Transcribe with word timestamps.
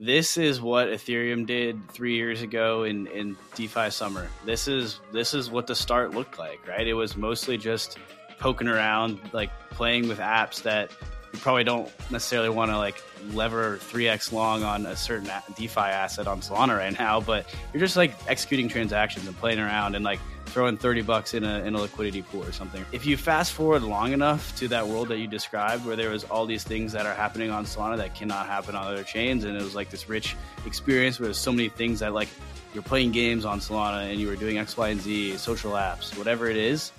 this 0.00 0.38
is 0.38 0.62
what 0.62 0.88
Ethereum 0.88 1.46
did 1.46 1.78
three 1.90 2.16
years 2.16 2.40
ago 2.40 2.84
in, 2.84 3.06
in 3.08 3.36
DeFi 3.54 3.90
summer. 3.90 4.28
This 4.46 4.66
is 4.66 4.98
this 5.12 5.34
is 5.34 5.50
what 5.50 5.66
the 5.66 5.74
start 5.74 6.12
looked 6.14 6.38
like, 6.38 6.66
right? 6.66 6.86
It 6.86 6.94
was 6.94 7.18
mostly 7.18 7.58
just 7.58 7.98
poking 8.38 8.66
around, 8.66 9.20
like 9.34 9.50
playing 9.68 10.08
with 10.08 10.18
apps 10.18 10.62
that 10.62 10.90
you 11.32 11.38
probably 11.38 11.64
don't 11.64 11.90
necessarily 12.10 12.48
want 12.48 12.70
to 12.70 12.78
like 12.78 13.02
lever 13.32 13.78
3x 13.78 14.32
long 14.32 14.62
on 14.62 14.86
a 14.86 14.96
certain 14.96 15.30
DeFi 15.54 15.80
asset 15.80 16.26
on 16.26 16.40
Solana 16.40 16.76
right 16.76 16.98
now, 16.98 17.20
but 17.20 17.46
you're 17.72 17.80
just 17.80 17.96
like 17.96 18.14
executing 18.28 18.68
transactions 18.68 19.26
and 19.26 19.36
playing 19.36 19.58
around 19.58 19.94
and 19.94 20.04
like 20.04 20.18
throwing 20.46 20.76
30 20.76 21.02
bucks 21.02 21.34
in 21.34 21.44
a, 21.44 21.60
in 21.60 21.74
a 21.74 21.80
liquidity 21.80 22.22
pool 22.22 22.44
or 22.44 22.50
something. 22.50 22.84
If 22.90 23.06
you 23.06 23.16
fast 23.16 23.52
forward 23.52 23.82
long 23.82 24.12
enough 24.12 24.56
to 24.56 24.68
that 24.68 24.86
world 24.86 25.08
that 25.08 25.18
you 25.18 25.28
described 25.28 25.86
where 25.86 25.94
there 25.94 26.10
was 26.10 26.24
all 26.24 26.44
these 26.44 26.64
things 26.64 26.92
that 26.92 27.06
are 27.06 27.14
happening 27.14 27.50
on 27.50 27.64
Solana 27.64 27.96
that 27.98 28.14
cannot 28.14 28.46
happen 28.46 28.74
on 28.74 28.86
other 28.86 29.04
chains 29.04 29.44
and 29.44 29.56
it 29.56 29.62
was 29.62 29.74
like 29.74 29.90
this 29.90 30.08
rich 30.08 30.36
experience 30.66 31.20
where 31.20 31.28
there's 31.28 31.38
so 31.38 31.52
many 31.52 31.68
things 31.68 32.00
that 32.00 32.12
like 32.12 32.28
you're 32.74 32.82
playing 32.82 33.12
games 33.12 33.44
on 33.44 33.60
Solana 33.60 34.10
and 34.10 34.20
you 34.20 34.26
were 34.26 34.36
doing 34.36 34.58
X, 34.58 34.76
Y, 34.76 34.88
and 34.88 35.00
Z, 35.00 35.36
social 35.36 35.72
apps, 35.72 36.16
whatever 36.18 36.48
it 36.48 36.56
is, 36.56 36.92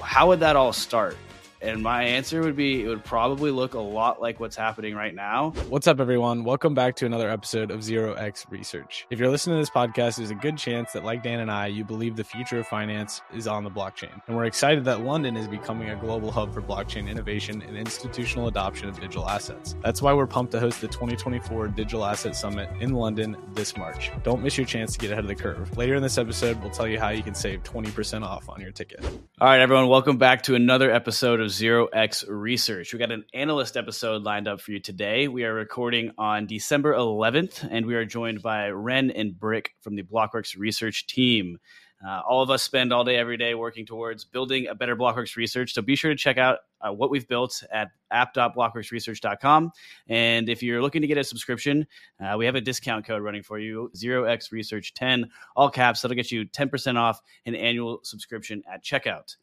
how 0.00 0.28
would 0.28 0.40
that 0.40 0.56
all 0.56 0.72
start? 0.72 1.16
And 1.64 1.82
my 1.82 2.02
answer 2.02 2.42
would 2.42 2.56
be 2.56 2.82
it 2.84 2.88
would 2.88 3.04
probably 3.04 3.50
look 3.50 3.72
a 3.72 3.80
lot 3.80 4.20
like 4.20 4.38
what's 4.38 4.54
happening 4.54 4.94
right 4.94 5.14
now. 5.14 5.52
What's 5.70 5.86
up, 5.86 5.98
everyone? 5.98 6.44
Welcome 6.44 6.74
back 6.74 6.94
to 6.96 7.06
another 7.06 7.30
episode 7.30 7.70
of 7.70 7.82
Zero 7.82 8.12
X 8.12 8.44
Research. 8.50 9.06
If 9.08 9.18
you're 9.18 9.30
listening 9.30 9.56
to 9.56 9.62
this 9.62 9.70
podcast, 9.70 10.18
there's 10.18 10.28
a 10.28 10.34
good 10.34 10.58
chance 10.58 10.92
that, 10.92 11.04
like 11.04 11.22
Dan 11.22 11.40
and 11.40 11.50
I, 11.50 11.68
you 11.68 11.82
believe 11.82 12.16
the 12.16 12.24
future 12.24 12.58
of 12.58 12.66
finance 12.66 13.22
is 13.32 13.46
on 13.46 13.64
the 13.64 13.70
blockchain. 13.70 14.10
And 14.26 14.36
we're 14.36 14.44
excited 14.44 14.84
that 14.84 15.00
London 15.00 15.38
is 15.38 15.48
becoming 15.48 15.88
a 15.88 15.96
global 15.96 16.30
hub 16.30 16.52
for 16.52 16.60
blockchain 16.60 17.08
innovation 17.08 17.62
and 17.62 17.78
institutional 17.78 18.48
adoption 18.48 18.90
of 18.90 19.00
digital 19.00 19.26
assets. 19.26 19.74
That's 19.82 20.02
why 20.02 20.12
we're 20.12 20.26
pumped 20.26 20.52
to 20.52 20.60
host 20.60 20.82
the 20.82 20.88
2024 20.88 21.68
Digital 21.68 22.04
Asset 22.04 22.36
Summit 22.36 22.68
in 22.80 22.92
London 22.92 23.38
this 23.54 23.74
March. 23.74 24.10
Don't 24.22 24.42
miss 24.42 24.58
your 24.58 24.66
chance 24.66 24.92
to 24.92 24.98
get 24.98 25.12
ahead 25.12 25.24
of 25.24 25.28
the 25.28 25.34
curve. 25.34 25.74
Later 25.78 25.94
in 25.94 26.02
this 26.02 26.18
episode, 26.18 26.60
we'll 26.60 26.72
tell 26.72 26.86
you 26.86 27.00
how 27.00 27.08
you 27.08 27.22
can 27.22 27.34
save 27.34 27.62
20% 27.62 28.22
off 28.22 28.50
on 28.50 28.60
your 28.60 28.70
ticket. 28.70 29.02
All 29.40 29.48
right, 29.48 29.60
everyone, 29.60 29.88
welcome 29.88 30.18
back 30.18 30.42
to 30.42 30.56
another 30.56 30.90
episode 30.90 31.40
of 31.40 31.53
Zero 31.54 31.86
X 31.86 32.26
Research. 32.26 32.92
We 32.92 32.98
got 32.98 33.12
an 33.12 33.24
analyst 33.32 33.76
episode 33.76 34.24
lined 34.24 34.48
up 34.48 34.60
for 34.60 34.72
you 34.72 34.80
today. 34.80 35.28
We 35.28 35.44
are 35.44 35.54
recording 35.54 36.10
on 36.18 36.46
December 36.46 36.94
11th, 36.94 37.68
and 37.70 37.86
we 37.86 37.94
are 37.94 38.04
joined 38.04 38.42
by 38.42 38.70
Ren 38.70 39.12
and 39.12 39.38
Brick 39.38 39.76
from 39.80 39.94
the 39.94 40.02
Blockworks 40.02 40.58
research 40.58 41.06
team. 41.06 41.58
Uh, 42.04 42.20
all 42.28 42.42
of 42.42 42.50
us 42.50 42.64
spend 42.64 42.92
all 42.92 43.04
day, 43.04 43.16
every 43.16 43.36
day 43.36 43.54
working 43.54 43.86
towards 43.86 44.24
building 44.24 44.66
a 44.66 44.74
better 44.74 44.96
Blockworks 44.96 45.36
research. 45.36 45.74
So 45.74 45.80
be 45.80 45.94
sure 45.94 46.10
to 46.10 46.16
check 46.16 46.38
out 46.38 46.58
uh, 46.80 46.92
what 46.92 47.08
we've 47.08 47.26
built 47.28 47.62
at 47.72 47.92
app.blockworksresearch.com. 48.10 49.70
And 50.08 50.48
if 50.48 50.60
you're 50.60 50.82
looking 50.82 51.02
to 51.02 51.08
get 51.08 51.18
a 51.18 51.24
subscription, 51.24 51.86
uh, 52.20 52.34
we 52.36 52.46
have 52.46 52.56
a 52.56 52.60
discount 52.60 53.06
code 53.06 53.22
running 53.22 53.44
for 53.44 53.60
you 53.60 53.92
0x 53.96 54.50
research 54.50 54.92
10, 54.92 55.30
all 55.54 55.70
caps. 55.70 56.02
That'll 56.02 56.16
get 56.16 56.32
you 56.32 56.46
10% 56.46 56.98
off 56.98 57.22
an 57.46 57.54
annual 57.54 58.00
subscription 58.02 58.64
at 58.70 58.82
checkout. 58.82 59.36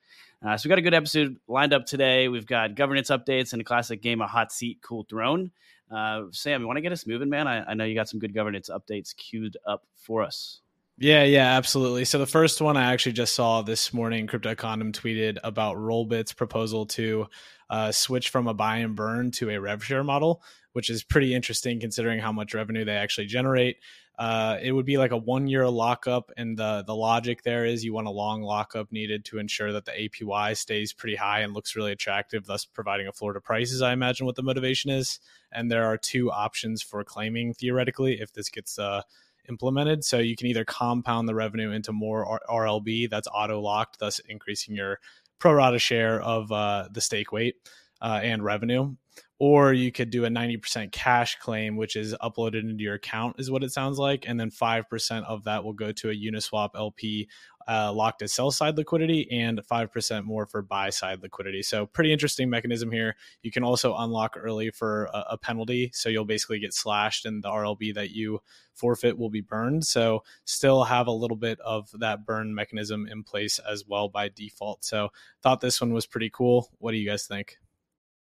Uh, 0.44 0.58
so 0.58 0.68
we 0.68 0.70
got 0.70 0.80
a 0.80 0.82
good 0.82 0.94
episode 0.94 1.38
lined 1.48 1.74
up 1.74 1.86
today. 1.86 2.28
We've 2.28 2.46
got 2.46 2.76
governance 2.76 3.10
updates 3.10 3.54
and 3.54 3.62
a 3.62 3.66
classic 3.66 4.02
game 4.02 4.22
of 4.22 4.30
hot 4.30 4.52
seat, 4.52 4.80
cool 4.82 5.06
throne. 5.08 5.52
Uh, 5.92 6.24
Sam, 6.32 6.62
you 6.62 6.68
want 6.68 6.78
to 6.78 6.82
get 6.82 6.92
us 6.92 7.06
moving, 7.06 7.30
man? 7.30 7.48
I, 7.48 7.64
I 7.64 7.74
know 7.74 7.84
you 7.84 7.94
got 7.94 8.10
some 8.10 8.20
good 8.20 8.34
governance 8.34 8.70
updates 8.70 9.16
queued 9.16 9.58
up 9.68 9.84
for 9.96 10.24
us. 10.24 10.62
Yeah, 10.98 11.24
yeah, 11.24 11.58
absolutely. 11.58 12.06
So 12.06 12.20
the 12.20 12.28
first 12.28 12.62
one 12.62 12.78
I 12.78 12.92
actually 12.94 13.14
just 13.14 13.34
saw 13.34 13.62
this 13.62 13.94
morning, 13.94 14.28
Crypto 14.28 14.56
Condom 14.56 14.92
tweeted 14.92 15.38
about 15.44 15.78
Rollbit's 15.78 16.34
proposal 16.34 16.86
to 16.88 17.28
uh, 17.70 17.92
switch 17.92 18.30
from 18.30 18.48
a 18.48 18.54
buy 18.54 18.78
and 18.78 18.96
burn 18.96 19.32
to 19.32 19.50
a 19.50 19.60
rev 19.60 19.84
share 19.84 20.04
model, 20.04 20.44
which 20.74 20.90
is 20.90 21.04
pretty 21.04 21.34
interesting 21.34 21.80
considering 21.80 22.20
how 22.20 22.32
much 22.32 22.54
revenue 22.54 22.86
they 22.86 22.96
actually 22.96 23.26
generate. 23.26 23.78
Uh, 24.22 24.60
it 24.62 24.72
would 24.72 24.86
be 24.86 25.00
like 25.00 25.10
a 25.10 25.18
one 25.18 25.48
year 25.48 25.68
lockup, 25.68 26.32
and 26.38 26.56
the 26.56 26.84
the 26.86 26.96
logic 26.96 27.42
there 27.42 27.66
is 27.66 27.84
you 27.84 27.92
want 27.92 28.06
a 28.06 28.12
long 28.12 28.44
lockup 28.44 28.92
needed 28.92 29.26
to 29.26 29.40
ensure 29.40 29.74
that 29.74 29.86
the 29.86 29.92
APY 29.94 30.56
stays 30.56 30.94
pretty 30.94 31.16
high 31.16 31.40
and 31.40 31.56
looks 31.56 31.76
really 31.76 31.92
attractive, 31.92 32.46
thus 32.46 32.64
providing 32.64 33.08
a 33.08 33.12
floor 33.12 33.34
to 33.34 33.42
prices. 33.42 33.82
I 33.82 33.94
imagine 33.94 34.28
what 34.28 34.36
the 34.36 34.44
motivation 34.44 34.92
is, 34.92 35.20
and 35.52 35.72
there 35.72 35.86
are 35.86 35.98
two 35.98 36.32
options 36.32 36.84
for 36.84 37.04
claiming 37.04 37.56
theoretically 37.56 38.22
if 38.22 38.32
this 38.32 38.50
gets 38.50 38.78
uh, 38.78 39.02
implemented. 39.50 40.04
So 40.04 40.20
you 40.20 40.36
can 40.36 40.46
either 40.46 40.66
compound 40.66 41.28
the 41.28 41.34
revenue 41.34 41.72
into 41.72 41.92
more 41.92 42.40
RLB 42.48 43.10
that's 43.10 43.28
auto 43.34 43.60
locked, 43.60 43.98
thus 43.98 44.20
increasing 44.30 44.76
your 44.76 45.00
pro 45.40 45.54
rata 45.54 45.80
share 45.80 46.22
of 46.22 46.52
uh, 46.52 46.90
the 46.92 47.02
stake 47.02 47.32
weight 47.32 47.56
uh, 48.04 48.20
and 48.22 48.44
revenue, 48.44 48.96
or 49.42 49.74
you 49.74 49.92
could 49.92 50.12
do 50.12 50.24
a 50.24 50.30
90% 50.30 50.92
cash 50.92 51.40
claim 51.40 51.76
which 51.76 51.96
is 51.96 52.14
uploaded 52.22 52.62
into 52.62 52.84
your 52.84 52.94
account 52.94 53.40
is 53.40 53.50
what 53.50 53.64
it 53.64 53.72
sounds 53.72 53.98
like 53.98 54.24
and 54.28 54.40
then 54.40 54.52
5% 54.52 55.24
of 55.26 55.46
that 55.46 55.64
will 55.64 55.74
go 55.74 55.92
to 55.92 56.12
a 56.12 56.14
uniswap 56.14 56.76
lp 56.76 57.28
uh, 57.68 57.92
locked 57.92 58.22
as 58.22 58.32
sell 58.32 58.52
side 58.52 58.78
liquidity 58.78 59.28
and 59.32 59.60
5% 59.60 60.26
more 60.26 60.46
for 60.46 60.62
buy 60.62 60.92
side 60.92 61.24
liquidity. 61.24 61.64
So 61.64 61.88
pretty 61.88 62.14
interesting 62.14 62.52
mechanism 62.52 62.92
here. 62.92 63.16
You 63.42 63.50
can 63.50 63.64
also 63.64 63.96
unlock 63.96 64.36
early 64.38 64.70
for 64.70 65.06
a, 65.06 65.26
a 65.32 65.38
penalty 65.40 65.90
so 65.92 66.10
you'll 66.10 66.26
basically 66.26 66.60
get 66.60 66.74
slashed 66.74 67.26
and 67.26 67.44
the 67.44 67.50
rlb 67.50 67.96
that 67.96 68.12
you 68.12 68.42
forfeit 68.76 69.18
will 69.18 69.32
be 69.32 69.42
burned. 69.42 69.86
So 69.86 70.24
still 70.46 70.84
have 70.84 71.08
a 71.08 71.12
little 71.12 71.38
bit 71.38 71.60
of 71.62 71.90
that 72.00 72.28
burn 72.28 72.54
mechanism 72.54 73.08
in 73.08 73.24
place 73.24 73.58
as 73.58 73.86
well 73.88 74.08
by 74.08 74.30
default. 74.30 74.86
So 74.86 75.10
thought 75.42 75.62
this 75.62 75.82
one 75.82 75.94
was 75.94 76.06
pretty 76.06 76.30
cool. 76.30 76.70
What 76.78 76.92
do 76.92 76.98
you 76.98 77.10
guys 77.10 77.26
think 77.26 77.58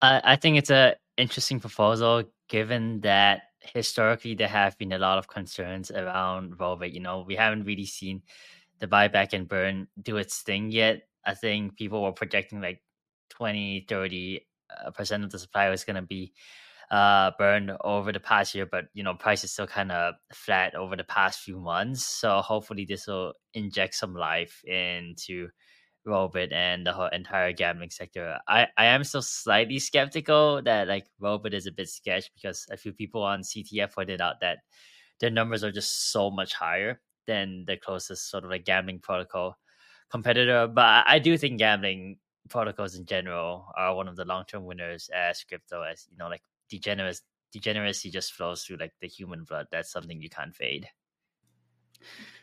I, 0.01 0.21
I 0.23 0.35
think 0.35 0.57
it's 0.57 0.69
a 0.69 0.95
interesting 1.17 1.59
proposal 1.59 2.23
given 2.49 3.01
that 3.01 3.43
historically 3.61 4.35
there 4.35 4.47
have 4.47 4.77
been 4.77 4.91
a 4.91 4.97
lot 4.97 5.17
of 5.17 5.27
concerns 5.27 5.91
around 5.91 6.57
Rollbit. 6.57 6.93
You 6.93 6.99
know, 6.99 7.23
we 7.27 7.35
haven't 7.35 7.63
really 7.63 7.85
seen 7.85 8.23
the 8.79 8.87
buyback 8.87 9.33
and 9.33 9.47
burn 9.47 9.87
do 10.01 10.17
its 10.17 10.41
thing 10.41 10.71
yet. 10.71 11.03
I 11.25 11.35
think 11.35 11.77
people 11.77 12.01
were 12.01 12.11
projecting 12.11 12.61
like 12.61 12.81
20, 13.29 13.85
30 13.87 14.47
uh, 14.85 14.91
percent 14.91 15.23
of 15.23 15.31
the 15.31 15.39
supply 15.39 15.69
was 15.69 15.83
going 15.83 15.97
to 15.97 16.01
be 16.01 16.33
uh, 16.89 17.31
burned 17.37 17.71
over 17.83 18.11
the 18.11 18.19
past 18.19 18.53
year, 18.53 18.65
but 18.65 18.85
you 18.93 19.03
know, 19.03 19.13
price 19.13 19.43
is 19.43 19.51
still 19.51 19.67
kind 19.67 19.91
of 19.91 20.15
flat 20.33 20.75
over 20.75 20.95
the 20.97 21.03
past 21.05 21.39
few 21.39 21.59
months. 21.59 22.03
So 22.05 22.39
hopefully, 22.41 22.85
this 22.85 23.07
will 23.07 23.33
inject 23.53 23.95
some 23.95 24.13
life 24.13 24.61
into 24.65 25.49
Rollbit 26.07 26.51
and 26.51 26.85
the 26.85 26.93
whole 26.93 27.07
entire 27.07 27.53
gambling 27.53 27.89
sector. 27.89 28.37
I, 28.47 28.67
I 28.77 28.85
am 28.85 29.03
still 29.03 29.21
slightly 29.21 29.79
skeptical 29.79 30.61
that 30.63 30.87
like 30.87 31.05
Rollbit 31.21 31.53
is 31.53 31.67
a 31.67 31.71
bit 31.71 31.89
sketch 31.89 32.31
because 32.33 32.65
a 32.71 32.77
few 32.77 32.91
people 32.91 33.23
on 33.23 33.41
CTF 33.41 33.93
pointed 33.93 34.21
out 34.21 34.39
that 34.41 34.59
their 35.19 35.29
numbers 35.29 35.63
are 35.63 35.71
just 35.71 36.11
so 36.11 36.31
much 36.31 36.53
higher 36.53 36.99
than 37.27 37.65
the 37.65 37.77
closest 37.77 38.29
sort 38.29 38.43
of 38.43 38.49
like 38.49 38.65
gambling 38.65 38.99
protocol 38.99 39.57
competitor. 40.09 40.67
But 40.67 41.05
I, 41.07 41.19
do 41.19 41.37
think 41.37 41.59
gambling 41.59 42.17
protocols 42.49 42.95
in 42.95 43.05
general 43.05 43.67
are 43.77 43.95
one 43.95 44.07
of 44.07 44.15
the 44.15 44.25
long 44.25 44.45
term 44.45 44.65
winners 44.65 45.09
as 45.13 45.43
crypto 45.43 45.83
as 45.83 46.07
you 46.09 46.17
know 46.17 46.27
like 46.27 46.41
degenerate 46.69 47.21
degeneracy 47.51 48.09
just 48.09 48.33
flows 48.33 48.63
through 48.63 48.77
like 48.77 48.93
the 49.01 49.07
human 49.07 49.43
blood. 49.43 49.67
That's 49.71 49.91
something 49.91 50.21
you 50.21 50.29
can't 50.29 50.55
fade 50.55 50.87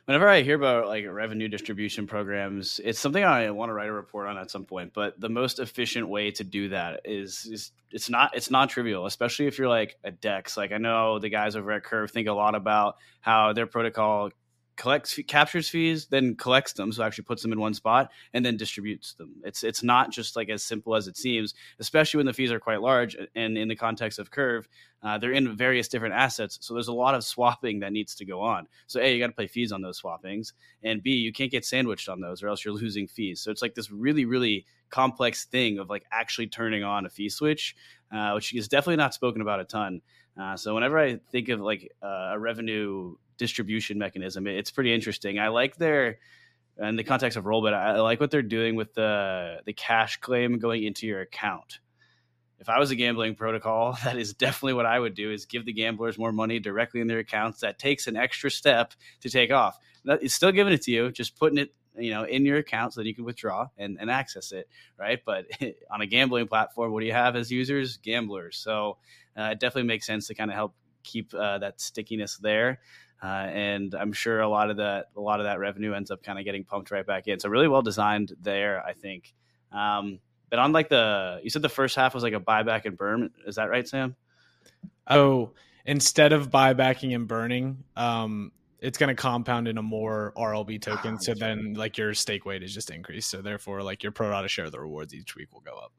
whenever 0.09 0.27
I 0.27 0.41
hear 0.41 0.57
about 0.57 0.87
like 0.87 1.05
revenue 1.07 1.49
distribution 1.49 2.07
programs, 2.07 2.81
it's 2.83 2.99
something 2.99 3.23
I 3.23 3.51
want 3.51 3.69
to 3.69 3.75
write 3.75 3.91
a 3.91 3.93
report 3.93 4.27
on 4.27 4.39
at 4.39 4.51
some 4.51 4.65
point. 4.65 4.95
But 4.95 5.21
the 5.21 5.29
most 5.29 5.59
efficient 5.59 6.09
way 6.09 6.31
to 6.33 6.45
do 6.45 6.71
that 6.71 7.03
is 7.05 7.47
is 7.51 7.73
it's 7.91 8.09
not 8.09 8.35
it's 8.35 8.51
not 8.51 8.71
trivial, 8.71 9.05
especially 9.05 9.47
if 9.47 9.59
you're 9.59 9.69
like 9.69 9.97
a 10.03 10.11
Dex. 10.11 10.57
Like 10.57 10.73
I 10.73 10.79
know 10.79 11.19
the 11.19 11.29
guys 11.29 11.57
over 11.57 11.73
at 11.73 11.85
Curve 11.85 12.11
think 12.11 12.27
a 12.27 12.33
lot 12.33 12.55
about 12.55 12.97
how 13.21 13.53
their 13.53 13.67
protocol 13.67 14.31
collects 14.79 15.19
captures 15.27 15.69
fees, 15.69 16.07
then 16.07 16.37
collects 16.37 16.73
them, 16.73 16.93
so 16.93 17.03
actually 17.03 17.25
puts 17.25 17.43
them 17.43 17.53
in 17.53 17.61
one 17.61 17.75
spot 17.75 18.11
and 18.33 18.47
then 18.47 18.57
distributes 18.57 19.13
them. 19.15 19.35
It's 19.45 19.65
it's 19.65 19.83
not 19.83 20.11
just 20.11 20.37
like 20.37 20.49
as 20.49 20.63
simple 20.63 20.95
as 20.95 21.09
it 21.09 21.17
seems, 21.17 21.53
especially 21.81 22.19
when 22.19 22.27
the 22.27 22.33
fees 22.33 22.53
are 22.53 22.61
quite 22.61 22.81
large. 22.81 23.17
And 23.35 23.59
in 23.59 23.69
the 23.69 23.77
context 23.77 24.19
of 24.19 24.31
Curve, 24.31 24.69
uh, 25.03 25.19
they're 25.19 25.33
in 25.33 25.57
various 25.57 25.89
different 25.89 26.15
assets, 26.15 26.59
so 26.63 26.75
there's 26.75 26.89
a 26.89 26.93
lot 26.93 27.15
of 27.15 27.25
swapping 27.25 27.81
that 27.81 27.93
needs 27.93 28.15
to 28.15 28.25
go 28.25 28.41
on. 28.41 28.69
So 28.87 29.01
a, 29.01 29.13
you 29.13 29.21
got 29.21 29.27
to 29.27 29.33
pay 29.33 29.49
fees 29.49 29.73
on 29.73 29.83
those 29.83 30.01
swappings, 30.01 30.53
and 30.83 31.03
b, 31.03 31.11
you 31.11 31.33
can't 31.33 31.51
get 31.51 31.65
sandwiched 31.65 32.09
on 32.09 32.21
those, 32.21 32.43
or 32.43 32.49
else 32.49 32.65
you're 32.65 32.75
losing 32.75 33.09
fees. 33.09 33.41
So 33.41 33.51
it's 33.51 33.63
like 33.63 33.75
this 33.75 33.91
really 33.91 34.25
really 34.25 34.65
complex 34.91 35.45
thing 35.45 35.79
of 35.79 35.91
like 35.91 36.05
actually 36.11 36.47
turning 36.47 36.85
on 36.85 37.05
a 37.05 37.11
fee 37.11 37.29
switch, 37.29 37.75
uh, 38.13 38.33
which 38.33 38.55
is 38.55 38.69
definitely 38.69 38.97
not 38.97 39.13
spoken 39.13 39.43
about 39.43 39.61
a 39.61 39.65
ton. 39.65 40.01
Uh, 40.41 40.57
so 40.57 40.73
whenever 40.73 40.99
I 40.99 41.19
think 41.33 41.49
of 41.49 41.61
like 41.61 41.93
uh, 42.01 42.31
a 42.33 42.39
revenue 42.39 43.17
distribution 43.39 43.99
mechanism. 43.99 44.47
It's 44.47 44.71
pretty 44.71 44.93
interesting. 44.93 45.39
I 45.39 45.49
like 45.49 45.77
their 45.77 46.19
in 46.81 46.97
the 46.97 47.05
context 47.05 47.37
of 47.37 47.45
Rollbit, 47.45 47.75
I 47.75 47.99
like 48.01 48.21
what 48.21 48.31
they're 48.31 48.43
doing 48.43 48.77
with 48.77 48.95
the 48.95 49.61
the 49.65 49.73
cash 49.73 50.19
claim 50.19 50.59
going 50.59 50.85
into 50.85 51.07
your 51.07 51.21
account. 51.21 51.81
If 52.61 52.69
I 52.69 52.79
was 52.79 52.91
a 52.91 52.97
gambling 52.97 53.37
protocol, 53.37 53.97
that 54.05 54.19
is 54.19 54.35
definitely 54.35 54.75
what 54.75 54.87
I 54.87 54.99
would 54.99 55.15
do: 55.15 55.33
is 55.33 55.47
give 55.47 55.65
the 55.65 55.73
gamblers 55.73 56.19
more 56.19 56.33
money 56.33 56.59
directly 56.59 57.01
in 57.01 57.07
their 57.07 57.21
accounts. 57.21 57.61
That 57.61 57.79
takes 57.79 58.07
an 58.07 58.17
extra 58.17 58.51
step 58.51 58.93
to 59.23 59.31
take 59.31 59.51
off. 59.51 59.79
It's 60.05 60.35
still 60.35 60.53
giving 60.53 60.73
it 60.73 60.83
to 60.83 60.91
you, 60.91 61.11
just 61.11 61.37
putting 61.37 61.59
it 61.59 61.75
you 61.97 62.11
know 62.11 62.25
in 62.25 62.45
your 62.45 62.59
account 62.59 62.93
so 62.93 63.01
that 63.01 63.09
you 63.09 63.15
can 63.15 63.25
withdraw 63.25 63.67
and, 63.77 63.99
and 64.01 64.09
access 64.09 64.53
it 64.53 64.69
right 64.97 65.19
but 65.27 65.47
on 65.91 66.01
a 66.01 66.07
gambling 66.07 66.47
platform 66.47 66.93
what 66.93 67.01
do 67.01 67.07
you 67.07 67.13
have 67.13 67.35
as 67.35 67.51
users 67.51 67.97
gamblers 67.97 68.57
so 68.57 68.99
uh, 69.37 69.51
it 69.51 69.59
definitely 69.59 69.89
makes 69.89 70.07
sense 70.07 70.29
to 70.29 70.35
kind 70.35 70.49
of 70.49 70.55
help 70.55 70.75
keep 71.09 71.33
uh, 71.35 71.59
that 71.59 71.81
stickiness 71.81 72.37
there. 72.37 72.81
Uh, 73.23 73.27
and 73.27 73.95
I'm 73.95 74.13
sure 74.13 74.41
a 74.41 74.49
lot 74.49 74.71
of 74.71 74.77
that 74.77 75.07
a 75.17 75.21
lot 75.21 75.41
of 75.41 75.45
that 75.45 75.59
revenue 75.59 75.93
ends 75.93 76.11
up 76.11 76.23
kind 76.23 76.39
of 76.39 76.45
getting 76.45 76.65
pumped 76.65 76.91
right 76.91 77.07
back 77.07 77.27
in. 77.27 77.41
So 77.41 77.49
really 77.49 77.69
well 77.69 77.83
designed 77.83 78.33
there, 78.41 78.85
I 78.85 78.93
think. 78.93 79.35
Um, 79.73 80.21
but 80.51 80.59
on 80.59 80.73
like 80.73 80.89
the 80.89 81.41
you 81.43 81.51
said 81.51 81.63
the 81.63 81.69
first 81.69 81.97
half 81.97 82.15
was 82.15 82.23
like 82.23 82.33
a 82.33 82.41
buyback 82.41 82.85
and 82.85 82.97
burn. 82.97 83.31
Is 83.47 83.57
that 83.57 83.71
right, 83.71 83.87
Sam? 83.87 84.17
Oh, 85.09 85.53
instead 85.85 86.33
of 86.33 86.51
buybacking 86.51 87.15
and 87.15 87.27
burning, 87.27 87.85
um, 87.97 88.53
it's 88.81 88.99
going 88.99 89.09
to 89.09 89.21
compound 89.21 89.67
in 89.67 89.79
a 89.79 89.83
more 89.83 90.33
RLB 90.37 90.81
token. 90.81 91.15
Oh, 91.15 91.19
so 91.21 91.35
then, 91.35 91.75
like 91.75 91.99
your 91.99 92.15
stake 92.15 92.45
weight 92.45 92.63
is 92.63 92.73
just 92.73 92.91
increased. 92.91 93.31
So 93.31 93.43
therefore, 93.43 93.83
like 93.83 94.03
your 94.03 94.13
pro 94.13 94.31
rata 94.31 94.49
share 94.49 94.67
of 94.67 94.73
the 94.73 94.81
rewards 94.81 95.15
each 95.15 95.35
week 95.35 95.53
will 95.53 95.61
go 95.61 95.77
up. 95.77 95.93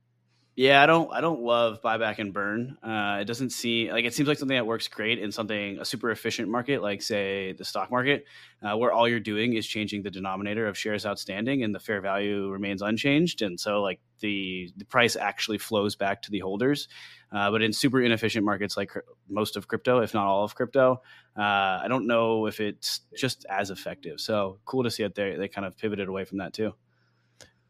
Yeah, 0.60 0.84
I 0.84 0.88
don't 0.88 1.10
I 1.14 1.22
don't 1.22 1.40
love 1.40 1.82
buyback 1.82 2.20
and 2.20 2.34
burn. 2.34 2.78
Uh, 2.84 3.20
it 3.22 3.26
doesn't 3.26 3.52
seem 3.52 3.92
like 3.94 4.04
it 4.04 4.14
seems 4.14 4.28
like 4.28 4.38
something 4.38 4.58
that 4.58 4.68
works 4.68 4.90
great 4.90 5.18
in 5.18 5.32
something 5.32 5.80
a 5.80 5.86
super 5.86 6.12
efficient 6.12 6.50
market 6.50 6.82
like 6.82 7.02
say 7.02 7.54
the 7.54 7.64
stock 7.64 7.90
market, 7.90 8.26
uh, 8.62 8.76
where 8.76 8.92
all 8.92 9.08
you're 9.08 9.22
doing 9.22 9.54
is 9.54 9.66
changing 9.66 10.04
the 10.04 10.12
denominator 10.12 10.68
of 10.68 10.78
shares 10.78 11.06
outstanding 11.06 11.64
and 11.64 11.74
the 11.74 11.80
fair 11.80 12.02
value 12.02 12.50
remains 12.50 12.82
unchanged, 12.82 13.42
and 13.42 13.58
so 13.58 13.82
like 13.82 14.02
the 14.20 14.70
the 14.76 14.84
price 14.84 15.16
actually 15.16 15.60
flows 15.60 15.96
back 15.96 16.24
to 16.24 16.30
the 16.30 16.40
holders. 16.40 16.90
Uh, 17.32 17.50
but 17.52 17.62
in 17.62 17.72
super 17.72 18.02
inefficient 18.02 18.44
markets 18.44 18.76
like 18.76 18.92
most 19.30 19.56
of 19.56 19.70
crypto, 19.70 20.02
if 20.02 20.14
not 20.14 20.28
all 20.28 20.44
of 20.44 20.56
crypto, 20.56 21.02
uh, 21.38 21.80
I 21.84 21.86
don't 21.88 22.06
know 22.06 22.48
if 22.48 22.60
it's 22.60 23.00
just 23.16 23.46
as 23.50 23.70
effective. 23.70 24.20
So 24.20 24.60
cool 24.66 24.84
to 24.84 24.92
see 24.92 25.04
that 25.04 25.16
there. 25.16 25.38
They 25.38 25.48
kind 25.48 25.66
of 25.66 25.78
pivoted 25.78 26.10
away 26.10 26.26
from 26.26 26.40
that 26.40 26.52
too. 26.52 26.74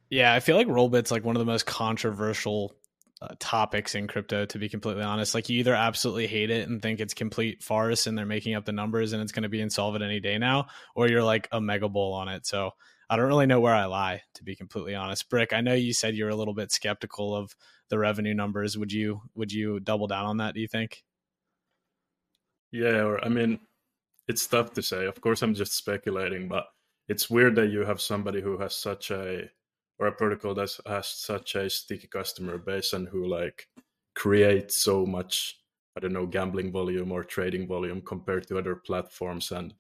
Yeah, 0.09 0.33
I 0.33 0.39
feel 0.39 0.56
like 0.56 0.67
Rollbit's 0.67 1.11
like 1.11 1.23
one 1.23 1.35
of 1.35 1.39
the 1.39 1.45
most 1.45 1.65
controversial 1.65 2.73
uh, 3.21 3.35
topics 3.38 3.95
in 3.95 4.07
crypto 4.07 4.45
to 4.45 4.57
be 4.57 4.69
completely 4.69 5.03
honest. 5.03 5.35
Like 5.35 5.50
you 5.50 5.59
either 5.59 5.75
absolutely 5.75 6.25
hate 6.27 6.50
it 6.50 6.67
and 6.67 6.81
think 6.81 7.00
it's 7.00 7.13
complete 7.13 7.61
farce 7.61 8.07
and 8.07 8.17
they're 8.17 8.25
making 8.25 8.56
up 8.56 8.65
the 8.65 8.71
numbers 8.71 9.13
and 9.13 9.21
it's 9.21 9.31
going 9.31 9.44
to 9.44 9.50
be 9.50 9.61
insolvent 9.61 10.03
any 10.03 10.19
day 10.19 10.38
now 10.38 10.67
or 10.95 11.09
you're 11.09 11.23
like 11.23 11.47
a 11.51 11.59
mega 11.59 11.89
bull 11.89 12.13
on 12.13 12.27
it. 12.27 12.45
So 12.47 12.71
i 13.11 13.15
don't 13.15 13.27
really 13.27 13.47
know 13.47 13.59
where 13.59 13.73
i 13.73 13.85
lie 13.85 14.21
to 14.35 14.44
be 14.44 14.56
completely 14.56 14.95
honest. 14.95 15.29
Brick 15.29 15.51
i 15.51 15.61
know 15.61 15.73
you 15.73 15.94
said 15.94 16.15
you're 16.15 16.29
a 16.29 16.35
little 16.35 16.53
bit 16.53 16.71
skeptical 16.71 17.35
of 17.35 17.53
the 17.89 18.00
revenue 18.00 18.33
numbers. 18.33 18.77
Would 18.77 18.94
you 18.94 19.21
would 19.35 19.51
you 19.51 19.79
double 19.79 20.07
down 20.07 20.25
on 20.25 20.38
that 20.38 20.53
do 20.53 20.61
you 20.61 20.67
think? 20.67 21.03
Yeah 22.71 23.03
or 23.03 23.23
i 23.23 23.27
mean 23.29 23.59
it's 24.27 24.47
tough 24.47 24.73
to 24.73 24.81
say. 24.81 25.06
Of 25.07 25.19
course 25.21 25.41
i'm 25.41 25.56
just 25.56 25.75
speculating 25.75 26.47
but 26.47 26.65
it's 27.09 27.29
weird 27.29 27.56
that 27.56 27.67
you 27.67 27.81
have 27.81 28.00
somebody 28.00 28.39
who 28.41 28.57
has 28.59 28.75
such 28.75 29.11
a 29.11 29.50
or 29.99 30.07
a 30.07 30.11
protocol 30.11 30.53
that 30.55 30.71
has 30.85 31.07
such 31.07 31.55
a 31.55 31.69
sticky 31.69 32.07
customer 32.07 32.57
base 32.57 32.93
and 32.93 33.07
who 33.09 33.27
like 33.27 33.67
create 34.15 34.71
so 34.71 35.05
much 35.05 35.59
i 35.95 35.99
don't 35.99 36.13
know 36.13 36.25
gambling 36.25 36.71
volume 36.71 37.11
or 37.11 37.23
trading 37.23 37.67
volume 37.67 38.01
compared 38.01 38.47
to 38.47 38.57
other 38.57 38.75
platforms. 38.75 39.51
And 39.51 39.73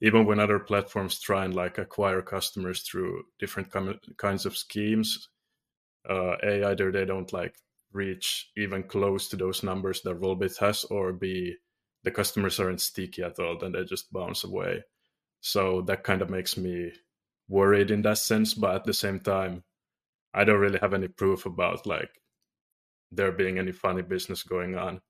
even 0.00 0.26
when 0.26 0.40
other 0.40 0.58
platforms 0.58 1.20
try 1.20 1.44
and 1.44 1.54
like 1.54 1.78
acquire 1.78 2.22
customers 2.22 2.82
through 2.82 3.22
different 3.38 3.70
com- 3.70 4.00
kinds 4.16 4.46
of 4.46 4.56
schemes 4.56 5.28
uh, 6.08 6.36
a 6.42 6.64
either 6.70 6.92
they 6.92 7.04
don't 7.04 7.32
like 7.32 7.56
reach 7.92 8.50
even 8.56 8.82
close 8.82 9.28
to 9.28 9.36
those 9.36 9.62
numbers 9.62 10.02
that 10.02 10.20
rollbit 10.20 10.56
has 10.58 10.84
or 10.84 11.12
b 11.12 11.54
the 12.04 12.10
customers 12.10 12.60
aren't 12.60 12.80
sticky 12.80 13.22
at 13.22 13.38
all 13.38 13.58
then 13.58 13.72
they 13.72 13.84
just 13.84 14.12
bounce 14.12 14.44
away. 14.44 14.82
So 15.40 15.82
that 15.82 16.04
kind 16.04 16.22
of 16.22 16.30
makes 16.30 16.56
me 16.56 16.92
worried 17.48 17.90
in 17.90 18.02
that 18.02 18.18
sense 18.18 18.54
but 18.54 18.74
at 18.74 18.84
the 18.84 18.94
same 18.94 19.20
time 19.20 19.62
i 20.34 20.44
don't 20.44 20.60
really 20.60 20.78
have 20.80 20.94
any 20.94 21.08
proof 21.08 21.46
about 21.46 21.86
like 21.86 22.10
there 23.12 23.32
being 23.32 23.58
any 23.58 23.72
funny 23.72 24.02
business 24.02 24.42
going 24.42 24.76
on 24.76 25.00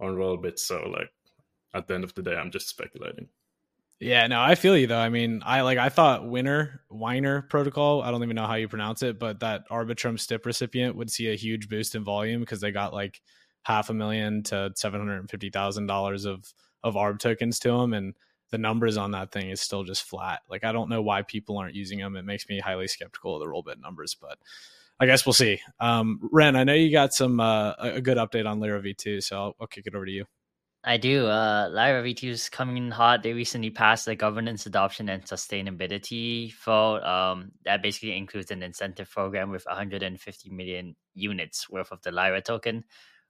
on 0.00 0.14
rollbit 0.14 0.58
so 0.58 0.82
like 0.88 1.10
at 1.74 1.86
the 1.86 1.94
end 1.94 2.04
of 2.04 2.14
the 2.14 2.22
day 2.22 2.36
i'm 2.36 2.50
just 2.50 2.68
speculating. 2.68 3.28
Yeah 3.98 4.26
no 4.26 4.40
i 4.42 4.54
feel 4.54 4.76
you 4.76 4.86
though. 4.86 4.98
I 4.98 5.08
mean 5.08 5.42
i 5.44 5.62
like 5.62 5.78
i 5.78 5.88
thought 5.88 6.28
winner 6.28 6.82
winer 6.92 7.48
protocol 7.48 8.02
i 8.02 8.10
don't 8.10 8.22
even 8.22 8.36
know 8.36 8.46
how 8.46 8.54
you 8.54 8.68
pronounce 8.68 9.02
it 9.02 9.18
but 9.18 9.40
that 9.40 9.66
arbitrum 9.70 10.20
stip 10.20 10.44
recipient 10.44 10.96
would 10.96 11.10
see 11.10 11.30
a 11.30 11.34
huge 11.34 11.68
boost 11.70 11.94
in 11.94 12.04
volume 12.04 12.40
because 12.40 12.60
they 12.60 12.72
got 12.72 12.92
like 12.92 13.22
half 13.62 13.88
a 13.88 13.94
million 13.94 14.42
to 14.44 14.70
seven 14.74 15.00
hundred 15.00 15.20
and 15.20 15.30
fifty 15.30 15.48
thousand 15.48 15.86
dollars 15.86 16.26
of 16.26 16.44
of 16.84 16.94
arb 16.94 17.18
tokens 17.18 17.58
to 17.60 17.70
them 17.70 17.94
and 17.94 18.14
the 18.50 18.58
numbers 18.58 18.96
on 18.96 19.12
that 19.12 19.32
thing 19.32 19.50
is 19.50 19.60
still 19.60 19.84
just 19.84 20.04
flat. 20.04 20.40
Like 20.48 20.64
I 20.64 20.72
don't 20.72 20.88
know 20.88 21.02
why 21.02 21.22
people 21.22 21.58
aren't 21.58 21.74
using 21.74 21.98
them. 21.98 22.16
It 22.16 22.24
makes 22.24 22.48
me 22.48 22.60
highly 22.60 22.88
skeptical 22.88 23.34
of 23.34 23.40
the 23.40 23.46
rollbit 23.46 23.80
numbers, 23.80 24.14
but 24.14 24.38
I 24.98 25.06
guess 25.06 25.26
we'll 25.26 25.32
see. 25.32 25.60
Um, 25.80 26.20
Ren, 26.32 26.56
I 26.56 26.64
know 26.64 26.72
you 26.74 26.90
got 26.90 27.12
some 27.12 27.40
uh, 27.40 27.72
a 27.78 28.00
good 28.00 28.16
update 28.16 28.48
on 28.48 28.60
Lyra 28.60 28.80
V2, 28.80 29.22
so 29.22 29.36
I'll, 29.36 29.56
I'll 29.60 29.66
kick 29.66 29.86
it 29.86 29.94
over 29.94 30.06
to 30.06 30.12
you. 30.12 30.24
I 30.88 30.98
do. 30.98 31.26
Uh, 31.26 31.68
Lyra 31.72 32.02
V2 32.04 32.28
is 32.28 32.48
coming 32.48 32.76
in 32.76 32.92
hot. 32.92 33.24
They 33.24 33.32
recently 33.32 33.70
passed 33.70 34.06
the 34.06 34.14
governance 34.14 34.66
adoption 34.66 35.08
and 35.08 35.24
sustainability 35.24 36.54
vote. 36.64 37.02
Um, 37.02 37.50
that 37.64 37.82
basically 37.82 38.16
includes 38.16 38.52
an 38.52 38.62
incentive 38.62 39.10
program 39.10 39.50
with 39.50 39.64
150 39.66 40.50
million 40.50 40.94
units 41.12 41.68
worth 41.68 41.90
of 41.90 42.02
the 42.02 42.12
Lyra 42.12 42.40
token 42.40 42.84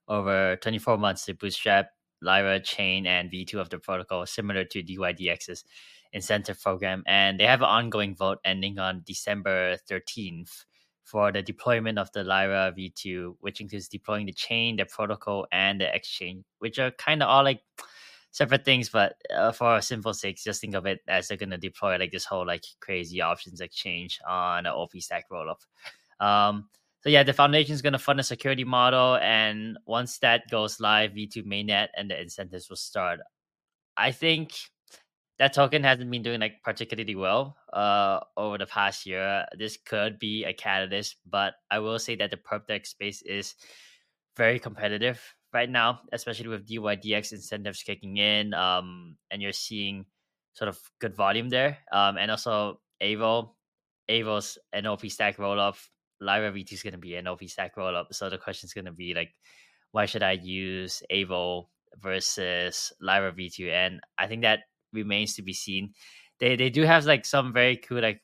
over 0.07 0.55
24 0.57 0.97
months 0.99 1.25
to 1.25 1.33
bootstrap 1.33 1.89
Lyra 2.21 2.59
chain 2.59 3.05
and 3.05 3.31
V2 3.31 3.55
of 3.55 3.69
the 3.69 3.79
protocol, 3.79 4.25
similar 4.25 4.63
to 4.65 4.83
DYDX's 4.83 5.63
incentive 6.13 6.61
program. 6.61 7.03
And 7.07 7.39
they 7.39 7.45
have 7.45 7.61
an 7.61 7.67
ongoing 7.67 8.15
vote 8.15 8.39
ending 8.43 8.79
on 8.79 9.03
December 9.05 9.77
13th 9.89 10.65
for 11.03 11.31
the 11.31 11.41
deployment 11.41 11.97
of 11.97 12.11
the 12.11 12.23
Lyra 12.23 12.73
V2, 12.77 13.35
which 13.39 13.61
includes 13.61 13.87
deploying 13.87 14.25
the 14.25 14.33
chain, 14.33 14.75
the 14.75 14.85
protocol, 14.85 15.47
and 15.51 15.79
the 15.79 15.95
exchange, 15.95 16.43
which 16.59 16.79
are 16.79 16.91
kind 16.91 17.23
of 17.23 17.29
all 17.29 17.43
like 17.43 17.61
separate 18.31 18.65
things. 18.65 18.89
But 18.89 19.15
uh, 19.33 19.53
for 19.53 19.79
simple 19.81 20.13
sake, 20.13 20.37
just 20.37 20.59
think 20.59 20.75
of 20.75 20.85
it 20.85 20.99
as 21.07 21.27
they're 21.27 21.37
going 21.37 21.51
to 21.51 21.57
deploy 21.57 21.97
like 21.97 22.11
this 22.11 22.25
whole 22.25 22.45
like 22.45 22.65
crazy 22.81 23.21
options 23.21 23.61
exchange 23.61 24.19
on 24.27 24.65
an 24.65 24.73
OP 24.73 24.91
stack 24.99 25.29
rollup. 25.31 25.61
Um, 26.19 26.67
so 27.01 27.09
yeah, 27.09 27.23
the 27.23 27.33
foundation 27.33 27.73
is 27.73 27.81
going 27.81 27.93
to 27.93 27.99
fund 27.99 28.19
a 28.19 28.23
security 28.23 28.63
model, 28.63 29.17
and 29.17 29.77
once 29.85 30.17
that 30.19 30.49
goes 30.49 30.79
live, 30.79 31.11
V2 31.11 31.45
mainnet 31.45 31.87
and 31.95 32.09
the 32.09 32.19
incentives 32.19 32.69
will 32.69 32.77
start. 32.77 33.19
I 33.95 34.11
think 34.11 34.53
that 35.39 35.53
token 35.53 35.83
hasn't 35.83 36.09
been 36.09 36.23
doing 36.23 36.39
like 36.39 36.63
particularly 36.63 37.15
well 37.15 37.55
uh, 37.71 38.19
over 38.35 38.57
the 38.57 38.65
past 38.65 39.05
year. 39.05 39.45
This 39.57 39.77
could 39.77 40.17
be 40.17 40.43
a 40.45 40.53
catalyst, 40.53 41.17
but 41.29 41.53
I 41.69 41.79
will 41.79 41.99
say 41.99 42.15
that 42.15 42.31
the 42.31 42.37
perp 42.37 42.65
dex 42.67 42.89
space 42.89 43.21
is 43.21 43.53
very 44.35 44.59
competitive 44.59 45.21
right 45.53 45.69
now, 45.69 46.01
especially 46.11 46.47
with 46.47 46.67
DYDX 46.67 47.31
incentives 47.31 47.83
kicking 47.83 48.17
in, 48.17 48.53
um, 48.53 49.17
and 49.29 49.41
you're 49.41 49.51
seeing 49.53 50.05
sort 50.53 50.69
of 50.69 50.79
good 50.99 51.15
volume 51.15 51.49
there, 51.49 51.77
um, 51.91 52.17
and 52.17 52.31
also 52.31 52.79
Aevo, 53.01 53.51
Aevo's 54.09 54.57
an 54.73 54.87
OP 54.87 55.05
stack 55.07 55.37
rollup 55.37 55.77
Lyra 56.19 56.51
V2 56.51 56.73
is 56.73 56.83
going 56.83 56.93
to 56.93 56.99
be 56.99 57.15
an 57.15 57.27
OP 57.27 57.43
stack 57.45 57.75
rollup. 57.75 58.13
So 58.13 58.29
the 58.29 58.37
question 58.37 58.67
is 58.67 58.73
going 58.73 58.85
to 58.85 58.91
be 58.91 59.13
like, 59.13 59.31
why 59.91 60.05
should 60.05 60.23
I 60.23 60.33
use 60.33 61.03
Aevo 61.11 61.67
versus 62.01 62.91
Lyra 63.01 63.31
V2? 63.31 63.71
And 63.71 64.01
I 64.17 64.27
think 64.27 64.41
that 64.41 64.61
remains 64.93 65.35
to 65.35 65.41
be 65.41 65.53
seen. 65.53 65.93
They 66.39 66.55
they 66.55 66.69
do 66.69 66.83
have 66.83 67.05
like 67.05 67.25
some 67.25 67.53
very 67.53 67.77
cool 67.77 68.01
like 68.01 68.21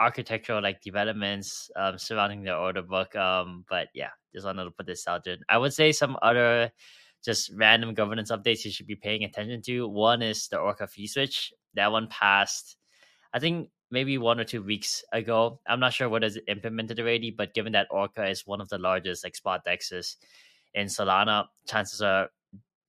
architectural 0.00 0.60
like 0.62 0.82
developments 0.82 1.70
um, 1.76 1.98
surrounding 1.98 2.42
their 2.42 2.56
order 2.56 2.82
book. 2.82 3.14
Um, 3.14 3.64
but 3.68 3.88
yeah, 3.94 4.10
just 4.34 4.46
wanted 4.46 4.64
to 4.64 4.70
put 4.70 4.86
this 4.86 5.06
out 5.06 5.24
there. 5.24 5.36
I 5.48 5.58
would 5.58 5.72
say 5.72 5.92
some 5.92 6.16
other 6.22 6.72
just 7.24 7.52
random 7.54 7.94
governance 7.94 8.32
updates 8.32 8.64
you 8.64 8.72
should 8.72 8.86
be 8.86 8.96
paying 8.96 9.22
attention 9.24 9.62
to. 9.62 9.86
One 9.88 10.22
is 10.22 10.48
the 10.48 10.58
Orca 10.58 10.86
fee 10.88 11.06
switch. 11.06 11.52
That 11.74 11.92
one 11.92 12.08
passed. 12.08 12.76
I 13.32 13.38
think 13.38 13.70
maybe 13.92 14.16
one 14.16 14.40
or 14.40 14.44
two 14.44 14.62
weeks 14.62 15.04
ago. 15.12 15.60
I'm 15.68 15.78
not 15.78 15.92
sure 15.92 16.08
what 16.08 16.24
is 16.24 16.40
implemented 16.48 16.98
already, 16.98 17.30
but 17.30 17.54
given 17.54 17.72
that 17.74 17.86
Orca 17.90 18.26
is 18.26 18.46
one 18.46 18.60
of 18.60 18.68
the 18.70 18.78
largest 18.78 19.22
like 19.22 19.36
spot 19.36 19.64
dexes 19.66 20.16
in 20.74 20.86
Solana, 20.86 21.44
chances 21.68 22.00
are 22.00 22.30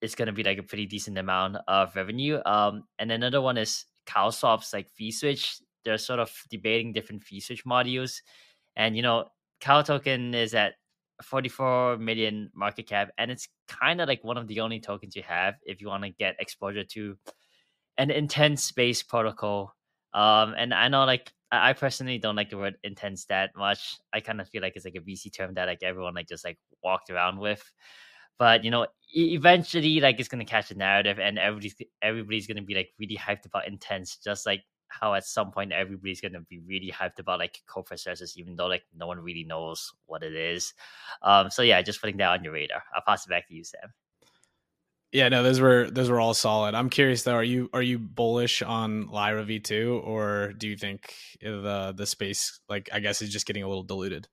it's 0.01 0.15
going 0.15 0.27
to 0.27 0.33
be 0.33 0.43
like 0.43 0.57
a 0.57 0.63
pretty 0.63 0.86
decent 0.86 1.17
amount 1.17 1.57
of 1.67 1.95
revenue. 1.95 2.39
Um, 2.45 2.86
and 3.00 3.12
another 3.12 3.41
one 3.41 3.57
is 3.57 3.86
CowSwap's 4.07 4.74
like 4.74 4.89
fee 4.89 5.12
switch. 5.12 5.60
They're 5.86 5.98
sort 5.98 6.19
of 6.19 6.31
debating 6.50 6.93
different 6.93 7.24
fee 7.24 7.41
switch 7.41 7.65
modules, 7.65 8.22
and 8.77 8.95
you 8.95 9.01
know, 9.01 9.27
Cow 9.60 9.81
token 9.81 10.33
is 10.33 10.53
at 10.55 10.75
44 11.22 11.98
million 11.98 12.50
market 12.55 12.88
cap, 12.88 13.12
and 13.17 13.29
it's 13.29 13.50
kind 13.67 14.00
of 14.00 14.07
like 14.07 14.24
one 14.24 14.38
of 14.38 14.48
the 14.48 14.62
only 14.62 14.79
tokens 14.79 15.15
you 15.15 15.24
have 15.24 15.55
if 15.63 15.81
you 15.81 15.88
want 15.88 16.03
to 16.03 16.10
get 16.12 16.36
exposure 16.39 16.86
to 16.86 17.17
an 17.98 18.10
intents 18.10 18.63
space 18.63 19.03
protocol 19.03 19.74
um, 20.13 20.53
and 20.58 20.74
I 20.74 20.88
know 20.88 21.05
like 21.05 21.32
I 21.51 21.74
personally 21.74 22.17
don't 22.17 22.36
like 22.36 22.50
the 22.50 22.58
word 22.58 22.77
intents 22.84 23.25
that 23.25 23.51
much. 23.55 23.98
I 24.12 24.22
kind 24.22 24.41
of 24.41 24.50
feel 24.50 24.62
like 24.62 24.75
it's 24.75 24.86
like 24.86 24.96
a 24.96 25.01
VC 25.01 25.32
term 25.34 25.53
that 25.53 25.67
like 25.67 25.84
everyone 25.84 26.15
like 26.15 26.27
just 26.27 26.43
like 26.43 26.58
walked 26.84 27.10
around 27.10 27.38
with. 27.39 27.63
But 28.39 28.63
you 28.63 28.72
know, 28.72 28.88
eventually 29.13 30.00
like 30.00 30.20
it's 30.20 30.29
gonna 30.29 30.46
catch 30.46 30.72
a 30.72 30.75
narrative 30.75 31.20
and 31.20 31.38
everybody's 31.38 31.75
everybody's 32.01 32.48
gonna 32.48 32.63
be 32.63 32.75
like 32.75 32.89
really 33.00 33.17
hyped 33.17 33.46
about 33.46 33.67
intents, 33.67 34.17
just 34.17 34.46
like 34.46 34.63
how 34.88 35.13
at 35.13 35.25
some 35.25 35.51
point 35.51 35.72
everybody's 35.72 36.22
gonna 36.22 36.41
be 36.41 36.60
really 36.67 36.91
hyped 36.91 37.20
about 37.20 37.39
like 37.39 37.62
co-processors, 37.67 38.36
even 38.38 38.55
though 38.55 38.67
like 38.67 38.84
no 38.96 39.08
one 39.08 39.20
really 39.20 39.43
knows 39.43 39.91
what 40.08 40.24
it 40.24 40.34
is. 40.36 40.74
Um, 41.22 41.51
so 41.51 41.62
yeah, 41.62 41.82
just 41.82 42.01
putting 42.01 42.17
that 42.17 42.29
on 42.32 42.43
your 42.43 42.53
radar. 42.53 42.84
I'll 42.96 43.03
pass 43.05 43.25
it 43.25 43.29
back 43.29 43.48
to 43.48 43.53
you, 43.53 43.63
Sam. 43.63 43.93
Yeah, 45.13 45.29
no, 45.29 45.43
those 45.43 45.60
were 45.62 45.91
those 45.91 46.10
were 46.10 46.20
all 46.20 46.34
solid. 46.34 46.74
I'm 46.74 46.89
curious 46.89 47.22
though, 47.22 47.36
are 47.36 47.43
you 47.43 47.70
are 47.72 47.84
you 47.84 48.00
bullish 48.00 48.63
on 48.63 49.08
Lyra 49.08 49.46
V2 49.46 50.03
or 50.03 50.53
do 50.53 50.67
you 50.67 50.75
think 50.75 51.13
the 51.39 51.93
the 51.96 52.08
space 52.08 52.60
like 52.67 52.89
I 52.91 53.00
guess 53.00 53.22
is 53.22 53.29
just 53.29 53.46
getting 53.46 53.62
a 53.62 53.67
little 53.67 53.84
diluted? 53.84 54.27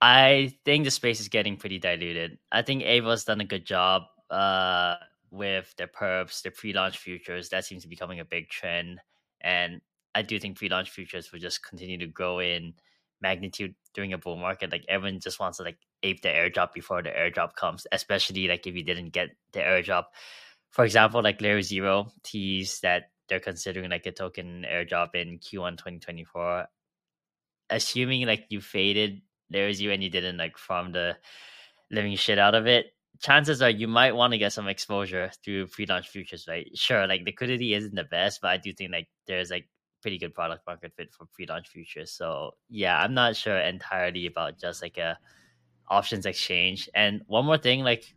I 0.00 0.54
think 0.64 0.84
the 0.84 0.90
space 0.90 1.20
is 1.20 1.28
getting 1.28 1.56
pretty 1.56 1.78
diluted. 1.78 2.38
I 2.52 2.62
think 2.62 2.82
Aevo's 2.82 3.24
done 3.24 3.40
a 3.40 3.44
good 3.44 3.64
job 3.66 4.02
uh, 4.30 4.96
with 5.30 5.74
their 5.76 5.88
perps, 5.88 6.42
their 6.42 6.52
pre-launch 6.52 6.98
futures. 6.98 7.48
That 7.48 7.64
seems 7.64 7.82
to 7.82 7.88
be 7.88 7.96
becoming 7.96 8.20
a 8.20 8.24
big 8.24 8.48
trend, 8.48 9.00
and 9.40 9.80
I 10.14 10.22
do 10.22 10.38
think 10.38 10.56
pre-launch 10.56 10.90
futures 10.90 11.32
will 11.32 11.40
just 11.40 11.64
continue 11.64 11.98
to 11.98 12.06
grow 12.06 12.38
in 12.38 12.74
magnitude 13.20 13.74
during 13.98 14.12
a 14.12 14.18
bull 14.18 14.36
market. 14.36 14.70
Like 14.70 14.84
everyone 14.88 15.18
just 15.18 15.40
wants 15.40 15.58
to 15.58 15.64
like 15.64 15.78
ape 16.04 16.22
the 16.22 16.28
airdrop 16.28 16.72
before 16.72 17.02
the 17.02 17.10
airdrop 17.10 17.56
comes, 17.56 17.84
especially 17.90 18.46
like 18.46 18.64
if 18.64 18.76
you 18.76 18.84
didn't 18.84 19.10
get 19.10 19.30
the 19.50 19.58
airdrop. 19.58 20.04
For 20.70 20.84
example, 20.84 21.20
like 21.20 21.40
Layer 21.40 21.62
Zero 21.62 22.12
teased 22.22 22.82
that 22.82 23.10
they're 23.28 23.40
considering 23.40 23.90
like 23.90 24.06
a 24.06 24.12
token 24.12 24.64
airdrop 24.70 25.16
in 25.16 25.40
Q1 25.40 25.78
2024. 25.78 26.66
Assuming 27.70 28.24
like 28.24 28.44
you 28.50 28.60
faded 28.60 29.20
Layer 29.50 29.72
Zero 29.72 29.92
and 29.92 30.04
you 30.04 30.10
didn't 30.10 30.36
like 30.36 30.56
farm 30.58 30.92
the 30.92 31.16
living 31.90 32.14
shit 32.14 32.38
out 32.38 32.54
of 32.54 32.68
it, 32.68 32.86
chances 33.20 33.60
are 33.62 33.70
you 33.70 33.88
might 33.88 34.14
want 34.14 34.32
to 34.32 34.38
get 34.38 34.52
some 34.52 34.68
exposure 34.68 35.32
through 35.44 35.66
pre-launch 35.66 36.06
futures, 36.06 36.46
right? 36.46 36.70
Sure, 36.74 37.04
like 37.08 37.22
liquidity 37.26 37.74
isn't 37.74 37.96
the 37.96 38.04
best, 38.04 38.38
but 38.42 38.52
I 38.52 38.58
do 38.58 38.72
think 38.72 38.92
like 38.92 39.08
there's 39.26 39.50
like 39.50 39.68
pretty 40.02 40.18
good 40.18 40.34
product 40.34 40.66
market 40.66 40.92
fit 40.96 41.12
for 41.12 41.26
pre-launch 41.26 41.68
futures. 41.68 42.10
So 42.12 42.52
yeah, 42.68 43.00
I'm 43.00 43.14
not 43.14 43.36
sure 43.36 43.58
entirely 43.58 44.26
about 44.26 44.58
just 44.58 44.82
like 44.82 44.98
a 44.98 45.18
options 45.88 46.26
exchange. 46.26 46.88
And 46.94 47.22
one 47.26 47.44
more 47.44 47.58
thing, 47.58 47.82
like 47.82 48.14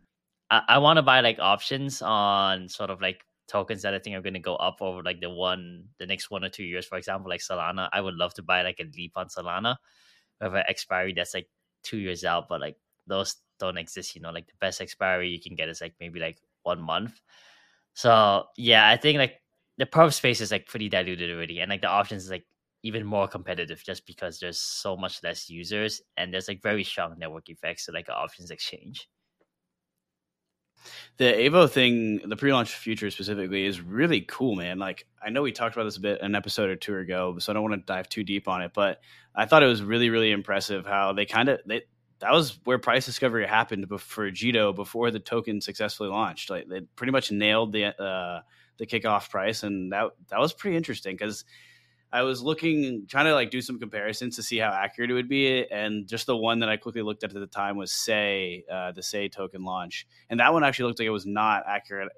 I, 0.50 0.62
I 0.68 0.78
want 0.78 0.98
to 0.98 1.02
buy 1.02 1.20
like 1.20 1.38
options 1.38 2.02
on 2.02 2.68
sort 2.68 2.90
of 2.90 3.00
like 3.00 3.24
tokens 3.48 3.82
that 3.82 3.94
I 3.94 3.98
think 3.98 4.16
are 4.16 4.22
going 4.22 4.34
to 4.34 4.40
go 4.40 4.56
up 4.56 4.78
over 4.80 5.02
like 5.02 5.20
the 5.20 5.30
one, 5.30 5.84
the 5.98 6.06
next 6.06 6.30
one 6.30 6.44
or 6.44 6.48
two 6.48 6.64
years. 6.64 6.86
For 6.86 6.98
example, 6.98 7.28
like 7.28 7.40
Solana, 7.40 7.88
I 7.92 8.00
would 8.00 8.14
love 8.14 8.34
to 8.34 8.42
buy 8.42 8.62
like 8.62 8.80
a 8.80 8.90
leap 8.96 9.12
on 9.16 9.28
Solana 9.28 9.76
with 10.40 10.54
an 10.54 10.64
expiry 10.68 11.12
that's 11.12 11.34
like 11.34 11.48
two 11.82 11.98
years 11.98 12.24
out, 12.24 12.48
but 12.48 12.60
like 12.60 12.76
those 13.06 13.36
don't 13.58 13.78
exist. 13.78 14.14
You 14.14 14.22
know, 14.22 14.30
like 14.30 14.46
the 14.46 14.54
best 14.60 14.80
expiry 14.80 15.30
you 15.30 15.40
can 15.40 15.54
get 15.54 15.68
is 15.68 15.80
like 15.80 15.94
maybe 16.00 16.20
like 16.20 16.38
one 16.62 16.80
month. 16.80 17.20
So 17.94 18.44
yeah, 18.56 18.88
I 18.88 18.96
think 18.96 19.18
like 19.18 19.41
the 19.78 19.86
perp 19.86 20.12
space 20.12 20.40
is 20.40 20.50
like 20.50 20.66
pretty 20.66 20.88
diluted 20.88 21.30
already, 21.30 21.60
and 21.60 21.70
like 21.70 21.80
the 21.80 21.88
options 21.88 22.24
is 22.24 22.30
like 22.30 22.46
even 22.82 23.06
more 23.06 23.28
competitive 23.28 23.82
just 23.84 24.06
because 24.06 24.40
there's 24.40 24.58
so 24.60 24.96
much 24.96 25.22
less 25.22 25.48
users 25.48 26.02
and 26.16 26.32
there's 26.32 26.48
like 26.48 26.60
very 26.62 26.82
strong 26.82 27.16
network 27.18 27.48
effects 27.48 27.86
to 27.86 27.92
like 27.92 28.08
options 28.08 28.50
exchange. 28.50 29.08
The 31.18 31.24
Aevo 31.24 31.70
thing, 31.70 32.28
the 32.28 32.36
pre-launch 32.36 32.74
future 32.74 33.10
specifically, 33.10 33.66
is 33.66 33.80
really 33.80 34.22
cool, 34.22 34.56
man. 34.56 34.78
Like 34.78 35.06
I 35.24 35.30
know 35.30 35.42
we 35.42 35.52
talked 35.52 35.76
about 35.76 35.84
this 35.84 35.96
a 35.96 36.00
bit 36.00 36.20
an 36.20 36.34
episode 36.34 36.70
or 36.70 36.76
two 36.76 36.96
ago, 36.96 37.38
so 37.38 37.52
I 37.52 37.54
don't 37.54 37.62
want 37.62 37.74
to 37.74 37.92
dive 37.92 38.08
too 38.08 38.24
deep 38.24 38.48
on 38.48 38.62
it, 38.62 38.72
but 38.74 39.00
I 39.34 39.46
thought 39.46 39.62
it 39.62 39.66
was 39.66 39.82
really, 39.82 40.10
really 40.10 40.32
impressive 40.32 40.84
how 40.84 41.12
they 41.12 41.26
kind 41.26 41.48
of 41.48 41.60
they 41.66 41.82
that 42.20 42.32
was 42.32 42.58
where 42.64 42.78
price 42.78 43.04
discovery 43.04 43.46
happened 43.46 43.86
for 44.00 44.30
Jito 44.30 44.74
before 44.74 45.10
the 45.10 45.20
token 45.20 45.60
successfully 45.60 46.08
launched. 46.08 46.50
Like 46.50 46.68
they 46.68 46.80
pretty 46.80 47.10
much 47.10 47.30
nailed 47.30 47.72
the 47.72 48.00
uh, 48.00 48.40
the 48.78 48.86
kickoff 48.86 49.30
price, 49.30 49.62
and 49.62 49.92
that 49.92 50.10
that 50.28 50.40
was 50.40 50.52
pretty 50.52 50.76
interesting 50.76 51.14
because 51.14 51.44
I 52.12 52.22
was 52.22 52.42
looking, 52.42 53.06
trying 53.08 53.24
to 53.24 53.34
like 53.34 53.50
do 53.50 53.62
some 53.62 53.78
comparisons 53.78 54.36
to 54.36 54.42
see 54.42 54.58
how 54.58 54.70
accurate 54.70 55.10
it 55.10 55.14
would 55.14 55.28
be, 55.28 55.66
and 55.70 56.06
just 56.06 56.26
the 56.26 56.36
one 56.36 56.58
that 56.58 56.68
I 56.68 56.76
quickly 56.76 57.02
looked 57.02 57.24
at 57.24 57.34
at 57.34 57.40
the 57.40 57.46
time 57.46 57.76
was 57.76 57.92
Sei 57.92 58.64
uh, 58.70 58.92
the 58.92 59.02
Sei 59.02 59.28
token 59.28 59.64
launch, 59.64 60.06
and 60.28 60.40
that 60.40 60.52
one 60.52 60.62
actually 60.62 60.86
looked 60.88 60.98
like 60.98 61.06
it 61.06 61.10
was 61.10 61.26
not 61.26 61.62
accurate 61.66 62.10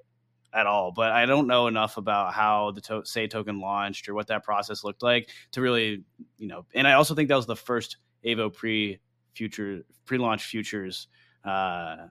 at 0.53 0.67
all. 0.67 0.91
But 0.91 1.11
I 1.11 1.25
don't 1.25 1.47
know 1.47 1.67
enough 1.67 1.97
about 1.97 2.33
how 2.33 2.71
the 2.71 2.81
to- 2.81 3.05
Sei 3.05 3.27
token 3.27 3.59
launched 3.59 4.09
or 4.09 4.13
what 4.13 4.27
that 4.27 4.43
process 4.43 4.83
looked 4.83 5.03
like 5.03 5.29
to 5.53 5.61
really, 5.61 6.03
you 6.37 6.47
know. 6.47 6.65
And 6.73 6.87
I 6.87 6.93
also 6.93 7.15
think 7.15 7.29
that 7.29 7.35
was 7.35 7.45
the 7.45 7.55
first 7.55 7.97
Aevo 8.25 8.53
pre 8.53 8.99
future 9.33 9.83
pre 10.05 10.17
launch 10.17 10.43
futures 10.43 11.07
uh, 11.45 12.07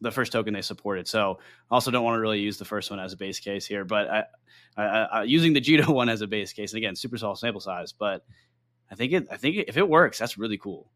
the 0.00 0.10
first 0.10 0.32
token 0.32 0.54
they 0.54 0.62
supported. 0.62 1.08
So 1.08 1.38
also 1.70 1.90
don't 1.90 2.04
want 2.04 2.16
to 2.16 2.20
really 2.20 2.40
use 2.40 2.58
the 2.58 2.64
first 2.64 2.90
one 2.90 3.00
as 3.00 3.12
a 3.12 3.16
base 3.16 3.40
case 3.40 3.66
here, 3.66 3.84
but 3.84 4.08
I, 4.08 4.24
I, 4.76 4.84
I, 4.84 5.22
using 5.24 5.52
the 5.52 5.60
Jito 5.60 5.88
one 5.94 6.08
as 6.08 6.20
a 6.20 6.26
base 6.26 6.52
case, 6.52 6.72
and 6.72 6.78
again, 6.78 6.96
super 6.96 7.16
small 7.16 7.36
sample 7.36 7.60
size, 7.60 7.92
but 7.92 8.24
I 8.90 8.94
think 8.94 9.12
it, 9.12 9.28
I 9.30 9.36
think 9.36 9.64
if 9.68 9.76
it 9.76 9.88
works, 9.88 10.18
that's 10.18 10.38
really 10.38 10.58
cool. 10.58 10.90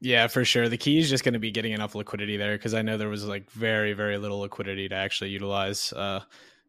Yeah, 0.00 0.28
for 0.28 0.44
sure. 0.44 0.68
The 0.68 0.78
key 0.78 0.98
is 0.98 1.10
just 1.10 1.24
going 1.24 1.34
to 1.34 1.40
be 1.40 1.50
getting 1.50 1.72
enough 1.72 1.94
liquidity 1.94 2.38
there 2.38 2.56
because 2.56 2.72
I 2.72 2.80
know 2.80 2.96
there 2.96 3.10
was 3.10 3.26
like 3.26 3.50
very, 3.50 3.92
very 3.92 4.16
little 4.16 4.40
liquidity 4.40 4.88
to 4.88 4.94
actually 4.94 5.30
utilize 5.30 5.92
uh, 5.92 6.20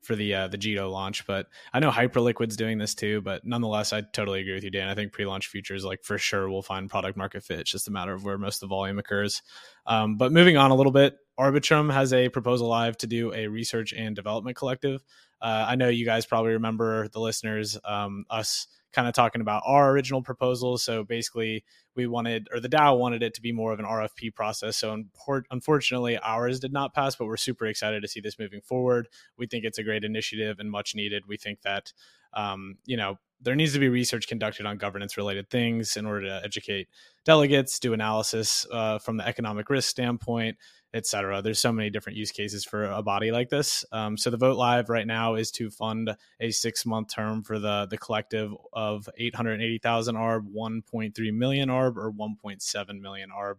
for 0.02 0.16
the 0.16 0.34
uh, 0.34 0.48
the 0.48 0.58
Jito 0.58 0.92
launch. 0.92 1.26
But 1.26 1.48
I 1.74 1.80
know 1.80 1.92
Hyperliquid's 1.92 2.56
doing 2.56 2.78
this 2.78 2.96
too. 2.96 3.22
But 3.22 3.46
nonetheless, 3.46 3.94
I 3.94 4.02
totally 4.02 4.42
agree 4.42 4.54
with 4.54 4.64
you, 4.64 4.72
Dan. 4.72 4.88
I 4.88 4.96
think 4.96 5.12
pre-launch 5.12 5.48
futures 5.48 5.86
like 5.86 6.04
for 6.04 6.18
sure 6.18 6.50
will 6.50 6.62
find 6.62 6.90
product 6.90 7.18
market 7.18 7.44
fit. 7.44 7.60
It's 7.60 7.72
just 7.72 7.88
a 7.88 7.92
matter 7.92 8.14
of 8.14 8.24
where 8.24 8.38
most 8.38 8.58
of 8.58 8.70
the 8.70 8.76
volume 8.76 9.00
occurs. 9.00 9.42
Um, 9.86 10.18
but 10.18 10.32
moving 10.32 10.58
on 10.58 10.72
a 10.72 10.76
little 10.76 10.92
bit, 10.92 11.18
Arbitrum 11.40 11.92
has 11.92 12.14
a 12.14 12.30
proposal 12.30 12.68
live 12.68 12.98
to 12.98 13.08
do 13.08 13.34
a 13.34 13.48
research 13.48 13.94
and 13.94 14.16
development 14.16 14.58
collective. 14.58 15.04
Uh, 15.42 15.66
I 15.70 15.76
know 15.76 15.90
you 15.90 16.06
guys 16.06 16.26
probably 16.26 16.54
remember 16.54 17.08
the 17.10 17.20
listeners, 17.20 17.78
um, 17.84 18.26
us 18.30 18.68
kind 18.94 19.08
of 19.08 19.14
talking 19.14 19.42
about 19.42 19.64
our 19.66 19.92
original 19.92 20.22
proposal. 20.22 20.78
So 20.78 21.04
basically, 21.04 21.64
we 21.96 22.08
wanted, 22.08 22.48
or 22.54 22.60
the 22.60 22.70
DAO 22.70 22.98
wanted 22.98 23.24
it 23.24 23.34
to 23.36 23.42
be 23.42 23.52
more 23.52 23.74
of 23.74 23.80
an 23.80 23.86
RFP 23.86 24.34
process. 24.36 24.78
So 24.78 25.04
unfortunately, 25.50 26.18
ours 26.18 26.60
did 26.60 26.74
not 26.74 26.94
pass, 26.94 27.16
but 27.16 27.26
we're 27.26 27.38
super 27.38 27.66
excited 27.66 28.02
to 28.02 28.08
see 28.08 28.20
this 28.20 28.38
moving 28.38 28.62
forward. 28.62 29.08
We 29.38 29.48
think 29.48 29.66
it's 29.66 29.78
a 29.78 29.84
great 29.84 30.04
initiative 30.04 30.60
and 30.60 30.70
much 30.70 30.94
needed. 30.96 31.24
We 31.28 31.38
think 31.38 31.62
that, 31.62 31.94
um, 32.34 32.78
you 32.86 32.98
know, 32.98 33.18
there 33.42 33.56
needs 33.56 33.74
to 33.74 33.80
be 33.80 33.90
research 33.90 34.28
conducted 34.28 34.66
on 34.66 34.78
governance 34.78 35.18
related 35.18 35.50
things 35.50 35.98
in 35.98 36.06
order 36.06 36.28
to 36.28 36.42
educate 36.44 36.88
delegates, 37.26 37.80
do 37.80 37.94
analysis 37.94 38.68
uh, 38.72 39.00
from 39.00 39.18
the 39.18 39.28
economic 39.28 39.70
risk 39.70 39.90
standpoint, 39.90 40.58
etc. 40.94 41.42
There's 41.42 41.60
so 41.60 41.72
many 41.72 41.90
different 41.90 42.18
use 42.18 42.32
cases 42.32 42.66
for 42.66 42.84
a 42.86 43.02
body 43.02 43.32
like 43.32 43.50
this. 43.50 43.86
Um, 43.92 44.18
so 44.18 44.30
the 44.30 44.38
vote 44.38 44.58
live 44.58 44.90
right 44.90 45.08
now 45.08 45.36
is 45.36 45.52
to 45.52 45.70
fund 45.70 46.16
a 46.40 46.52
six 46.52 46.86
month 46.86 47.10
term 47.14 47.44
for 47.44 47.60
the 47.60 47.88
the 47.90 47.98
collective 47.98 48.54
of 48.74 49.08
880,000 49.18 50.16
ARB, 50.16 50.48
1.3 50.54 51.34
million 51.34 51.70
ARB, 51.70 51.98
or 51.98 52.12
1.7 52.12 53.02
million 53.02 53.30
ARB. 53.30 53.56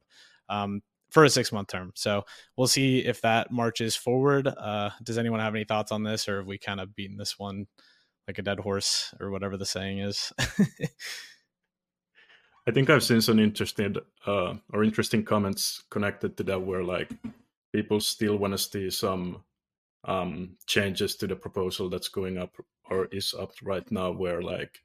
Um, 0.49 0.83
for 1.12 1.25
a 1.25 1.31
six 1.31 1.53
month 1.53 1.69
term. 1.69 1.93
So 1.95 2.25
we'll 2.57 2.67
see 2.67 3.01
if 3.01 3.21
that 3.21 3.53
marches 3.53 3.95
forward. 3.95 4.49
Uh, 4.49 4.91
does 5.03 5.19
anyone 5.19 5.41
have 5.41 5.55
any 5.55 5.65
thoughts 5.65 5.93
on 5.93 6.03
this, 6.03 6.29
or 6.29 6.39
have 6.39 6.47
we 6.47 6.59
kind 6.59 6.81
of 6.81 6.97
beaten 6.97 7.19
this 7.19 7.39
one 7.39 7.67
like 8.27 8.39
a 8.39 8.43
dead 8.43 8.59
horse, 8.59 9.15
or 9.21 9.31
whatever 9.31 9.57
the 9.57 9.67
saying 9.67 9.99
is? 9.99 10.33
I 12.66 12.71
think 12.71 12.90
I've 12.90 13.02
seen 13.02 13.21
some 13.21 13.40
interesting 13.40 13.97
uh, 14.26 14.54
or 14.73 14.85
interesting 14.85 15.25
comments 15.25 15.83
connected 15.90 16.37
to 16.37 16.42
that, 16.45 16.62
where 16.62 16.85
like 16.85 17.11
people 17.73 18.00
still 18.00 18.37
want 18.37 18.52
to 18.52 18.59
see 18.59 18.90
some 18.90 19.42
um, 20.04 20.57
changes 20.66 21.16
to 21.16 21.26
the 21.26 21.37
proposal 21.37 21.88
that's 21.88 22.09
going 22.09 22.38
up 22.38 22.57
or 22.88 23.07
is 23.07 23.35
up 23.35 23.52
right 23.62 23.90
now, 23.90 24.12
where 24.12 24.42
like 24.42 24.81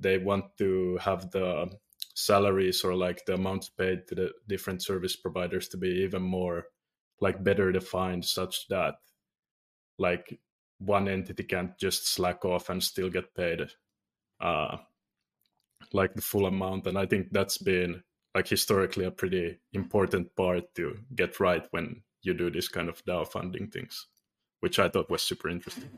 they 0.00 0.16
want 0.16 0.56
to 0.58 0.96
have 0.98 1.30
the 1.30 1.70
salaries 2.14 2.84
or 2.84 2.94
like 2.94 3.26
the 3.26 3.34
amounts 3.34 3.68
paid 3.68 4.06
to 4.08 4.14
the 4.14 4.32
different 4.48 4.82
service 4.82 5.16
providers 5.16 5.68
to 5.68 5.76
be 5.76 5.88
even 5.88 6.22
more 6.22 6.66
like 7.20 7.44
better 7.44 7.70
defined, 7.70 8.24
such 8.24 8.66
that 8.68 8.94
like 9.98 10.40
one 10.78 11.06
entity 11.06 11.42
can't 11.42 11.76
just 11.78 12.08
slack 12.08 12.44
off 12.44 12.70
and 12.70 12.82
still 12.82 13.10
get 13.10 13.34
paid 13.34 13.68
uh, 14.40 14.78
like 15.92 16.14
the 16.14 16.22
full 16.22 16.46
amount 16.46 16.86
and 16.86 16.98
i 16.98 17.06
think 17.06 17.28
that's 17.32 17.58
been 17.58 18.02
like 18.34 18.48
historically 18.48 19.04
a 19.04 19.10
pretty 19.10 19.58
important 19.72 20.34
part 20.36 20.62
to 20.74 20.96
get 21.14 21.38
right 21.40 21.66
when 21.70 22.02
you 22.22 22.34
do 22.34 22.50
this 22.50 22.68
kind 22.68 22.88
of 22.88 23.04
dao 23.04 23.26
funding 23.26 23.68
things 23.68 24.06
which 24.60 24.78
i 24.78 24.88
thought 24.88 25.10
was 25.10 25.22
super 25.22 25.48
interesting. 25.48 25.88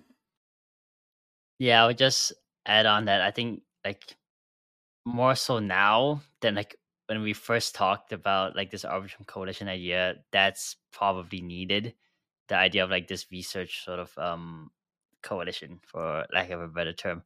Yeah 1.59 1.85
i 1.85 1.87
would 1.87 1.99
just 1.99 2.33
add 2.67 2.87
on 2.87 3.07
that 3.07 3.23
i 3.23 3.31
think 3.31 3.63
like 3.85 4.17
more 5.07 5.37
so 5.37 5.61
now 5.61 6.21
than 6.41 6.57
like 6.57 6.77
when 7.07 7.23
we 7.23 7.33
first 7.33 7.75
talked 7.75 8.13
about 8.13 8.57
like 8.57 8.71
this 8.71 8.85
arbitrum 8.85 9.27
coalition 9.27 9.69
idea 9.69 10.17
that's 10.33 10.77
probably 10.93 11.41
needed. 11.41 11.95
The 12.49 12.57
idea 12.57 12.85
of 12.85 12.91
like 12.91 13.09
this 13.09 13.27
research 13.31 13.85
sort 13.85 14.01
of 14.01 14.17
um 14.19 14.71
coalition 15.23 15.81
for 15.83 16.27
lack 16.33 16.51
of 16.51 16.61
a 16.61 16.69
better 16.69 16.93
term 16.93 17.23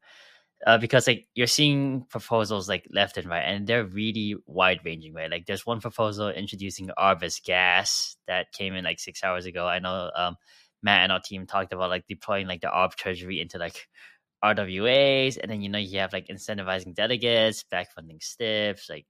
uh, 0.66 0.78
because 0.78 1.06
like 1.06 1.26
you're 1.34 1.46
seeing 1.46 2.04
proposals 2.10 2.68
like 2.68 2.86
left 2.92 3.16
and 3.16 3.28
right, 3.28 3.42
and 3.42 3.66
they're 3.66 3.84
really 3.84 4.36
wide 4.46 4.80
ranging, 4.84 5.14
right? 5.14 5.30
Like 5.30 5.46
there's 5.46 5.66
one 5.66 5.80
proposal 5.80 6.28
introducing 6.28 6.90
Arbus 6.98 7.42
gas 7.42 8.16
that 8.28 8.52
came 8.52 8.74
in 8.74 8.84
like 8.84 9.00
six 9.00 9.24
hours 9.24 9.46
ago. 9.46 9.66
I 9.66 9.78
know 9.78 10.10
um, 10.16 10.36
Matt 10.82 11.02
and 11.04 11.12
our 11.12 11.20
team 11.20 11.46
talked 11.46 11.72
about 11.72 11.90
like 11.90 12.06
deploying 12.08 12.46
like 12.46 12.60
the 12.60 12.68
Arb 12.68 12.94
treasury 12.94 13.40
into 13.40 13.58
like 13.58 13.88
RWAs, 14.44 15.38
and 15.40 15.50
then 15.50 15.62
you 15.62 15.68
know 15.70 15.78
you 15.78 15.98
have 16.00 16.12
like 16.12 16.28
incentivizing 16.28 16.94
delegates, 16.94 17.64
back 17.64 17.92
funding 17.92 18.20
STIPs. 18.20 18.88
Like 18.90 19.06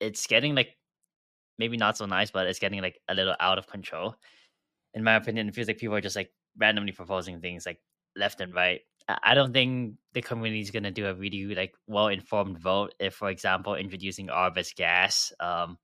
it's 0.00 0.26
getting 0.26 0.54
like 0.54 0.76
maybe 1.58 1.76
not 1.76 1.96
so 1.98 2.06
nice, 2.06 2.30
but 2.30 2.46
it's 2.46 2.58
getting 2.58 2.82
like 2.82 3.00
a 3.08 3.14
little 3.14 3.36
out 3.40 3.58
of 3.58 3.66
control. 3.68 4.16
in 4.94 5.04
my 5.04 5.14
opinion, 5.16 5.48
it 5.48 5.54
feels 5.54 5.68
like 5.68 5.78
people 5.78 5.96
are 5.96 6.00
just 6.00 6.16
like 6.16 6.30
randomly 6.58 6.92
proposing 6.92 7.40
things 7.40 7.66
like 7.66 7.80
left 8.16 8.40
and 8.40 8.54
right. 8.54 8.80
I 9.08 9.34
don't 9.34 9.52
think 9.52 9.94
the 10.14 10.22
community 10.22 10.60
is 10.60 10.70
going 10.70 10.82
to 10.82 10.90
do 10.90 11.06
a 11.06 11.14
really 11.14 11.54
like 11.54 11.74
well 11.86 12.08
informed 12.08 12.58
vote 12.58 12.94
if, 12.98 13.14
for 13.14 13.30
example, 13.30 13.74
introducing 13.74 14.28
ARB 14.28 14.74
gas. 14.74 15.32
Um, 15.38 15.78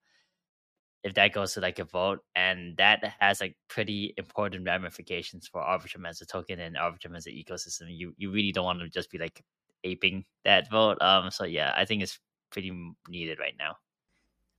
if 1.04 1.14
that 1.14 1.32
goes 1.32 1.54
to 1.54 1.60
like 1.60 1.78
a 1.78 1.84
vote, 1.84 2.20
and 2.36 2.76
that 2.76 3.14
has 3.20 3.40
like 3.40 3.56
pretty 3.68 4.14
important 4.16 4.66
ramifications 4.66 5.48
for 5.48 5.60
Arbitrum 5.60 6.08
as 6.08 6.20
a 6.20 6.26
token 6.26 6.60
and 6.60 6.76
Arbitrum 6.76 7.16
as 7.16 7.26
an 7.26 7.32
ecosystem. 7.32 7.86
You 7.88 8.14
you 8.16 8.30
really 8.30 8.52
don't 8.52 8.64
want 8.64 8.80
to 8.80 8.88
just 8.88 9.10
be 9.10 9.18
like 9.18 9.42
aping 9.84 10.24
that 10.44 10.70
vote. 10.70 11.00
Um, 11.02 11.30
so 11.30 11.44
yeah, 11.44 11.72
I 11.76 11.84
think 11.84 12.02
it's 12.02 12.18
pretty 12.50 12.72
needed 13.08 13.38
right 13.38 13.54
now. 13.58 13.76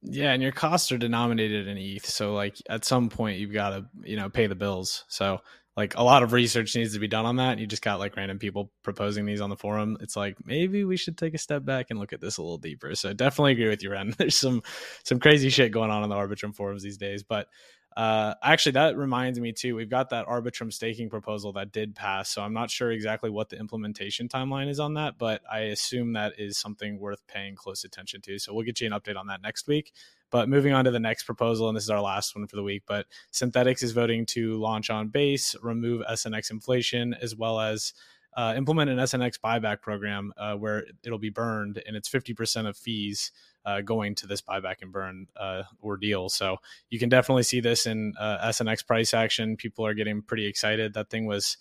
Yeah, 0.01 0.34
and 0.34 0.43
your 0.43 0.51
costs 0.51 0.91
are 0.91 0.98
denominated 0.98 1.67
in 1.67 1.77
ETH, 1.77 2.05
so 2.05 2.34
like 2.34 2.58
at 2.70 2.84
some 2.84 3.08
point 3.08 3.39
you've 3.39 3.53
got 3.53 3.70
to 3.70 3.86
you 4.03 4.17
know 4.17 4.29
pay 4.29 4.48
the 4.48 4.55
bills. 4.55 5.05
So 5.08 5.39
like 5.75 5.96
a 5.96 6.03
lot 6.03 6.22
of 6.22 6.34
research 6.34 6.75
needs 6.75 6.94
to 6.94 7.00
be 7.00 7.08
done 7.08 7.25
on 7.25 7.38
that. 7.38 7.58
You 7.58 7.65
just 7.65 7.82
got 7.82 8.00
like 8.00 8.15
random 8.15 8.38
people 8.38 8.72
proposing 8.84 9.25
these 9.25 9.42
on 9.42 9.50
the 9.50 9.58
forum. 9.58 9.98
It's 10.01 10.15
like 10.15 10.38
maybe 10.46 10.84
we 10.84 10.98
should 10.98 11.18
take 11.18 11.34
a 11.34 11.39
step 11.39 11.65
back 11.65 11.88
and 11.89 12.00
look 12.00 12.13
at 12.13 12.22
this 12.22 12.38
a 12.38 12.44
little 12.44 12.60
deeper. 12.60 12.94
So 12.96 13.10
I 13.10 13.13
definitely 13.13 13.53
agree 13.53 13.70
with 13.70 13.82
you, 13.82 13.92
Ren. 13.92 14.13
There's 14.18 14.36
some 14.36 14.62
some 15.03 15.20
crazy 15.20 15.50
shit 15.50 15.72
going 15.72 15.89
on 15.89 16.03
in 16.03 16.10
the 16.10 16.15
Arbitrum 16.15 16.56
forums 16.56 16.84
these 16.84 16.98
days. 16.98 17.24
But 17.24 17.48
uh, 17.96 18.34
actually, 18.44 18.74
that 18.74 18.98
reminds 18.98 19.39
me 19.39 19.51
too. 19.51 19.75
We've 19.75 19.89
got 19.89 20.10
that 20.10 20.27
Arbitrum 20.27 20.72
staking 20.72 21.10
proposal 21.10 21.53
that 21.53 21.72
did 21.72 21.96
pass. 21.96 22.30
So 22.30 22.42
I'm 22.42 22.53
not 22.53 22.72
sure 22.72 22.92
exactly 22.92 23.30
what 23.30 23.50
the 23.50 23.60
implementation 23.60 24.27
timeline 24.27 24.70
is 24.70 24.80
on 24.80 24.96
that, 24.96 25.18
but 25.18 25.42
I 25.51 25.60
assume 25.60 26.13
that 26.13 26.34
is 26.38 26.58
something 26.58 27.00
worth 27.00 27.25
paying 27.27 27.56
close 27.56 27.84
attention 27.84 28.22
to. 28.22 28.39
So 28.39 28.53
we'll 28.53 28.65
get 28.65 28.82
you 28.82 28.88
an 28.88 28.94
update 28.94 29.18
on 29.18 29.27
that 29.27 29.42
next 29.42 29.68
week. 29.68 29.92
But 30.34 30.50
moving 30.50 30.74
on 30.74 30.86
to 30.86 30.90
the 30.90 31.00
next 31.00 31.25
proposal, 31.25 31.70
and 31.70 31.75
this 31.75 31.84
is 31.84 31.92
our 31.92 32.02
last 32.02 32.36
one 32.36 32.48
for 32.48 32.56
the 32.56 32.63
week, 32.63 32.82
but 32.88 33.06
Synthetix 33.32 33.84
is 33.84 33.92
voting 33.92 34.25
to 34.32 34.60
launch 34.60 34.90
on 34.90 35.10
base, 35.10 35.56
remove 35.62 36.04
SNX 36.10 36.50
inflation, 36.50 37.13
as 37.22 37.36
well 37.36 37.60
as 37.60 37.94
uh, 38.36 38.56
implement 38.58 38.90
an 38.90 38.98
SNX 38.98 39.40
buyback 39.40 39.82
program 39.82 40.34
uh, 40.36 40.56
where 40.56 40.86
it'll 41.04 41.20
be 41.20 41.30
burned 41.30 41.84
and 41.86 41.96
it's 41.96 42.10
50% 42.10 42.68
of 42.68 42.75
fees 42.75 43.32
uh, 43.63 43.82
going 43.82 44.16
to 44.16 44.25
this 44.25 44.42
buyback 44.42 44.78
and 44.82 44.92
burn 44.92 45.28
uh, 45.40 45.62
ordeal. 45.84 46.30
So 46.30 46.58
you 46.90 46.98
can 46.98 47.10
definitely 47.10 47.44
see 47.44 47.60
this 47.60 47.86
in 47.86 48.16
uh, 48.20 48.48
SNX 48.48 48.88
price 48.88 49.13
action. 49.13 49.56
People 49.56 49.86
are 49.86 49.94
getting 49.94 50.24
pretty 50.24 50.48
excited. 50.48 50.96
That 50.96 51.12
thing 51.12 51.28
was 51.28 51.58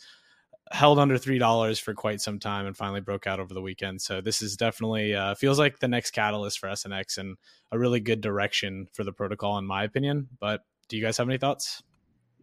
held 0.72 0.98
under 0.98 1.18
three 1.18 1.38
dollars 1.38 1.78
for 1.78 1.94
quite 1.94 2.20
some 2.20 2.38
time 2.38 2.66
and 2.66 2.76
finally 2.76 3.00
broke 3.00 3.26
out 3.26 3.40
over 3.40 3.52
the 3.52 3.62
weekend. 3.62 4.00
So 4.00 4.20
this 4.20 4.40
is 4.40 4.56
definitely 4.56 5.14
uh, 5.14 5.34
feels 5.34 5.58
like 5.58 5.78
the 5.78 5.88
next 5.88 6.12
catalyst 6.12 6.58
for 6.58 6.68
SNX 6.68 7.18
and 7.18 7.36
a 7.70 7.78
really 7.78 8.00
good 8.00 8.20
direction 8.20 8.88
for 8.92 9.04
the 9.04 9.12
protocol, 9.12 9.58
in 9.58 9.66
my 9.66 9.84
opinion. 9.84 10.28
But 10.40 10.64
do 10.88 10.96
you 10.96 11.02
guys 11.02 11.18
have 11.18 11.28
any 11.28 11.38
thoughts? 11.38 11.82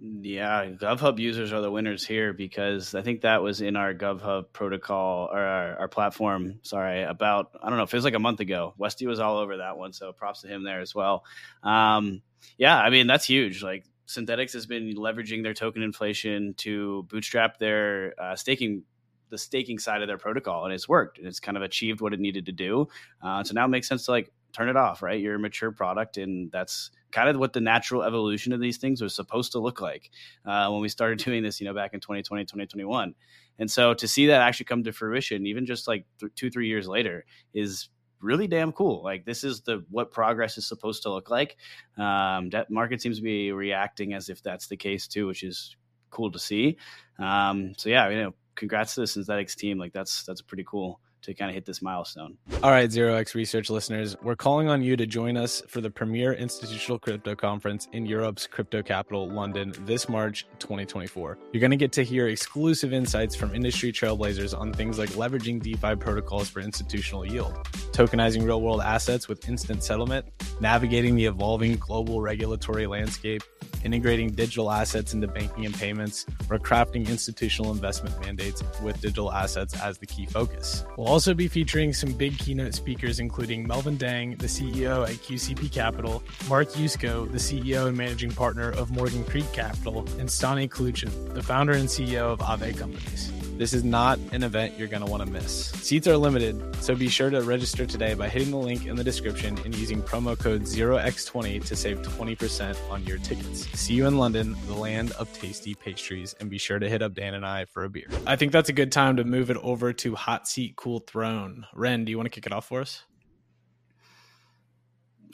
Yeah, 0.02 0.66
GovHub 0.68 1.20
users 1.20 1.52
are 1.52 1.60
the 1.60 1.72
winners 1.72 2.06
here 2.06 2.32
because 2.32 2.96
I 2.96 3.02
think 3.02 3.22
that 3.22 3.42
was 3.42 3.60
in 3.60 3.76
our 3.76 3.94
GovHub 3.94 4.46
protocol 4.54 5.28
or 5.30 5.40
our, 5.40 5.80
our, 5.82 5.88
platform. 5.90 6.60
Sorry, 6.62 7.04
about 7.04 7.52
I 7.62 7.68
don't 7.68 7.78
know, 7.78 7.84
it 7.84 7.90
feels 7.90 8.06
like 8.06 8.14
a 8.14 8.20
month 8.20 8.40
ago. 8.40 8.74
Westy 8.78 9.08
was 9.08 9.20
all 9.20 9.38
over 9.40 9.58
that 9.58 9.78
one, 9.78 9.92
so 9.92 10.14
props 10.14 10.42
to 10.44 10.48
him 10.48 10.64
there 10.64 10.80
as 10.80 10.96
well. 10.96 11.26
Um, 11.64 12.22
yeah, 12.58 12.80
I 12.80 12.92
mean 12.92 13.08
that's 13.08 13.26
huge. 13.26 13.62
Like 13.62 13.86
Synthetix 14.10 14.54
has 14.54 14.66
been 14.66 14.96
leveraging 14.96 15.44
their 15.44 15.54
token 15.54 15.84
inflation 15.84 16.56
to 16.56 17.04
bootstrap 17.04 17.60
their 17.60 18.16
uh, 18.20 18.36
staking 18.36 18.84
the 19.30 19.38
staking 19.38 19.78
side 19.78 20.02
of 20.02 20.08
their 20.08 20.18
protocol 20.18 20.66
and 20.66 20.74
it's 20.74 20.90
worked 20.90 21.20
and 21.20 21.28
it's 21.28 21.40
kind 21.40 21.56
of 21.56 21.62
achieved 21.62 22.02
what 22.02 22.14
it 22.14 22.20
needed 22.20 22.48
to 22.48 22.52
do. 22.52 22.88
Uh, 23.22 23.44
so 23.44 23.54
now 23.54 23.66
it 23.66 23.68
makes 23.68 23.88
sense 23.88 24.06
to 24.06 24.12
like 24.12 24.32
turn 24.52 24.68
it 24.68 24.76
off 24.76 25.04
right? 25.04 25.22
You're 25.22 25.36
a 25.36 25.40
mature 25.40 25.72
product 25.72 26.18
and 26.18 26.52
that's 26.52 26.90
kind 27.12 27.30
of 27.30 27.38
what 27.38 27.54
the 27.54 27.62
natural 27.62 28.02
evolution 28.02 28.52
of 28.52 28.60
these 28.60 28.78
things 28.78 29.00
was 29.00 29.14
supposed 29.14 29.52
to 29.52 29.60
look 29.60 29.80
like 29.80 30.10
uh, 30.44 30.70
when 30.70 30.82
we 30.82 30.90
started 30.90 31.20
doing 31.24 31.44
this 31.44 31.62
you 31.62 31.68
know 31.68 31.74
back 31.76 31.94
in 31.94 32.00
2020 32.00 32.46
2021 32.46 33.14
and 33.60 33.70
so 33.70 33.94
to 33.94 34.08
see 34.08 34.26
that 34.26 34.42
actually 34.42 34.66
come 34.66 34.84
to 34.84 34.92
fruition 34.92 35.46
even 35.46 35.68
just 35.68 35.88
like 35.88 36.06
th- 36.20 36.34
two 36.36 36.50
three 36.50 36.68
years 36.68 36.88
later 36.88 37.26
is 37.54 37.90
really 38.22 38.48
damn 38.48 38.72
cool. 38.72 39.04
Like 39.04 39.26
this 39.26 39.44
is 39.44 39.62
the 39.62 39.84
what 39.90 40.12
progress 40.12 40.58
is 40.58 40.68
supposed 40.68 41.04
to 41.04 41.12
look 41.12 41.30
like. 41.30 41.58
Um, 41.98 42.50
that 42.50 42.70
market 42.70 43.02
seems 43.02 43.18
to 43.18 43.24
be 43.24 43.52
reacting 43.52 44.14
as 44.14 44.30
if 44.30 44.42
that's 44.44 44.68
the 44.68 44.78
case 44.78 45.08
too, 45.08 45.28
which 45.28 45.44
is 45.44 45.76
cool 46.10 46.32
to 46.32 46.40
see. 46.40 46.78
Um, 47.18 47.74
so 47.78 47.90
yeah, 47.90 48.10
you 48.10 48.22
know, 48.22 48.34
congrats 48.56 48.96
to 48.96 49.02
the 49.02 49.08
Synthetix 49.08 49.56
team. 49.56 49.78
Like 49.78 49.94
that's 49.94 50.24
that's 50.24 50.42
pretty 50.42 50.66
cool 50.68 51.00
to 51.24 51.34
kind 51.34 51.50
of 51.50 51.56
hit 51.56 51.66
this 51.66 51.82
milestone. 51.82 52.38
All 52.64 52.72
right, 52.72 52.92
Zero 52.92 53.16
X 53.16 53.36
Research 53.36 53.70
listeners, 53.70 54.16
we're 54.22 54.36
calling 54.36 54.70
on 54.70 54.82
you 54.82 54.96
to 54.98 55.06
join 55.06 55.38
us 55.38 55.62
for 55.68 55.82
the 55.82 55.90
premier 55.90 56.34
institutional 56.34 57.00
crypto 57.00 57.36
conference 57.36 57.88
in 57.94 58.06
Europe's 58.06 58.48
crypto 58.48 58.82
capital, 58.82 59.30
London, 59.30 59.74
this 59.86 60.10
March 60.10 60.46
2024. 60.60 61.38
You're 61.52 61.62
going 61.62 61.72
to 61.72 61.78
get 61.78 61.92
to 61.94 62.04
hear 62.04 62.28
exclusive 62.28 62.94
insights 62.94 63.36
from 63.36 63.54
industry 63.54 63.92
trailblazers 63.92 64.58
on 64.58 64.74
things 64.74 64.98
like 64.98 65.10
leveraging 65.10 65.62
DeFi 65.62 65.96
protocols 65.96 66.50
for 66.50 66.60
institutional 66.60 67.26
yield, 67.26 67.54
tokenizing 67.92 68.46
real 68.46 68.62
world 68.62 68.82
assets 68.82 69.28
with 69.28 69.48
instant 69.50 69.84
settlement, 69.84 70.26
navigating 70.60 71.16
the 71.16 71.26
evolving 71.26 71.76
global 71.78 72.22
regulatory 72.22 72.88
landscape, 72.88 73.44
integrating 73.84 74.30
digital 74.30 74.72
assets 74.72 75.14
into 75.14 75.28
banking 75.28 75.66
and 75.66 75.74
payments, 75.74 76.26
or 76.50 76.60
crafting 76.60 77.08
institutional 77.08 77.72
investment 77.72 78.20
mandates 78.22 78.64
with 78.82 79.00
digital 79.02 79.32
assets 79.32 79.80
as 79.82 79.98
the 79.98 80.06
key 80.06 80.26
focus. 80.26 80.84
We'll 80.98 81.08
also 81.10 81.34
be 81.34 81.48
featuring 81.48 81.92
some 81.92 82.14
big 82.14 82.38
keynote 82.38 82.76
speakers, 82.76 83.20
including 83.20 83.68
Melvin 83.68 83.98
Deng, 83.98 84.38
the 84.38 84.46
CEO 84.46 85.10
at 85.10 85.16
QCP 85.16 85.72
Capital, 85.72 86.22
Mark 86.48 86.70
Yusko, 86.74 87.30
the 87.32 87.40
CEO 87.40 87.88
and 87.88 87.98
managing 87.98 88.30
partner 88.30 88.70
of 88.70 88.92
Morgan 88.92 89.24
Creek 89.24 89.52
Capital, 89.52 90.02
and 90.20 90.30
Stani 90.30 90.70
Kulechov, 90.70 91.34
the 91.34 91.42
founder 91.42 91.74
and 91.74 91.90
CEO 91.90 92.32
of 92.32 92.40
Aave 92.40 92.78
Companies. 92.78 93.39
This 93.60 93.74
is 93.74 93.84
not 93.84 94.18
an 94.32 94.44
event 94.44 94.76
you're 94.78 94.88
going 94.88 95.04
to 95.04 95.12
want 95.12 95.22
to 95.22 95.30
miss. 95.30 95.72
Seats 95.72 96.08
are 96.08 96.16
limited, 96.16 96.82
so 96.82 96.96
be 96.96 97.10
sure 97.10 97.30
to 97.30 97.42
register 97.42 97.86
today 97.86 98.14
by 98.14 98.30
hitting 98.30 98.52
the 98.52 98.58
link 98.58 98.86
in 98.86 98.96
the 98.96 99.04
description 99.04 99.60
and 99.66 99.76
using 99.76 100.02
promo 100.02 100.40
code 100.40 100.62
0x20 100.62 101.66
to 101.66 101.76
save 101.76 102.02
20% 102.02 102.78
on 102.90 103.04
your 103.04 103.18
tickets. 103.18 103.68
See 103.78 103.96
you 103.96 104.08
in 104.08 104.18
London, 104.18 104.56
the 104.68 104.76
land 104.76 105.12
of 105.20 105.34
tasty 105.34 105.76
pastries, 105.76 106.34
and 106.40 106.50
be 106.50 106.58
sure 106.58 106.80
to 106.80 106.88
hit 106.88 107.02
up 107.02 107.14
Dan 107.14 107.34
and 107.34 107.46
I 107.46 107.66
for 107.66 107.84
a 107.84 107.90
beer. 107.90 108.08
I 108.26 108.38
think 108.38 108.54
that's 108.54 108.70
a 108.70 108.74
good 108.74 108.94
time 108.94 109.18
to 109.18 109.26
move 109.26 109.50
it 109.50 109.58
over 109.58 109.92
to 109.92 110.16
Hot 110.16 110.48
Seat 110.48 110.78
Cool 110.78 111.00
Throne. 111.02 111.66
Ren, 111.74 112.06
do 112.06 112.12
you 112.12 112.18
want 112.18 112.28
to 112.28 112.30
kick 112.30 112.46
it 112.46 112.54
off 112.54 112.66
for 112.66 112.80
us? 112.80 113.04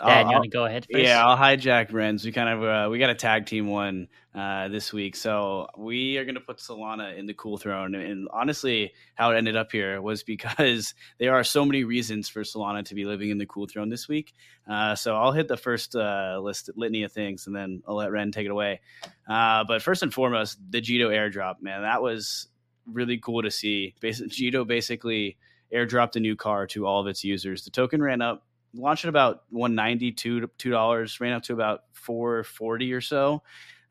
Yeah, 0.02 0.22
you 0.22 0.26
want 0.28 0.44
to 0.44 0.50
go 0.50 0.66
ahead 0.66 0.86
first? 0.92 1.04
Yeah, 1.04 1.26
I'll 1.26 1.38
hijack 1.38 1.94
Ren's. 1.94 2.26
We 2.26 2.32
kind 2.32 2.50
of 2.50 2.64
uh, 2.64 2.90
we 2.90 3.00
got 3.00 3.10
a 3.10 3.16
tag 3.16 3.46
team 3.46 3.68
one 3.68 4.08
uh, 4.34 4.68
this 4.68 4.92
week, 4.92 5.16
so 5.16 5.68
we 5.78 6.18
are 6.18 6.26
going 6.26 6.36
to 6.36 6.42
put 6.42 6.58
Solana 6.58 7.18
in 7.18 7.26
the 7.26 7.34
cool 7.34 7.58
throne. 7.58 7.96
And 7.96 8.28
honestly, 8.34 8.94
how 9.14 9.32
it 9.32 9.38
ended 9.38 9.56
up 9.56 9.72
here 9.72 10.02
was 10.02 10.24
because 10.24 10.94
there 11.20 11.34
are 11.34 11.44
so 11.44 11.64
many 11.66 11.84
reasons 11.84 12.28
for 12.28 12.42
Solana 12.42 12.84
to 12.86 12.96
be 12.96 13.06
living 13.06 13.30
in 13.30 13.38
the 13.38 13.46
cool 13.46 13.68
throne 13.68 13.90
this 13.90 14.08
week. 14.08 14.34
Uh, 14.70 14.96
so 14.96 15.16
I'll 15.16 15.32
hit 15.32 15.48
the 15.48 15.58
first 15.58 15.96
uh, 15.96 16.40
list 16.42 16.70
litany 16.76 17.04
of 17.04 17.12
things, 17.12 17.48
and 17.48 17.56
then 17.56 17.82
I'll 17.88 17.96
let 17.96 18.12
Ren 18.12 18.32
take 18.32 18.46
it 18.46 18.52
away. 18.52 18.82
Uh, 19.28 19.64
but 19.66 19.82
first 19.82 20.04
and 20.04 20.14
foremost, 20.14 20.60
the 20.70 20.82
Jito 20.82 21.10
airdrop, 21.10 21.62
man, 21.62 21.84
that 21.84 22.02
was 22.02 22.48
really 22.86 23.18
cool 23.18 23.42
to 23.42 23.52
see. 23.52 23.96
Basically, 24.02 24.30
Jito 24.30 24.68
basically 24.68 25.38
airdropped 25.74 26.16
a 26.16 26.20
new 26.20 26.36
car 26.36 26.68
to 26.68 26.86
all 26.86 27.02
of 27.02 27.08
its 27.08 27.24
users. 27.24 27.64
The 27.64 27.72
token 27.72 28.02
ran 28.02 28.22
up 28.22 28.44
launched 28.76 29.06
at 29.06 29.10
about 29.10 29.44
192 29.50 30.50
two 30.58 30.70
dollars 30.70 31.20
ran 31.20 31.34
up 31.34 31.44
to 31.44 31.54
about 31.54 31.82
440 31.94 32.94
or 32.94 33.02
so. 33.02 33.44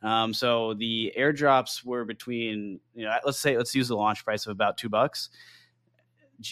Um, 0.02 0.34
so 0.34 0.74
the 0.74 1.12
airdrops 1.18 1.84
were 1.84 2.04
between 2.04 2.80
you 2.94 3.04
know 3.04 3.16
let's 3.24 3.38
say 3.38 3.56
let's 3.56 3.74
use 3.74 3.88
the 3.88 3.96
launch 3.96 4.24
price 4.24 4.46
of 4.46 4.52
about 4.52 4.76
two 4.76 4.88
bucks. 4.88 5.30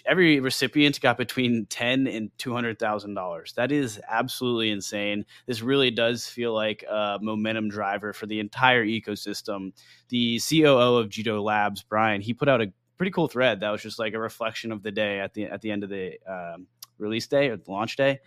Every 0.07 0.39
recipient 0.39 1.01
got 1.01 1.19
between 1.19 1.67
10 1.67 2.07
and 2.07 2.31
200 2.39 2.79
thousand 2.79 3.15
dollars. 3.15 3.53
That 3.55 3.73
is 3.73 4.01
absolutely 4.09 4.71
insane. 4.71 5.27
This 5.47 5.61
really 5.61 5.91
does 5.91 6.27
feel 6.27 6.55
like 6.55 6.85
a 6.89 7.19
momentum 7.21 7.69
driver 7.69 8.13
for 8.13 8.27
the 8.27 8.41
entire 8.41 8.87
ecosystem. 8.87 9.73
The 10.09 10.41
coo 10.41 10.97
of 10.97 11.09
jito 11.09 11.43
labs 11.43 11.83
brian 11.83 12.21
he 12.21 12.33
put 12.33 12.49
out 12.49 12.63
a 12.63 12.73
pretty 12.97 13.11
cool 13.11 13.27
thread 13.27 13.59
that 13.59 13.71
was 13.71 13.83
just 13.83 13.99
like 13.99 14.15
a 14.15 14.19
reflection 14.19 14.71
of 14.71 14.83
the 14.85 14.93
day 14.93 15.19
at 15.19 15.35
the 15.35 15.45
at 15.45 15.61
the 15.61 15.73
end 15.73 15.83
of 15.83 15.91
the 15.91 16.13
um, 16.29 16.69
release 17.03 17.27
day 17.27 17.49
or 17.49 17.57
the 17.57 17.71
launch 17.71 17.97
day. 17.97 18.21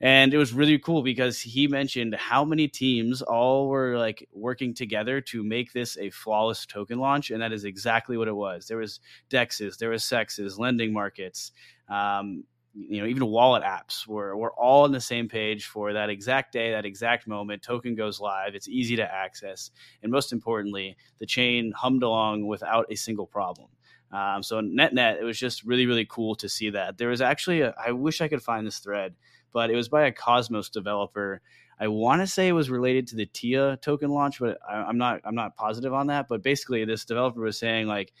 And 0.00 0.34
it 0.34 0.38
was 0.38 0.52
really 0.52 0.78
cool 0.78 1.02
because 1.02 1.40
he 1.40 1.66
mentioned 1.68 2.14
how 2.14 2.44
many 2.44 2.68
teams 2.68 3.22
all 3.22 3.68
were 3.68 3.96
like 3.96 4.28
working 4.32 4.74
together 4.74 5.22
to 5.22 5.42
make 5.42 5.72
this 5.72 5.96
a 5.96 6.10
flawless 6.10 6.66
token 6.66 6.98
launch, 6.98 7.30
and 7.30 7.40
that 7.40 7.52
is 7.52 7.64
exactly 7.64 8.18
what 8.18 8.28
it 8.28 8.36
was. 8.36 8.66
There 8.66 8.76
was 8.76 9.00
dexes, 9.30 9.78
there 9.78 9.88
was 9.88 10.02
CEXes, 10.02 10.58
lending 10.58 10.92
markets, 10.92 11.52
um, 11.88 12.44
you 12.74 13.00
know, 13.00 13.06
even 13.06 13.24
wallet 13.26 13.62
apps 13.62 14.06
were 14.06 14.36
were 14.36 14.52
all 14.52 14.84
on 14.84 14.92
the 14.92 15.00
same 15.00 15.28
page 15.30 15.64
for 15.64 15.94
that 15.94 16.10
exact 16.10 16.52
day, 16.52 16.72
that 16.72 16.84
exact 16.84 17.26
moment. 17.26 17.62
Token 17.62 17.94
goes 17.94 18.20
live. 18.20 18.54
It's 18.54 18.68
easy 18.68 18.96
to 18.96 19.14
access, 19.14 19.70
and 20.02 20.12
most 20.12 20.30
importantly, 20.30 20.94
the 21.18 21.26
chain 21.26 21.72
hummed 21.74 22.02
along 22.02 22.46
without 22.46 22.84
a 22.90 22.96
single 22.96 23.26
problem. 23.26 23.68
Um, 24.12 24.42
so 24.42 24.60
net 24.60 24.94
net, 24.94 25.18
it 25.20 25.24
was 25.24 25.38
just 25.38 25.64
really 25.64 25.86
really 25.86 26.06
cool 26.06 26.34
to 26.36 26.48
see 26.48 26.70
that. 26.70 26.98
There 26.98 27.08
was 27.08 27.20
actually 27.20 27.62
a, 27.62 27.74
I 27.84 27.92
wish 27.92 28.20
I 28.20 28.28
could 28.28 28.42
find 28.42 28.66
this 28.66 28.78
thread, 28.78 29.14
but 29.52 29.70
it 29.70 29.76
was 29.76 29.88
by 29.88 30.06
a 30.06 30.12
Cosmos 30.12 30.68
developer. 30.68 31.40
I 31.78 31.88
want 31.88 32.22
to 32.22 32.26
say 32.26 32.48
it 32.48 32.52
was 32.52 32.70
related 32.70 33.08
to 33.08 33.16
the 33.16 33.26
TIA 33.26 33.78
token 33.82 34.10
launch, 34.10 34.38
but 34.40 34.58
I, 34.66 34.88
am 34.88 34.96
not 34.96 35.20
I'm 35.24 35.34
not 35.34 35.56
positive 35.56 35.92
on 35.92 36.06
that. 36.06 36.28
But 36.28 36.42
basically, 36.42 36.84
this 36.84 37.04
developer 37.04 37.40
was 37.40 37.58
saying 37.58 37.86
like 37.86 38.12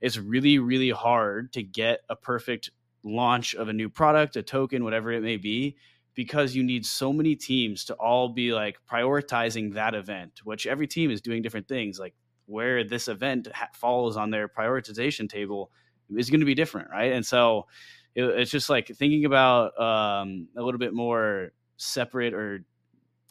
it's 0.00 0.18
really 0.18 0.58
really 0.58 0.90
hard 0.90 1.52
to 1.54 1.62
get 1.62 2.00
a 2.10 2.16
perfect 2.16 2.70
launch 3.04 3.54
of 3.54 3.68
a 3.68 3.72
new 3.72 3.88
product, 3.88 4.36
a 4.36 4.42
token, 4.42 4.84
whatever 4.84 5.12
it 5.12 5.22
may 5.22 5.36
be, 5.36 5.76
because 6.14 6.54
you 6.54 6.62
need 6.62 6.84
so 6.84 7.12
many 7.12 7.34
teams 7.34 7.84
to 7.86 7.94
all 7.94 8.28
be 8.28 8.52
like 8.52 8.78
prioritizing 8.90 9.74
that 9.74 9.94
event, 9.94 10.40
which 10.44 10.66
every 10.66 10.86
team 10.86 11.10
is 11.10 11.20
doing 11.20 11.42
different 11.42 11.68
things. 11.68 11.98
Like 11.98 12.14
where 12.46 12.84
this 12.84 13.08
event 13.08 13.48
ha- 13.54 13.68
falls 13.72 14.16
on 14.16 14.30
their 14.30 14.48
prioritization 14.48 15.28
table 15.28 15.70
is 16.16 16.30
going 16.30 16.40
to 16.40 16.46
be 16.46 16.54
different, 16.54 16.90
right? 16.90 17.12
And 17.12 17.24
so 17.24 17.66
it, 18.14 18.24
it's 18.24 18.50
just 18.50 18.68
like 18.68 18.88
thinking 18.88 19.24
about 19.24 19.78
um, 19.80 20.48
a 20.56 20.62
little 20.62 20.78
bit 20.78 20.92
more 20.92 21.52
separate 21.76 22.34
or 22.34 22.64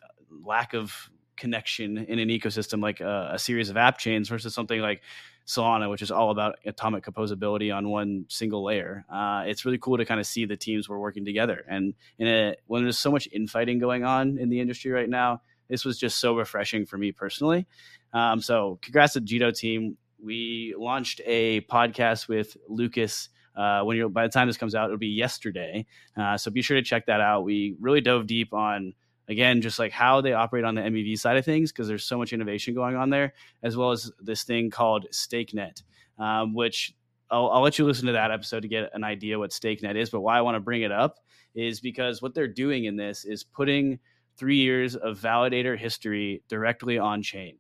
uh, 0.04 0.08
lack 0.46 0.74
of 0.74 1.10
connection 1.38 1.98
in 1.98 2.20
an 2.20 2.30
ecosystem 2.30 2.82
like 2.82 3.00
a, 3.00 3.32
a, 3.34 3.40
series 3.40 3.70
of 3.70 3.78
app 3.78 3.98
chains 3.98 4.30
versus 4.30 4.54
something 4.54 4.80
like 4.80 5.02
Solana, 5.48 5.90
which 5.90 6.04
is 6.04 6.12
all 6.12 6.30
about 6.30 6.60
atomic 6.66 7.04
composability 7.04 7.76
on 7.76 7.90
one 7.90 8.26
single 8.30 8.64
layer. 8.64 9.06
Uh, 9.12 9.44
it's 9.48 9.66
really 9.66 9.80
cool 9.80 9.98
to 9.98 10.06
kind 10.06 10.20
of 10.20 10.28
see 10.28 10.46
the 10.46 10.56
teams 10.56 10.88
were 10.88 11.00
working 11.00 11.26
together. 11.26 11.66
And 11.68 11.96
a, 12.20 12.56
when 12.68 12.84
there's 12.84 13.00
so 13.00 13.12
much 13.12 13.28
infighting 13.32 13.80
going 13.80 14.04
on 14.04 14.38
in 14.38 14.50
the 14.50 14.60
industry 14.60 14.92
right 14.92 15.10
now, 15.10 15.42
this 15.68 15.84
was 15.84 15.98
just 15.98 16.20
so 16.20 16.36
refreshing 16.36 16.86
for 16.86 16.98
me 16.98 17.12
personally. 17.12 17.66
Um, 18.14 18.42
so 18.42 18.80
congrats 18.82 19.14
to 19.14 19.20
the 19.20 19.26
Jito 19.26 19.58
team. 19.58 19.98
We 20.24 20.76
launched 20.78 21.22
a 21.26 21.62
podcast 21.62 22.28
with 22.28 22.56
Lucas 22.68 23.30
uh, 23.56 23.82
when 23.82 23.98
you 23.98 24.10
by 24.10 24.24
the 24.24 24.32
time 24.32 24.48
this 24.48 24.58
comes 24.58 24.76
out, 24.76 24.86
it'll 24.86 24.98
be 24.98 25.08
yesterday. 25.08 25.86
Uh, 26.16 26.38
so 26.38 26.52
be 26.52 26.62
sure 26.62 26.78
to 26.78 26.84
check 26.84 27.06
that 27.08 27.22
out. 27.22 27.44
We 27.44 27.76
really 27.80 28.02
dove 28.02 28.28
deep 28.28 28.54
on 28.54 28.94
again 29.28 29.62
just 29.62 29.80
like 29.80 29.92
how 29.92 30.22
they 30.22 30.34
operate 30.34 30.64
on 30.64 30.76
the 30.76 30.82
MEV 30.82 31.18
side 31.18 31.38
of 31.38 31.46
things 31.46 31.72
because 31.72 31.88
there's 31.88 32.04
so 32.04 32.18
much 32.18 32.34
innovation 32.34 32.74
going 32.74 32.96
on 32.96 33.10
there, 33.10 33.34
as 33.64 33.76
well 33.76 33.92
as 33.92 34.12
this 34.20 34.44
thing 34.44 34.70
called 34.70 35.06
StakeNet, 35.12 35.84
um, 36.18 36.54
which 36.54 36.94
I'll, 37.30 37.50
I'll, 37.50 37.62
let 37.62 37.78
you 37.78 37.86
listen 37.86 38.08
to 38.08 38.14
that 38.14 38.32
episode 38.32 38.62
to 38.62 38.68
get 38.68 38.90
an 38.94 39.04
idea 39.04 39.40
what 39.40 39.52
StakeNet 39.52 39.96
is. 39.96 40.10
But 40.10 40.22
why 40.22 40.38
I 40.38 40.42
want 40.42 40.56
to 40.56 40.62
bring 40.62 40.82
it 40.82 40.92
up 40.92 41.20
is 41.54 41.82
because 41.82 42.22
what 42.22 42.34
they're 42.34 42.48
doing 42.48 42.86
in 42.86 42.96
this 42.96 43.26
is 43.26 43.44
putting 43.44 44.00
three 44.38 44.58
years 44.58 44.96
of 44.96 45.20
validator 45.20 45.78
history 45.78 46.42
directly 46.48 46.98
on 46.98 47.22
chain. 47.22 47.58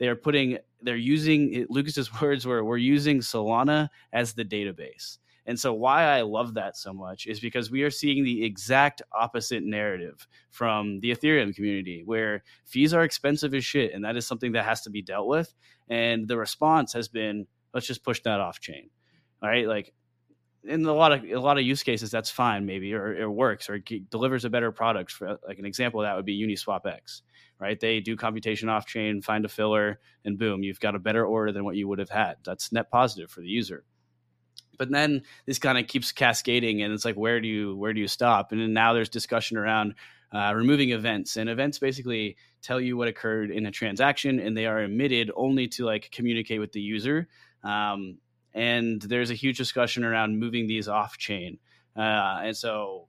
They 0.00 0.08
are 0.08 0.16
putting, 0.16 0.58
they're 0.82 0.96
using 0.96 1.66
Lucas's 1.68 2.10
words 2.20 2.46
were, 2.46 2.64
we're 2.64 2.78
using 2.78 3.20
Solana 3.20 3.88
as 4.12 4.32
the 4.32 4.44
database. 4.44 5.18
And 5.46 5.58
so, 5.58 5.72
why 5.72 6.04
I 6.04 6.22
love 6.22 6.54
that 6.54 6.76
so 6.76 6.92
much 6.92 7.26
is 7.26 7.40
because 7.40 7.70
we 7.70 7.82
are 7.82 7.90
seeing 7.90 8.24
the 8.24 8.44
exact 8.44 9.02
opposite 9.12 9.62
narrative 9.62 10.26
from 10.50 11.00
the 11.00 11.10
Ethereum 11.10 11.54
community, 11.54 12.02
where 12.04 12.42
fees 12.66 12.92
are 12.92 13.02
expensive 13.02 13.54
as 13.54 13.64
shit, 13.64 13.92
and 13.92 14.04
that 14.04 14.16
is 14.16 14.26
something 14.26 14.52
that 14.52 14.64
has 14.64 14.82
to 14.82 14.90
be 14.90 15.02
dealt 15.02 15.26
with. 15.26 15.54
And 15.88 16.28
the 16.28 16.36
response 16.36 16.92
has 16.92 17.08
been, 17.08 17.46
let's 17.74 17.86
just 17.86 18.04
push 18.04 18.20
that 18.22 18.40
off 18.40 18.60
chain. 18.60 18.90
All 19.42 19.48
right, 19.48 19.66
like 19.66 19.92
in 20.64 20.84
a 20.84 20.92
lot 20.92 21.12
of 21.12 21.24
a 21.24 21.40
lot 21.40 21.58
of 21.58 21.64
use 21.64 21.82
cases, 21.82 22.10
that's 22.10 22.30
fine, 22.30 22.66
maybe, 22.66 22.92
or 22.94 23.14
it 23.14 23.30
works, 23.30 23.68
or 23.70 23.76
it 23.76 24.10
delivers 24.10 24.44
a 24.44 24.50
better 24.50 24.72
product. 24.72 25.12
For 25.12 25.38
like 25.46 25.58
an 25.58 25.64
example 25.64 26.00
of 26.00 26.06
that 26.06 26.16
would 26.16 26.26
be 26.26 26.40
Uniswap 26.40 26.86
X, 26.86 27.22
right? 27.58 27.78
They 27.78 28.00
do 28.00 28.16
computation 28.16 28.68
off 28.68 28.86
chain, 28.86 29.22
find 29.22 29.44
a 29.44 29.48
filler, 29.48 30.00
and 30.24 30.38
boom, 30.38 30.62
you've 30.62 30.80
got 30.80 30.94
a 30.94 30.98
better 30.98 31.24
order 31.24 31.52
than 31.52 31.64
what 31.64 31.76
you 31.76 31.88
would 31.88 31.98
have 31.98 32.10
had. 32.10 32.36
That's 32.44 32.72
net 32.72 32.90
positive 32.90 33.30
for 33.30 33.40
the 33.40 33.48
user 33.48 33.84
but 34.80 34.90
then 34.90 35.22
this 35.44 35.58
kind 35.58 35.76
of 35.76 35.86
keeps 35.86 36.10
cascading 36.10 36.80
and 36.82 36.94
it's 36.94 37.04
like 37.04 37.14
where 37.14 37.38
do 37.38 37.46
you 37.46 37.76
where 37.76 37.92
do 37.92 38.00
you 38.00 38.08
stop 38.08 38.50
and 38.50 38.62
then 38.62 38.72
now 38.72 38.94
there's 38.94 39.10
discussion 39.10 39.58
around 39.58 39.94
uh, 40.32 40.54
removing 40.56 40.90
events 40.90 41.36
and 41.36 41.50
events 41.50 41.78
basically 41.78 42.34
tell 42.62 42.80
you 42.80 42.96
what 42.96 43.06
occurred 43.06 43.50
in 43.50 43.66
a 43.66 43.70
transaction 43.70 44.40
and 44.40 44.56
they 44.56 44.64
are 44.64 44.82
emitted 44.82 45.30
only 45.36 45.68
to 45.68 45.84
like 45.84 46.10
communicate 46.10 46.60
with 46.60 46.72
the 46.72 46.80
user 46.80 47.28
um, 47.62 48.16
and 48.54 49.02
there's 49.02 49.30
a 49.30 49.34
huge 49.34 49.56
discussion 49.56 50.04
around 50.04 50.38
moving 50.38 50.66
these 50.66 50.88
off 50.88 51.16
chain 51.18 51.58
uh, 51.96 52.40
and 52.42 52.56
so 52.56 53.08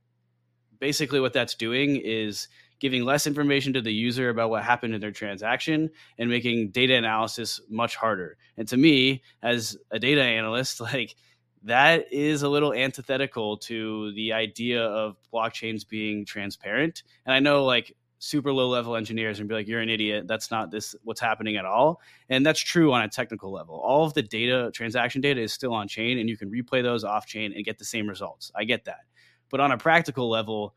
basically 0.79 1.19
what 1.19 1.33
that's 1.33 1.55
doing 1.55 1.97
is 1.97 2.47
giving 2.79 3.03
less 3.03 3.27
information 3.27 3.73
to 3.73 3.81
the 3.81 3.93
user 3.93 4.29
about 4.29 4.49
what 4.49 4.63
happened 4.63 4.95
in 4.95 5.01
their 5.01 5.11
transaction 5.11 5.89
and 6.17 6.29
making 6.29 6.69
data 6.69 6.95
analysis 6.95 7.61
much 7.69 7.95
harder 7.95 8.37
and 8.57 8.67
to 8.67 8.77
me 8.77 9.21
as 9.43 9.77
a 9.91 9.99
data 9.99 10.23
analyst 10.23 10.79
like 10.81 11.15
that 11.63 12.11
is 12.11 12.41
a 12.41 12.49
little 12.49 12.73
antithetical 12.73 13.57
to 13.57 14.11
the 14.13 14.33
idea 14.33 14.83
of 14.83 15.17
blockchains 15.31 15.87
being 15.87 16.25
transparent. 16.25 17.03
And 17.25 17.33
I 17.33 17.39
know 17.39 17.65
like 17.65 17.95
super 18.21 18.53
low 18.53 18.69
level 18.69 18.95
engineers 18.95 19.39
and 19.39 19.49
be 19.49 19.55
like, 19.55 19.67
you're 19.67 19.81
an 19.81 19.89
idiot. 19.89 20.27
That's 20.27 20.51
not 20.51 20.69
this 20.69 20.95
what's 21.03 21.19
happening 21.19 21.57
at 21.57 21.65
all. 21.65 21.99
And 22.29 22.45
that's 22.45 22.59
true 22.59 22.93
on 22.93 23.01
a 23.01 23.07
technical 23.09 23.51
level. 23.51 23.75
All 23.75 24.05
of 24.05 24.13
the 24.13 24.21
data, 24.21 24.69
transaction 24.73 25.21
data 25.21 25.41
is 25.41 25.51
still 25.51 25.73
on 25.73 25.87
chain 25.87 26.19
and 26.19 26.29
you 26.29 26.37
can 26.37 26.51
replay 26.51 26.83
those 26.83 27.03
off 27.03 27.25
chain 27.25 27.51
and 27.55 27.65
get 27.65 27.79
the 27.79 27.85
same 27.85 28.07
results. 28.07 28.51
I 28.55 28.63
get 28.63 28.85
that. 28.85 29.01
But 29.49 29.59
on 29.59 29.71
a 29.71 29.77
practical 29.77 30.29
level, 30.29 30.75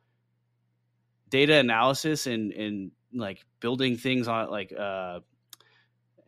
data 1.28 1.56
analysis 1.56 2.26
and, 2.26 2.50
and 2.52 2.90
like 3.12 3.44
building 3.60 3.98
things 3.98 4.26
on 4.26 4.50
like 4.50 4.72
uh, 4.72 5.20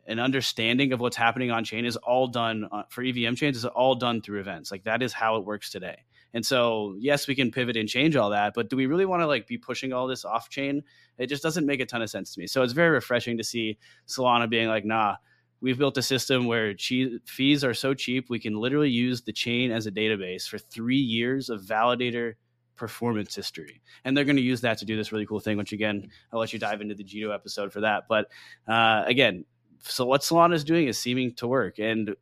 an 0.06 0.18
understanding 0.18 0.92
of 0.92 1.00
what's 1.00 1.16
happening 1.16 1.50
on 1.50 1.64
chain 1.64 1.86
is 1.86 1.96
all 1.96 2.26
done 2.26 2.68
uh, 2.70 2.82
for 2.90 3.02
EVM 3.02 3.34
chains 3.34 3.56
is 3.56 3.64
all 3.64 3.94
done 3.94 4.20
through 4.20 4.40
events. 4.40 4.70
Like 4.70 4.84
that 4.84 5.02
is 5.02 5.14
how 5.14 5.36
it 5.36 5.46
works 5.46 5.70
today. 5.70 5.96
And 6.36 6.44
so, 6.44 6.94
yes, 6.98 7.26
we 7.26 7.34
can 7.34 7.50
pivot 7.50 7.78
and 7.78 7.88
change 7.88 8.14
all 8.14 8.28
that, 8.28 8.52
but 8.54 8.68
do 8.68 8.76
we 8.76 8.84
really 8.84 9.06
want 9.06 9.22
to 9.22 9.26
like 9.26 9.46
be 9.46 9.56
pushing 9.56 9.94
all 9.94 10.06
this 10.06 10.22
off 10.22 10.50
chain? 10.50 10.82
It 11.16 11.28
just 11.28 11.42
doesn't 11.42 11.64
make 11.64 11.80
a 11.80 11.86
ton 11.86 12.02
of 12.02 12.10
sense 12.10 12.34
to 12.34 12.40
me. 12.40 12.46
So 12.46 12.62
it's 12.62 12.74
very 12.74 12.90
refreshing 12.90 13.38
to 13.38 13.42
see 13.42 13.78
Solana 14.06 14.46
being 14.50 14.68
like, 14.68 14.84
nah, 14.84 15.16
we've 15.62 15.78
built 15.78 15.96
a 15.96 16.02
system 16.02 16.44
where 16.44 16.74
che- 16.74 17.20
fees 17.24 17.64
are 17.64 17.72
so 17.72 17.94
cheap 17.94 18.28
we 18.28 18.38
can 18.38 18.54
literally 18.54 18.90
use 18.90 19.22
the 19.22 19.32
chain 19.32 19.72
as 19.72 19.86
a 19.86 19.90
database 19.90 20.46
for 20.46 20.58
three 20.58 20.98
years 20.98 21.48
of 21.48 21.62
validator 21.62 22.34
performance 22.76 23.34
history 23.34 23.80
and 24.04 24.14
they're 24.14 24.26
going 24.26 24.36
to 24.36 24.42
use 24.42 24.60
that 24.60 24.76
to 24.76 24.84
do 24.84 24.94
this 24.94 25.10
really 25.10 25.24
cool 25.24 25.40
thing 25.40 25.56
which 25.56 25.72
again 25.72 26.06
i'll 26.30 26.38
let 26.38 26.52
you 26.52 26.58
dive 26.58 26.82
into 26.82 26.94
the 26.94 27.02
Jito 27.02 27.34
episode 27.34 27.72
for 27.72 27.80
that 27.80 28.04
but 28.06 28.26
uh, 28.68 29.02
again 29.06 29.46
so 29.88 30.04
what 30.04 30.20
Solana 30.22 30.54
is 30.54 30.64
doing 30.64 30.88
is 30.88 30.98
seeming 30.98 31.34
to 31.34 31.46
work, 31.46 31.78
and 31.78 32.14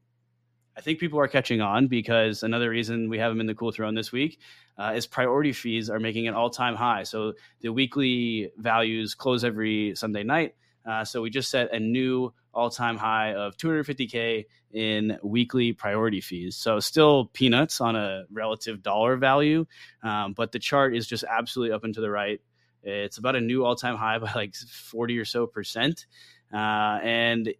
I 0.76 0.80
think 0.80 0.98
people 0.98 1.20
are 1.20 1.28
catching 1.28 1.60
on 1.60 1.86
because 1.86 2.42
another 2.42 2.68
reason 2.68 3.08
we 3.08 3.18
have 3.18 3.30
them 3.30 3.40
in 3.40 3.46
the 3.46 3.54
cool 3.54 3.70
throne 3.70 3.94
this 3.94 4.10
week 4.10 4.40
uh, 4.76 4.92
is 4.96 5.06
priority 5.06 5.52
fees 5.52 5.88
are 5.88 6.00
making 6.00 6.26
an 6.26 6.34
all 6.34 6.50
time 6.50 6.74
high. 6.74 7.04
So 7.04 7.34
the 7.60 7.72
weekly 7.72 8.50
values 8.56 9.14
close 9.14 9.44
every 9.44 9.94
Sunday 9.94 10.24
night. 10.24 10.54
Uh, 10.84 11.04
so 11.04 11.22
we 11.22 11.30
just 11.30 11.50
set 11.50 11.72
a 11.72 11.78
new 11.78 12.34
all 12.52 12.70
time 12.70 12.96
high 12.96 13.34
of 13.34 13.56
250k 13.56 14.46
in 14.72 15.18
weekly 15.22 15.72
priority 15.72 16.20
fees. 16.20 16.56
So 16.56 16.80
still 16.80 17.26
peanuts 17.26 17.80
on 17.80 17.94
a 17.94 18.24
relative 18.30 18.82
dollar 18.82 19.16
value, 19.16 19.66
um, 20.02 20.32
but 20.32 20.52
the 20.52 20.58
chart 20.58 20.96
is 20.96 21.06
just 21.06 21.24
absolutely 21.24 21.72
up 21.72 21.84
and 21.84 21.94
to 21.94 22.00
the 22.00 22.10
right. 22.10 22.40
It's 22.82 23.16
about 23.16 23.36
a 23.36 23.40
new 23.40 23.64
all 23.64 23.76
time 23.76 23.96
high 23.96 24.18
by 24.18 24.32
like 24.34 24.54
40 24.54 25.18
or 25.18 25.24
so 25.24 25.46
percent. 25.46 26.06
Uh, 26.52 26.98
and 27.02 27.54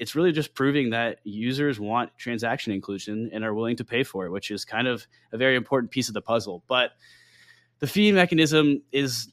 it's 0.00 0.14
really 0.14 0.32
just 0.32 0.54
proving 0.54 0.90
that 0.90 1.18
users 1.24 1.78
want 1.78 2.10
transaction 2.16 2.72
inclusion 2.72 3.28
and 3.34 3.44
are 3.44 3.52
willing 3.52 3.76
to 3.76 3.84
pay 3.84 4.02
for 4.02 4.24
it, 4.24 4.30
which 4.30 4.50
is 4.50 4.64
kind 4.64 4.88
of 4.88 5.06
a 5.30 5.36
very 5.36 5.56
important 5.56 5.90
piece 5.92 6.08
of 6.08 6.14
the 6.14 6.22
puzzle. 6.22 6.64
But 6.66 6.92
the 7.80 7.86
fee 7.86 8.10
mechanism 8.10 8.82
is 8.90 9.30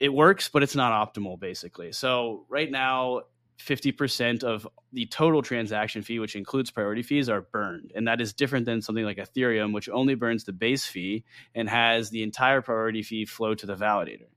it 0.00 0.12
works, 0.12 0.48
but 0.48 0.64
it's 0.64 0.74
not 0.74 0.92
optimal 0.92 1.38
basically. 1.38 1.92
So 1.92 2.44
right 2.48 2.70
now, 2.70 3.22
50% 3.60 4.42
of 4.42 4.66
the 4.92 5.06
total 5.06 5.42
transaction 5.42 6.02
fee, 6.02 6.18
which 6.18 6.34
includes 6.34 6.72
priority 6.72 7.02
fees, 7.02 7.28
are 7.28 7.42
burned. 7.42 7.92
And 7.94 8.06
that 8.08 8.20
is 8.20 8.32
different 8.32 8.66
than 8.66 8.82
something 8.82 9.04
like 9.04 9.18
Ethereum, 9.18 9.72
which 9.72 9.88
only 9.88 10.16
burns 10.16 10.44
the 10.44 10.52
base 10.52 10.86
fee 10.86 11.24
and 11.54 11.68
has 11.68 12.10
the 12.10 12.24
entire 12.24 12.62
priority 12.62 13.02
fee 13.02 13.26
flow 13.26 13.54
to 13.54 13.66
the 13.66 13.76
validator. 13.76 14.28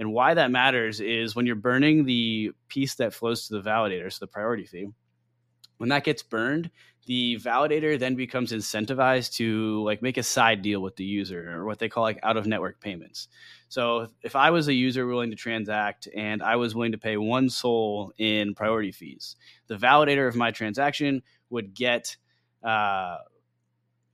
And 0.00 0.14
why 0.14 0.32
that 0.32 0.50
matters 0.50 1.00
is 1.00 1.36
when 1.36 1.44
you're 1.44 1.54
burning 1.54 2.06
the 2.06 2.52
piece 2.68 2.94
that 2.96 3.12
flows 3.12 3.46
to 3.46 3.54
the 3.54 3.60
validator, 3.60 4.10
so 4.10 4.18
the 4.20 4.26
priority 4.26 4.64
fee, 4.64 4.88
when 5.76 5.90
that 5.90 6.04
gets 6.04 6.22
burned, 6.22 6.70
the 7.04 7.36
validator 7.36 7.98
then 7.98 8.14
becomes 8.14 8.50
incentivized 8.50 9.34
to 9.34 9.82
like 9.84 10.00
make 10.00 10.16
a 10.16 10.22
side 10.22 10.62
deal 10.62 10.80
with 10.80 10.96
the 10.96 11.04
user 11.04 11.54
or 11.54 11.66
what 11.66 11.78
they 11.78 11.88
call 11.90 12.02
like 12.02 12.18
out 12.22 12.38
of 12.38 12.46
network 12.46 12.80
payments. 12.80 13.28
So 13.68 14.08
if 14.22 14.36
I 14.36 14.50
was 14.50 14.68
a 14.68 14.72
user 14.72 15.06
willing 15.06 15.30
to 15.30 15.36
transact 15.36 16.08
and 16.16 16.42
I 16.42 16.56
was 16.56 16.74
willing 16.74 16.92
to 16.92 16.98
pay 16.98 17.18
one 17.18 17.50
SOL 17.50 18.12
in 18.16 18.54
priority 18.54 18.92
fees, 18.92 19.36
the 19.66 19.76
validator 19.76 20.26
of 20.26 20.34
my 20.34 20.50
transaction 20.50 21.22
would 21.50 21.74
get 21.74 22.16
uh, 22.62 23.18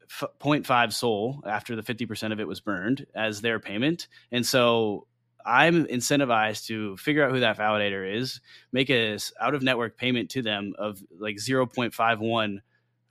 0.5 0.08 0.92
SOL 0.92 1.42
after 1.46 1.76
the 1.76 1.82
50% 1.82 2.32
of 2.32 2.40
it 2.40 2.48
was 2.48 2.60
burned 2.60 3.06
as 3.14 3.40
their 3.40 3.60
payment. 3.60 4.08
And 4.32 4.44
so 4.44 5.06
I'm 5.46 5.86
incentivized 5.86 6.66
to 6.66 6.96
figure 6.96 7.24
out 7.24 7.30
who 7.30 7.40
that 7.40 7.56
validator 7.56 8.16
is, 8.18 8.40
make 8.72 8.90
a 8.90 9.18
out 9.40 9.54
of 9.54 9.62
network 9.62 9.96
payment 9.96 10.30
to 10.30 10.42
them 10.42 10.74
of 10.78 11.02
like 11.18 11.36
0.51 11.36 12.58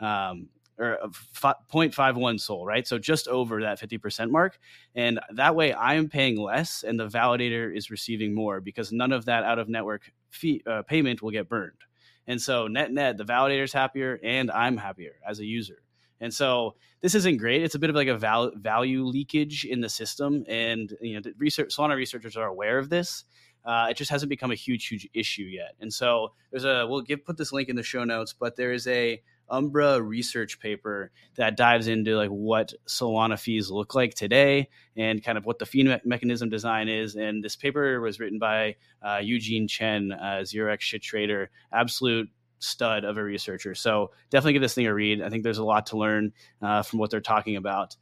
um, 0.01 0.49
or 0.77 0.97
0.51 1.33 2.39
SOL, 2.39 2.65
right? 2.65 2.85
So 2.85 2.99
just 2.99 3.27
over 3.27 3.61
that 3.61 3.79
50% 3.79 4.29
mark. 4.29 4.59
And 4.93 5.19
that 5.33 5.55
way 5.55 5.71
I 5.71 5.95
am 5.95 6.09
paying 6.09 6.39
less 6.39 6.83
and 6.83 6.99
the 6.99 7.07
validator 7.07 7.75
is 7.75 7.89
receiving 7.89 8.35
more 8.35 8.59
because 8.59 8.91
none 8.91 9.13
of 9.13 9.25
that 9.25 9.43
out 9.43 9.59
of 9.59 9.69
network 9.69 10.11
fee 10.29 10.61
uh, 10.67 10.81
payment 10.81 11.21
will 11.21 11.31
get 11.31 11.47
burned. 11.47 11.79
And 12.27 12.41
so 12.41 12.67
net 12.67 12.91
net, 12.91 13.17
the 13.17 13.23
validator's 13.23 13.71
happier 13.71 14.19
and 14.23 14.51
I'm 14.51 14.77
happier 14.77 15.13
as 15.27 15.39
a 15.39 15.45
user. 15.45 15.84
And 16.21 16.33
so 16.33 16.75
this 17.01 17.15
isn't 17.15 17.37
great. 17.37 17.63
It's 17.63 17.75
a 17.75 17.79
bit 17.79 17.89
of 17.89 17.95
like 17.95 18.07
a 18.07 18.17
val- 18.17 18.51
value 18.55 19.03
leakage 19.03 19.65
in 19.65 19.81
the 19.81 19.89
system. 19.89 20.45
And, 20.47 20.93
you 21.01 21.15
know, 21.15 21.21
the 21.21 21.33
research, 21.37 21.75
Solana 21.75 21.95
researchers 21.95 22.37
are 22.37 22.47
aware 22.47 22.77
of 22.77 22.89
this. 22.89 23.25
Uh, 23.65 23.87
it 23.89 23.97
just 23.97 24.11
hasn't 24.11 24.29
become 24.29 24.51
a 24.51 24.55
huge, 24.55 24.87
huge 24.87 25.09
issue 25.13 25.43
yet. 25.43 25.73
And 25.79 25.91
so 25.91 26.33
there's 26.51 26.65
a, 26.65 26.85
we'll 26.87 27.01
give, 27.01 27.25
put 27.25 27.37
this 27.37 27.51
link 27.51 27.67
in 27.67 27.75
the 27.75 27.83
show 27.83 28.03
notes, 28.03 28.33
but 28.33 28.55
there 28.55 28.71
is 28.71 28.87
a 28.87 29.21
Umbra 29.49 30.01
research 30.01 30.59
paper 30.59 31.11
that 31.35 31.55
dives 31.57 31.87
into 31.87 32.15
like 32.15 32.29
what 32.29 32.73
Solana 32.87 33.39
fees 33.39 33.69
look 33.69 33.93
like 33.93 34.13
today 34.13 34.69
and 34.95 35.23
kind 35.23 35.37
of 35.37 35.45
what 35.45 35.59
the 35.59 35.65
fee 35.65 35.83
me- 35.83 36.01
mechanism 36.03 36.49
design 36.49 36.89
is. 36.89 37.15
And 37.15 37.43
this 37.43 37.55
paper 37.55 37.99
was 38.01 38.19
written 38.19 38.39
by 38.39 38.75
uh, 39.03 39.19
Eugene 39.21 39.67
Chen, 39.67 40.11
uh, 40.11 40.43
Zero 40.45 40.71
X 40.73 40.85
Shit 40.85 41.03
Trader, 41.03 41.49
absolute 41.71 42.29
stud 42.59 43.03
of 43.03 43.17
a 43.17 43.23
researcher. 43.23 43.75
So 43.75 44.11
definitely 44.29 44.53
give 44.53 44.61
this 44.61 44.73
thing 44.73 44.87
a 44.87 44.93
read. 44.93 45.21
I 45.21 45.29
think 45.29 45.43
there's 45.43 45.57
a 45.57 45.63
lot 45.63 45.87
to 45.87 45.97
learn 45.97 46.33
uh, 46.61 46.83
from 46.83 46.99
what 46.99 47.11
they're 47.11 47.21
talking 47.21 47.55
about. 47.55 47.95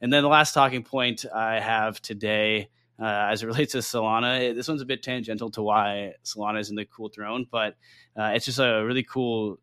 And 0.00 0.12
then 0.12 0.22
the 0.22 0.28
last 0.28 0.52
talking 0.52 0.82
point 0.82 1.24
I 1.34 1.60
have 1.60 2.00
today, 2.02 2.68
uh, 3.00 3.28
as 3.30 3.42
it 3.42 3.46
relates 3.48 3.72
to 3.72 3.78
Solana, 3.78 4.54
this 4.54 4.68
one's 4.68 4.82
a 4.82 4.86
bit 4.86 5.02
tangential 5.02 5.50
to 5.52 5.62
why 5.62 6.14
Solana 6.24 6.60
is 6.60 6.70
in 6.70 6.76
the 6.76 6.84
cool 6.84 7.08
throne, 7.08 7.46
but 7.50 7.76
uh, 8.18 8.32
it's 8.34 8.44
just 8.44 8.58
a 8.58 8.82
really 8.84 9.02
cool 9.02 9.58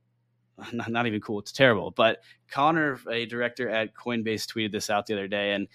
not, 0.74 0.90
not 0.90 1.08
even 1.08 1.22
cool. 1.22 1.40
It's 1.40 1.52
terrible. 1.52 1.92
But 1.92 2.20
Connor, 2.50 3.00
a 3.10 3.26
director 3.26 3.70
at 3.70 3.96
Coinbase, 3.96 4.46
tweeted 4.46 4.72
this 4.72 4.90
out 4.90 5.06
the 5.06 5.14
other 5.14 5.28
day, 5.28 5.54
and 5.54 5.68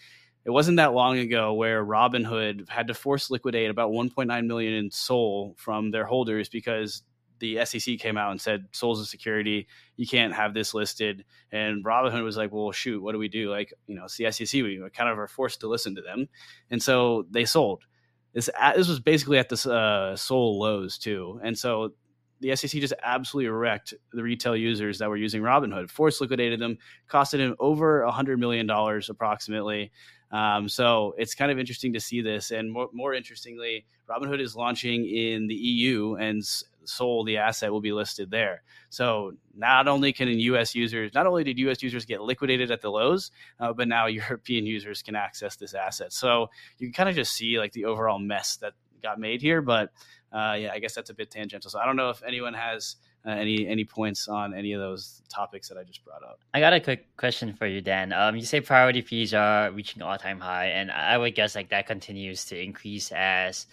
it 0.45 0.51
wasn't 0.51 0.77
that 0.77 0.93
long 0.93 1.19
ago 1.19 1.55
where 1.55 1.85
Robinhood 1.85 2.69
had 2.69 2.87
to 2.89 2.95
force 2.95 3.31
liquidate 3.31 3.71
about 3.71 3.91
1.9 3.91 4.47
million 4.47 4.75
in 4.75 4.91
SOL 4.91 5.57
from 5.59 5.91
their 5.91 6.05
holders 6.05 6.49
because 6.49 7.03
the 7.39 7.65
SEC 7.65 7.99
came 7.99 8.17
out 8.17 8.31
and 8.31 8.41
said 8.41 8.67
SOL's 8.73 9.01
of 9.01 9.09
security. 9.09 9.67
You 9.97 10.07
can't 10.07 10.35
have 10.35 10.55
this 10.55 10.75
listed. 10.75 11.25
And 11.53 11.85
Robinhood 11.85 12.25
was 12.25 12.37
like, 12.37 12.53
well, 12.53 12.73
shoot, 12.73 13.03
what 13.03 13.13
do 13.13 13.19
we 13.19 13.29
do? 13.29 13.51
Like, 13.51 13.73
you 13.87 13.95
know, 13.95 14.05
it's 14.05 14.17
the 14.17 14.31
SEC. 14.31 14.63
We 14.63 14.81
kind 14.95 15.11
of 15.11 15.19
are 15.19 15.29
forced 15.29 15.61
to 15.61 15.69
listen 15.69 15.95
to 15.97 16.03
them. 16.03 16.29
And 16.71 16.83
so 16.83 17.27
they 17.31 17.45
sold. 17.45 17.85
This, 18.33 18.51
this 18.77 18.89
was 18.89 19.01
basically 19.01 19.39
at 19.39 19.49
the 19.49 19.71
uh, 19.71 20.17
SOL 20.17 20.59
lows 20.59 20.99
too. 20.99 21.41
And 21.43 21.57
so 21.57 21.93
the 22.41 22.55
SEC 22.55 22.81
just 22.81 22.93
absolutely 23.03 23.49
wrecked 23.49 23.95
the 24.13 24.23
retail 24.23 24.57
users 24.57 24.99
that 24.99 25.09
were 25.09 25.17
using 25.17 25.43
Robinhood, 25.43 25.91
force 25.91 26.21
liquidated 26.21 26.61
them, 26.61 26.79
costed 27.11 27.39
him 27.39 27.57
over 27.59 28.03
a 28.03 28.11
hundred 28.11 28.39
million 28.39 28.67
dollars 28.67 29.09
approximately. 29.09 29.91
Um, 30.31 30.69
so 30.69 31.15
it's 31.19 31.35
kind 31.35 31.51
of 31.53 31.59
interesting 31.59 31.93
to 31.93 32.01
see 32.01 32.21
this, 32.21 32.51
and 32.51 32.71
more, 32.71 32.89
more 32.93 33.15
interestingly, 33.15 33.87
Robinhood 34.09 34.41
is 34.41 34.57
launching 34.57 35.07
in 35.07 35.47
the 35.47 35.55
EU, 35.55 36.15
and 36.15 36.43
SOL 36.85 37.25
the 37.25 37.39
asset 37.39 37.71
will 37.73 37.81
be 37.81 37.93
listed 37.93 38.31
there. 38.31 38.63
So 38.91 39.33
not 39.55 39.89
only 39.89 40.13
can 40.13 40.29
U.S. 40.29 40.75
users, 40.75 41.15
not 41.15 41.27
only 41.27 41.45
did 41.45 41.59
U.S. 41.61 41.83
users 41.83 42.05
get 42.05 42.23
liquidated 42.23 42.71
at 42.71 42.81
the 42.81 42.91
lows, 42.91 43.31
uh, 43.61 43.73
but 43.73 43.89
now 43.89 44.07
European 44.07 44.67
users 44.67 45.03
can 45.03 45.15
access 45.15 45.57
this 45.57 45.75
asset. 45.75 46.13
So 46.13 46.51
you 46.79 46.89
can 46.89 46.93
kind 46.93 47.09
of 47.09 47.15
just 47.15 47.33
see 47.33 47.59
like 47.59 47.73
the 47.73 47.85
overall 47.85 48.19
mess 48.19 48.57
that 48.57 48.75
got 49.03 49.19
made 49.19 49.43
here, 49.43 49.63
but 49.63 49.91
uh, 50.33 50.57
yeah, 50.59 50.71
I 50.73 50.79
guess 50.79 50.95
that's 50.95 51.11
a 51.11 51.15
bit 51.15 51.31
tangential. 51.31 51.71
So 51.71 51.79
I 51.79 51.87
don't 51.87 51.97
know 51.97 52.11
if 52.11 52.23
anyone 52.23 52.55
has 52.55 52.97
uh, 53.27 53.31
any 53.31 53.67
any 53.67 53.85
points 53.85 54.29
on 54.29 54.55
any 54.55 54.73
of 54.73 54.81
those 54.81 55.23
topics 55.29 55.69
that 55.69 55.77
I 55.77 55.83
just 55.83 56.05
brought 56.05 56.23
up. 56.23 56.39
I 56.55 56.61
got 56.61 56.73
a 56.73 56.81
quick 56.81 57.17
question 57.17 57.55
for 57.55 57.67
you, 57.67 57.81
Dan. 57.81 58.13
Um, 58.13 58.37
you 58.37 58.45
say 58.45 58.61
priority 58.61 59.03
fees 59.03 59.35
are 59.35 59.71
reaching 59.73 60.03
all 60.03 60.17
time 60.17 60.39
high, 60.39 60.67
and 60.67 60.91
I 60.91 61.19
would 61.19 61.35
guess 61.35 61.55
like 61.57 61.71
that 61.71 61.87
continues 61.87 62.45
to 62.47 62.61
increase 62.61 63.11
as 63.13 63.67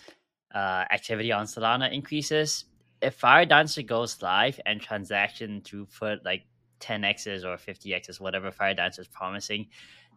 uh, 0.53 0.85
activity 0.91 1.31
on 1.31 1.45
Solana 1.45 1.91
increases. 1.91 2.65
If 3.01 3.19
Firedancer 3.19 3.85
goes 3.85 4.21
live 4.21 4.59
and 4.65 4.81
transaction 4.81 5.61
throughput 5.61 6.23
like 6.23 6.45
10x's 6.79 7.43
or 7.43 7.57
50x's, 7.57 8.19
whatever 8.19 8.49
Firedancer 8.49 8.99
is 8.99 9.07
promising, 9.07 9.67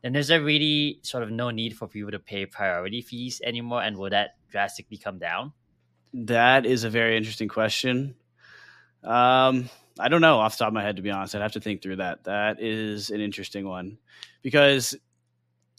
then 0.02 0.12
there's 0.12 0.30
a 0.30 0.40
really 0.40 1.00
sort 1.02 1.22
of 1.22 1.30
no 1.30 1.50
need 1.50 1.76
for 1.76 1.88
people 1.88 2.12
to 2.12 2.18
pay 2.18 2.46
priority 2.46 3.02
fees 3.02 3.40
anymore, 3.44 3.82
and 3.82 3.96
will 3.96 4.10
that 4.10 4.36
drastically 4.50 4.96
come 4.96 5.18
down? 5.18 5.52
That 6.14 6.64
is 6.64 6.84
a 6.84 6.90
very 6.90 7.16
interesting 7.16 7.48
question. 7.48 8.14
Um, 9.06 9.70
I 9.98 10.08
don't 10.08 10.20
know 10.20 10.38
off 10.38 10.52
the 10.52 10.64
top 10.64 10.68
of 10.68 10.74
my 10.74 10.82
head, 10.82 10.96
to 10.96 11.02
be 11.02 11.10
honest. 11.10 11.34
I'd 11.34 11.42
have 11.42 11.52
to 11.52 11.60
think 11.60 11.82
through 11.82 11.96
that. 11.96 12.24
That 12.24 12.60
is 12.60 13.10
an 13.10 13.20
interesting 13.20 13.66
one 13.66 13.98
because 14.42 14.94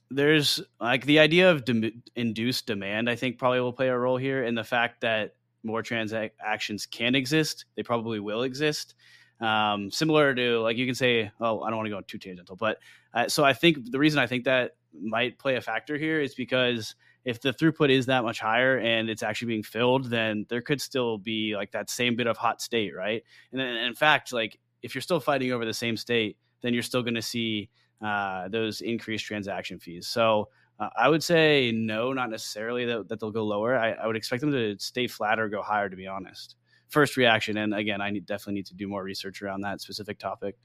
there's 0.10 0.62
like 0.80 1.06
the 1.06 1.20
idea 1.20 1.52
of 1.52 1.66
de- 1.66 2.02
induced 2.16 2.66
demand, 2.66 3.10
I 3.10 3.16
think 3.16 3.38
probably 3.38 3.60
will 3.60 3.74
play 3.74 3.90
a 3.90 3.98
role 3.98 4.18
here. 4.18 4.44
And 4.44 4.58
the 4.58 4.64
fact 4.64 5.02
that 5.02 5.36
more 5.64 5.82
transactions 5.82 6.86
can 6.86 7.14
exist, 7.14 7.66
they 7.76 7.84
probably 7.84 8.20
will 8.20 8.44
exist. 8.44 8.96
Um, 9.40 9.92
similar 9.92 10.34
to 10.34 10.60
like 10.62 10.78
you 10.78 10.86
can 10.86 10.96
say, 10.96 11.32
oh, 11.40 11.62
I 11.62 11.70
don't 11.70 11.78
want 11.78 11.88
to 11.88 11.92
go 11.92 12.02
too 12.02 12.18
tangential, 12.18 12.56
but 12.56 12.80
uh, 13.14 13.28
so 13.28 13.44
I 13.44 13.54
think 13.54 13.92
the 13.92 14.00
reason 14.00 14.20
I 14.20 14.26
think 14.26 14.46
that 14.46 14.72
might 15.00 15.38
play 15.38 15.58
a 15.58 15.62
factor 15.62 15.98
here 15.98 16.20
is 16.20 16.34
because 16.34 16.96
if 17.28 17.42
the 17.42 17.52
throughput 17.52 17.90
is 17.90 18.06
that 18.06 18.24
much 18.24 18.40
higher 18.40 18.80
and 18.80 19.10
it's 19.10 19.22
actually 19.22 19.50
being 19.50 19.62
filled, 19.62 20.10
then 20.10 20.46
there 20.48 20.62
could 20.62 20.80
still 20.80 21.18
be 21.18 21.56
like 21.58 21.74
that 21.74 21.90
same 21.90 22.16
bit 22.16 22.26
of 22.26 22.38
hot 22.38 22.62
state, 22.62 22.96
right? 22.96 23.22
And 23.52 23.60
then, 23.60 23.76
in 23.76 23.96
fact, 23.96 24.32
like 24.32 24.58
if 24.82 24.96
you're 24.96 25.02
still 25.02 25.20
fighting 25.20 25.52
over 25.52 25.66
the 25.66 25.74
same 25.74 25.98
state, 25.98 26.38
then 26.62 26.74
you're 26.74 26.84
still 26.84 27.04
going 27.04 27.16
to 27.16 27.22
see 27.22 27.70
uh, 28.02 28.48
those 28.48 28.80
increased 28.80 29.26
transaction 29.26 29.78
fees. 29.78 30.08
So 30.08 30.48
uh, 30.80 30.88
I 30.98 31.10
would 31.10 31.22
say 31.22 31.74
no, 31.76 32.14
not 32.14 32.30
necessarily 32.30 32.86
that, 32.86 33.10
that 33.10 33.20
they'll 33.20 33.32
go 33.32 33.44
lower. 33.44 33.78
I, 33.78 33.92
I, 33.92 34.08
would 34.08 34.16
expect 34.16 34.40
them 34.40 34.54
to 34.54 34.78
stay 34.80 35.08
flat 35.08 35.38
or 35.38 35.50
go 35.50 35.62
higher, 35.62 35.90
to 35.90 35.98
be 35.98 36.08
honest. 36.08 36.56
First 36.88 37.18
reaction, 37.18 37.58
and 37.58 37.74
again, 37.76 38.00
I 38.00 38.10
need, 38.10 38.26
definitely 38.26 38.54
need 38.54 38.68
to 38.68 38.74
do 38.74 38.88
more 38.88 39.04
research 39.04 39.42
around 39.42 39.62
that 39.62 39.82
specific 39.82 40.18
topic. 40.18 40.56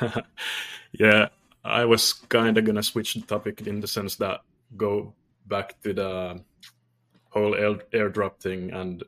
yeah, 0.92 1.28
I 1.62 1.84
was 1.84 2.14
kind 2.14 2.56
of 2.56 2.64
gonna 2.64 2.82
switch 2.82 3.12
the 3.12 3.20
topic 3.20 3.66
in 3.66 3.80
the 3.80 3.86
sense 3.86 4.16
that 4.16 4.40
go 4.78 5.12
back 5.46 5.80
to 5.82 5.92
the 5.92 6.42
whole 7.30 7.54
air, 7.54 7.74
airdrop 7.92 8.40
thing 8.40 8.72
and 8.72 9.02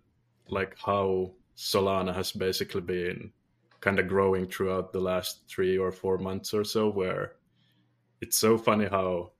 like 0.48 0.77
how 0.79 1.33
Solana 1.57 2.14
has 2.14 2.33
basically 2.33 2.81
been 2.81 3.33
kind 3.81 3.98
of 3.98 4.09
growing 4.09 4.46
throughout 4.46 4.92
the 4.92 5.01
last 5.01 5.42
three 5.48 5.79
or 5.79 5.92
four 5.92 6.18
months 6.18 6.53
or 6.55 6.64
so, 6.64 6.90
where 6.90 7.33
it's 8.20 8.37
so 8.37 8.59
funny 8.59 8.87
how 8.87 9.33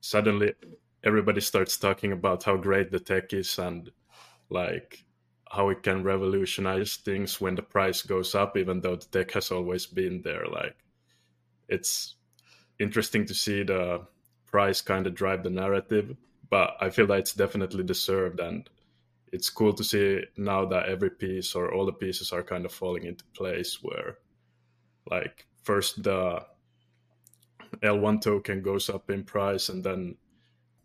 suddenly 0.00 0.54
everybody 1.02 1.40
starts 1.40 1.76
talking 1.76 2.12
about 2.12 2.42
how 2.42 2.56
great 2.56 2.90
the 2.90 3.00
tech 3.00 3.32
is 3.32 3.58
and 3.58 3.90
like 4.50 5.04
how 5.50 5.68
it 5.68 5.82
can 5.82 6.02
revolutionize 6.02 6.96
things 6.96 7.40
when 7.40 7.54
the 7.54 7.62
price 7.62 8.02
goes 8.02 8.34
up, 8.34 8.56
even 8.56 8.80
though 8.80 8.96
the 8.96 9.06
tech 9.06 9.30
has 9.32 9.50
always 9.50 9.86
been 9.86 10.20
there. 10.22 10.46
Like 10.46 10.76
it's 11.68 12.16
interesting 12.78 13.26
to 13.26 13.34
see 13.34 13.62
the 13.62 14.06
price 14.54 14.80
kind 14.80 15.04
of 15.08 15.16
drive 15.16 15.42
the 15.42 15.50
narrative, 15.50 16.16
but 16.48 16.76
I 16.80 16.88
feel 16.88 17.08
that 17.08 17.18
it's 17.18 17.34
definitely 17.34 17.82
deserved 17.82 18.38
and 18.38 18.70
it's 19.32 19.50
cool 19.50 19.72
to 19.72 19.82
see 19.82 20.22
now 20.36 20.64
that 20.66 20.88
every 20.88 21.10
piece 21.10 21.56
or 21.56 21.74
all 21.74 21.84
the 21.84 21.92
pieces 22.04 22.32
are 22.32 22.44
kind 22.44 22.64
of 22.64 22.70
falling 22.72 23.04
into 23.04 23.24
place 23.34 23.82
where 23.82 24.18
like 25.10 25.44
first 25.64 26.04
the 26.04 26.46
L1 27.82 28.20
token 28.20 28.62
goes 28.62 28.88
up 28.88 29.10
in 29.10 29.24
price 29.24 29.70
and 29.70 29.82
then 29.82 30.14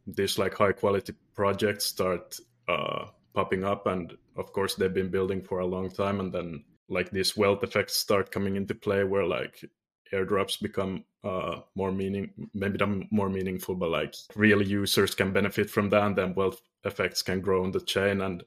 these 0.08 0.40
like 0.40 0.56
high 0.56 0.72
quality 0.72 1.14
projects 1.36 1.86
start 1.86 2.40
uh, 2.68 3.06
popping 3.36 3.64
up 3.64 3.86
and 3.86 4.18
of 4.36 4.52
course 4.52 4.74
they've 4.74 5.00
been 5.02 5.12
building 5.12 5.44
for 5.44 5.60
a 5.60 5.72
long 5.76 5.92
time 5.92 6.20
and 6.20 6.34
then 6.34 6.64
like 6.90 7.12
these 7.12 7.38
wealth 7.38 7.64
effects 7.64 7.96
start 7.96 8.32
coming 8.32 8.56
into 8.56 8.74
play 8.74 9.04
where 9.04 9.28
like 9.28 9.64
airdrops 10.14 10.62
become 10.62 11.04
uh, 11.24 11.60
more 11.76 11.92
meaning 11.92 12.32
maybe 12.54 12.78
them 12.78 13.08
more 13.12 13.30
meaningful 13.30 13.76
but 13.76 13.90
like 13.90 14.16
real 14.36 14.62
users 14.62 15.14
can 15.16 15.32
benefit 15.32 15.70
from 15.70 15.90
that 15.90 16.04
and 16.04 16.16
then 16.16 16.34
wealth 16.36 16.62
effects 16.86 17.22
can 17.22 17.42
grow 17.42 17.64
on 17.64 17.72
the 17.72 17.82
chain 17.82 18.22
and 18.22 18.44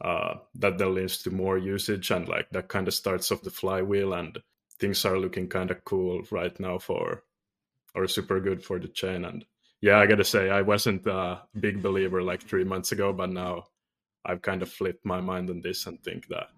uh, 0.00 0.34
that 0.54 0.78
then 0.78 0.94
leads 0.94 1.22
to 1.22 1.30
more 1.30 1.58
usage 1.58 2.10
and 2.10 2.28
like 2.28 2.48
that 2.50 2.68
kind 2.68 2.88
of 2.88 2.94
starts 2.94 3.30
off 3.32 3.42
the 3.42 3.50
flywheel 3.50 4.12
and 4.14 4.38
things 4.78 5.04
are 5.04 5.18
looking 5.18 5.48
kind 5.48 5.70
of 5.70 5.84
cool 5.84 6.22
right 6.30 6.58
now 6.60 6.78
for 6.78 7.22
or 7.94 8.06
super 8.06 8.40
good 8.40 8.62
for 8.62 8.78
the 8.78 8.88
chain 8.88 9.24
and 9.24 9.44
yeah 9.80 9.98
i 9.98 10.06
gotta 10.06 10.24
say 10.24 10.50
i 10.50 10.60
wasn't 10.60 11.06
a 11.06 11.40
big 11.60 11.82
believer 11.82 12.22
like 12.22 12.42
three 12.42 12.64
months 12.64 12.92
ago 12.92 13.12
but 13.12 13.30
now 13.30 13.64
i've 14.24 14.42
kind 14.42 14.62
of 14.62 14.70
flipped 14.70 15.04
my 15.04 15.20
mind 15.20 15.48
on 15.48 15.60
this 15.62 15.86
and 15.86 16.02
think 16.02 16.28
that 16.28 16.48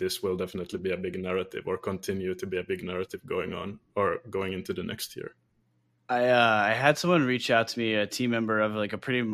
this 0.00 0.22
will 0.22 0.36
definitely 0.36 0.80
be 0.80 0.90
a 0.90 0.96
big 0.96 1.16
narrative 1.20 1.68
or 1.68 1.78
continue 1.78 2.34
to 2.34 2.46
be 2.46 2.58
a 2.58 2.64
big 2.64 2.82
narrative 2.82 3.20
going 3.24 3.52
on 3.52 3.78
or 3.94 4.18
going 4.28 4.52
into 4.52 4.72
the 4.72 4.82
next 4.82 5.14
year. 5.14 5.36
I 6.08 6.26
uh, 6.26 6.64
I 6.70 6.72
had 6.72 6.98
someone 6.98 7.24
reach 7.24 7.52
out 7.52 7.68
to 7.68 7.78
me, 7.78 7.94
a 7.94 8.06
team 8.06 8.30
member 8.30 8.58
of 8.60 8.72
like 8.72 8.92
a 8.92 8.98
pretty 8.98 9.32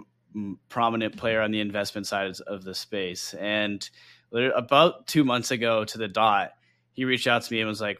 prominent 0.68 1.16
player 1.16 1.40
on 1.40 1.50
the 1.50 1.60
investment 1.60 2.06
side 2.06 2.30
of 2.46 2.64
the 2.64 2.74
space, 2.74 3.32
and 3.32 3.88
about 4.32 5.06
two 5.06 5.24
months 5.24 5.50
ago 5.50 5.84
to 5.86 5.96
the 5.96 6.08
dot, 6.08 6.50
he 6.92 7.06
reached 7.06 7.26
out 7.26 7.42
to 7.42 7.52
me 7.52 7.60
and 7.60 7.68
was 7.68 7.80
like, 7.80 7.98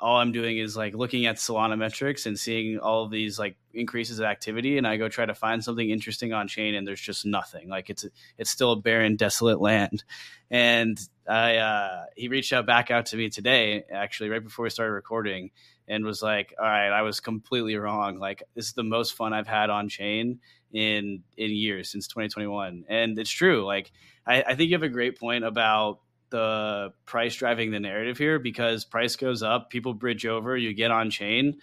all 0.00 0.16
I'm 0.16 0.32
doing 0.32 0.58
is 0.58 0.76
like 0.76 0.94
looking 0.94 1.26
at 1.26 1.36
Solana 1.36 1.76
metrics 1.76 2.26
and 2.26 2.38
seeing 2.38 2.78
all 2.78 3.04
of 3.04 3.10
these 3.10 3.38
like 3.38 3.56
increases 3.72 4.18
of 4.18 4.26
activity, 4.26 4.78
and 4.78 4.86
I 4.86 4.96
go 4.96 5.08
try 5.08 5.26
to 5.26 5.34
find 5.34 5.62
something 5.62 5.88
interesting 5.88 6.32
on 6.32 6.48
chain, 6.48 6.74
and 6.74 6.86
there's 6.86 7.00
just 7.00 7.26
nothing. 7.26 7.68
Like 7.68 7.90
it's 7.90 8.04
it's 8.36 8.50
still 8.50 8.72
a 8.72 8.76
barren, 8.76 9.16
desolate 9.16 9.60
land. 9.60 10.04
And 10.50 10.98
I 11.28 11.56
uh, 11.56 12.04
he 12.16 12.28
reached 12.28 12.52
out 12.52 12.66
back 12.66 12.90
out 12.90 13.06
to 13.06 13.16
me 13.16 13.28
today, 13.28 13.84
actually, 13.92 14.30
right 14.30 14.42
before 14.42 14.64
we 14.64 14.70
started 14.70 14.92
recording, 14.92 15.50
and 15.86 16.04
was 16.04 16.22
like, 16.22 16.54
"All 16.58 16.64
right, 16.64 16.90
I 16.90 17.02
was 17.02 17.20
completely 17.20 17.76
wrong. 17.76 18.18
Like 18.18 18.42
this 18.54 18.66
is 18.66 18.72
the 18.74 18.84
most 18.84 19.14
fun 19.14 19.32
I've 19.32 19.48
had 19.48 19.70
on 19.70 19.88
chain 19.88 20.40
in 20.72 21.22
in 21.36 21.50
years 21.50 21.90
since 21.90 22.06
2021." 22.08 22.84
And 22.88 23.18
it's 23.18 23.30
true. 23.30 23.66
Like 23.66 23.90
I, 24.26 24.42
I 24.42 24.54
think 24.54 24.70
you 24.70 24.76
have 24.76 24.82
a 24.82 24.88
great 24.88 25.18
point 25.18 25.44
about 25.44 26.00
the 26.30 26.92
price 27.06 27.34
driving 27.34 27.70
the 27.70 27.80
narrative 27.80 28.18
here 28.18 28.38
because 28.38 28.84
price 28.84 29.16
goes 29.16 29.42
up, 29.42 29.70
people 29.70 29.94
bridge 29.94 30.26
over, 30.26 30.56
you 30.56 30.74
get 30.74 30.90
on 30.90 31.10
chain. 31.10 31.58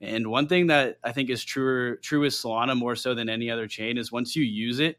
And 0.00 0.28
one 0.28 0.46
thing 0.46 0.68
that 0.68 0.98
I 1.04 1.12
think 1.12 1.30
is 1.30 1.44
true 1.44 1.96
true 1.98 2.20
with 2.20 2.32
Solana 2.32 2.76
more 2.76 2.96
so 2.96 3.14
than 3.14 3.28
any 3.28 3.50
other 3.50 3.66
chain 3.66 3.98
is 3.98 4.10
once 4.10 4.34
you 4.34 4.42
use 4.42 4.80
it, 4.80 4.98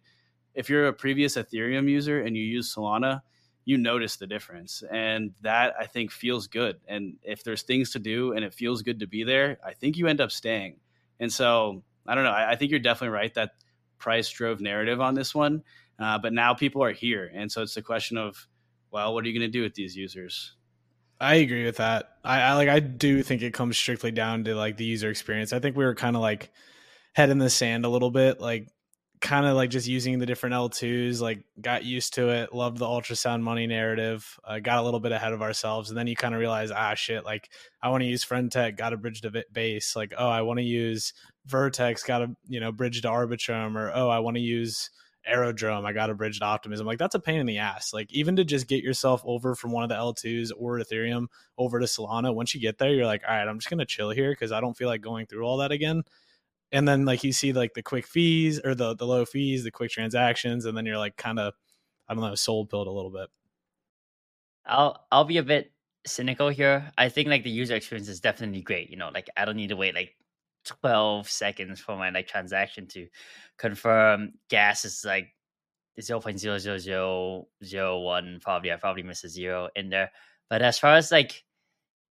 if 0.54 0.70
you're 0.70 0.88
a 0.88 0.94
previous 0.94 1.38
Ethereum 1.38 1.90
user 1.90 2.22
and 2.22 2.36
you 2.38 2.44
use 2.44 2.74
Solana, 2.74 3.22
you 3.66 3.78
notice 3.78 4.18
the 4.18 4.28
difference. 4.28 4.84
And 4.92 5.34
that 5.42 5.74
I 5.80 5.86
think 5.86 6.12
feels 6.12 6.48
good. 6.48 6.80
And 6.88 7.16
if 7.24 7.44
there's 7.44 7.64
things 7.64 7.92
to 7.92 8.00
do 8.00 8.34
and 8.34 8.44
it 8.44 8.54
feels 8.54 8.82
good 8.82 9.00
to 9.00 9.08
be 9.08 9.24
there, 9.24 9.58
I 9.66 9.74
think 9.74 9.98
you 9.98 10.08
end 10.08 10.22
up 10.22 10.32
staying. 10.32 10.78
And 11.20 11.32
so 11.32 11.84
I 12.06 12.16
don't 12.16 12.24
know. 12.24 12.32
I, 12.32 12.52
I 12.52 12.56
think 12.56 12.72
you're 12.72 12.80
definitely 12.80 13.16
right 13.16 13.34
that 13.36 13.52
price 13.98 14.30
drove 14.30 14.62
narrative 14.62 15.00
on 15.00 15.14
this 15.14 15.34
one. 15.34 15.64
Uh, 16.00 16.18
but 16.18 16.34
now 16.34 16.54
people 16.54 16.84
are 16.84 16.92
here. 16.92 17.32
And 17.34 17.52
so 17.52 17.62
it's 17.62 17.78
a 17.78 17.82
question 17.82 18.18
of 18.18 18.48
well, 18.92 19.14
what 19.14 19.24
are 19.24 19.28
you 19.28 19.38
going 19.38 19.50
to 19.50 19.58
do 19.58 19.64
with 19.64 19.76
these 19.76 19.96
users? 19.96 20.54
I 21.20 21.36
agree 21.36 21.66
with 21.66 21.78
that. 21.78 22.18
I, 22.24 22.42
I, 22.42 22.54
like 22.54 22.70
I 22.70 22.80
do 22.80 23.22
think 23.22 23.42
it 23.42 23.54
comes 23.54 23.78
strictly 23.78 24.12
down 24.12 24.44
to 24.46 24.56
like 24.56 24.78
the 24.78 24.86
user 24.86 25.10
experience. 25.10 25.54
I 25.54 25.60
think 25.60 25.78
we 25.78 25.86
were 25.86 25.96
kind 25.96 26.16
of 26.16 26.22
like 26.22 26.52
head 27.14 27.30
in 27.30 27.38
the 27.38 27.50
sand 27.50 27.86
a 27.86 27.90
little 27.90 28.10
bit, 28.10 28.42
like 28.42 28.70
kind 29.22 29.46
of 29.46 29.56
like 29.56 29.70
just 29.70 29.88
using 29.88 30.18
the 30.18 30.26
different 30.26 30.56
L2s, 30.56 31.22
like 31.22 31.44
got 31.62 31.86
used 31.86 32.16
to 32.16 32.30
it, 32.30 32.56
loved 32.56 32.80
the 32.80 32.86
ultrasound 32.86 33.42
money 33.42 33.68
narrative, 33.68 34.40
uh, 34.44 34.58
got 34.58 34.80
a 34.80 34.82
little 34.82 35.00
bit 35.00 35.12
ahead 35.12 35.32
of 35.32 35.44
ourselves. 35.44 35.90
And 35.90 35.98
then 35.98 36.08
you 36.08 36.16
kind 36.16 36.34
of 36.34 36.40
realize, 36.40 36.72
ah, 36.72 36.96
shit, 36.96 37.24
like 37.24 37.52
I 37.84 37.90
want 37.90 38.02
to 38.02 38.08
use 38.08 38.24
Friend.tech, 38.24 38.76
got 38.76 38.94
a 38.94 38.98
bridge 38.98 39.22
to 39.22 39.44
base. 39.54 39.96
Like, 39.96 40.16
oh, 40.18 40.28
I 40.28 40.42
want 40.42 40.58
to 40.58 40.66
use 40.66 41.14
Vertex, 41.46 42.02
got 42.04 42.24
a, 42.24 42.36
you 42.48 42.60
know, 42.60 42.72
bridge 42.72 43.00
to 43.02 43.08
Arbitrum 43.08 43.76
or, 43.76 43.92
oh, 43.94 44.10
I 44.10 44.20
want 44.20 44.38
to 44.38 44.42
use 44.42 44.90
aerodrome 45.26 45.86
i 45.86 45.94
got 45.94 46.10
a 46.10 46.14
bridge 46.14 46.40
to 46.40 46.46
optimism. 46.46 46.88
Like 46.88 46.98
that's 46.98 47.16
a 47.16 47.20
pain 47.20 47.40
in 47.40 47.46
the 47.46 47.60
ass. 47.60 47.94
Like 47.94 48.12
even 48.12 48.36
to 48.38 48.44
just 48.44 48.68
get 48.68 48.84
yourself 48.84 49.22
over 49.26 49.56
from 49.56 49.72
one 49.72 49.84
of 49.84 49.90
the 49.90 49.96
l2s 49.96 50.52
or 50.58 50.80
ethereum 50.80 51.28
over 51.58 51.80
to 51.80 51.86
solana 51.86 52.34
once 52.34 52.54
you 52.56 52.62
get 52.62 52.78
there 52.78 52.94
you're 52.94 53.06
like 53.06 53.22
all 53.28 53.36
right 53.36 53.48
i'm 53.48 53.60
just 53.60 53.70
gonna 53.70 53.86
chill 53.86 54.10
here 54.10 54.32
because 54.32 54.52
i 54.52 54.60
don't 54.60 54.76
feel 54.76 54.88
like 54.88 55.02
going 55.02 55.26
through 55.26 55.44
all 55.44 55.58
that 55.58 55.72
again. 55.72 56.04
And 56.72 56.88
then 56.88 57.06
like 57.06 57.24
you 57.24 57.34
see 57.34 57.54
like 57.54 57.74
the 57.74 57.84
quick 57.84 58.08
fees 58.08 58.60
or 58.64 58.74
the 58.76 58.96
the 58.96 59.06
low 59.06 59.26
fees 59.26 59.64
the 59.64 59.72
quick 59.72 59.92
transactions 59.92 60.66
and 60.66 60.78
then 60.78 60.86
you're 60.86 60.98
like 60.98 61.18
kind 61.18 61.40
of 61.40 61.54
i 62.08 62.14
don't 62.14 62.24
know 62.24 62.36
SOL 62.36 62.66
pilled 62.66 62.88
a 62.88 62.92
little 62.92 63.12
bit. 63.12 63.30
I'll 64.66 65.06
i'll 65.12 65.26
be 65.26 65.38
a 65.38 65.44
bit 65.44 65.72
cynical 66.06 66.50
here. 66.50 66.92
I 66.98 67.10
think 67.10 67.28
like 67.28 67.44
the 67.44 67.50
user 67.50 67.76
experience 67.76 68.08
is 68.08 68.20
definitely 68.20 68.62
great 68.62 68.90
you 68.90 68.98
know 68.98 69.12
like 69.14 69.30
i 69.38 69.46
don't 69.46 69.58
need 69.58 69.70
to 69.70 69.76
wait 69.76 69.94
like 69.96 70.16
12 70.66 71.30
seconds 71.30 71.80
for 71.80 71.96
my 71.98 72.10
like 72.10 72.28
transaction 72.28 72.88
to 72.88 73.08
confirm. 73.58 74.34
Gas 74.50 74.86
is 74.86 75.04
like 75.06 75.30
0.00001 76.00 78.42
probably 78.42 78.72
i 78.72 78.76
probably 78.78 79.04
missed 79.04 79.26
a 79.26 79.30
zero 79.30 79.68
in 79.76 79.90
there. 79.90 80.12
But 80.50 80.62
as 80.62 80.80
far 80.80 80.96
as 80.96 81.12
like 81.12 81.44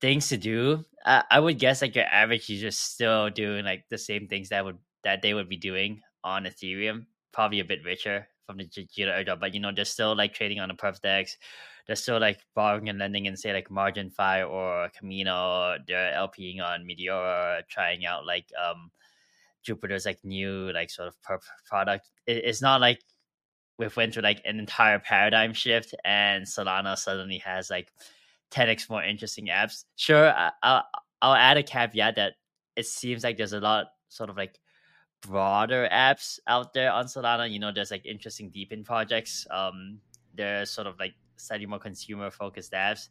things 0.02 0.30
to 0.30 0.38
do 0.38 0.86
I, 1.06 1.24
I 1.30 1.40
would 1.40 1.60
guess 1.60 1.82
like 1.82 1.96
your 1.96 2.06
average 2.06 2.50
user 2.50 2.68
is 2.68 2.78
still 2.78 3.30
doing 3.30 3.66
like 3.66 3.86
the 3.90 3.98
same 3.98 4.28
things 4.28 4.50
that 4.50 4.66
would 4.66 4.78
that 5.04 5.22
they 5.22 5.34
would 5.34 5.50
be 5.50 5.58
doing 5.58 6.02
on 6.24 6.46
ethereum 6.46 7.06
probably 7.32 7.60
a 7.60 7.66
bit 7.66 7.86
richer 7.86 8.28
from 8.46 8.58
the 8.58 8.66
Jito 8.66 9.08
airdrop 9.08 9.40
but 9.40 9.54
you 9.54 9.60
know 9.60 9.72
they're 9.74 9.86
still 9.86 10.16
like 10.16 10.34
trading 10.34 10.60
on 10.60 10.70
the 10.70 10.76
perp 10.76 11.00
dex 11.02 11.38
they're 11.86 11.96
still 11.96 12.20
like 12.20 12.40
borrowing 12.56 12.90
and 12.90 13.00
lending 13.00 13.26
in 13.26 13.38
say 13.38 13.54
like 13.54 13.70
Margin 13.70 14.10
MarginFi 14.10 14.50
or 14.50 14.90
Kamino. 14.90 15.78
They're 15.88 16.14
LPing 16.14 16.62
on 16.62 16.86
Meteora, 16.86 17.62
trying 17.68 18.06
out 18.06 18.26
like 18.26 18.50
um 18.62 18.92
Jupiter's 19.64 20.06
like 20.06 20.20
new 20.24 20.72
like 20.74 20.90
sort 20.90 21.08
of 21.08 21.22
per- 21.22 21.40
product. 21.66 22.10
It, 22.26 22.44
it's 22.46 22.62
not 22.62 22.82
like 22.82 23.02
we've 23.78 23.96
went 23.96 24.14
through 24.14 24.24
like 24.24 24.42
an 24.46 24.60
entire 24.60 25.00
paradigm 25.00 25.54
shift 25.54 25.94
and 26.06 26.46
Solana 26.46 26.98
suddenly 26.98 27.40
has 27.40 27.70
like 27.70 27.92
10x 28.52 28.90
more 28.90 29.04
interesting 29.04 29.48
apps. 29.48 29.86
Sure, 29.96 30.32
I, 30.32 30.52
I'll 30.64 30.84
I'll 31.22 31.36
add 31.36 31.58
a 31.58 31.64
caveat 31.64 32.16
that 32.16 32.34
it 32.76 32.86
seems 32.86 33.24
like 33.24 33.38
there's 33.38 33.54
a 33.54 33.60
lot 33.60 33.88
sort 34.10 34.30
of 34.30 34.38
like 34.38 34.60
broader 35.22 35.88
apps 35.92 36.40
out 36.48 36.74
there 36.74 36.92
on 36.92 37.06
Solana. 37.06 37.50
You 37.50 37.60
know, 37.60 37.72
there's 37.72 37.92
like 37.92 38.06
interesting 38.06 38.52
DePIN 38.52 38.86
projects. 38.86 39.48
Um, 39.50 40.00
there's 40.36 40.70
sort 40.70 40.88
of 40.88 41.00
like 41.00 41.16
slightly 41.38 41.66
more 41.66 41.80
consumer 41.80 42.32
focused 42.32 42.74
apps 42.74 43.10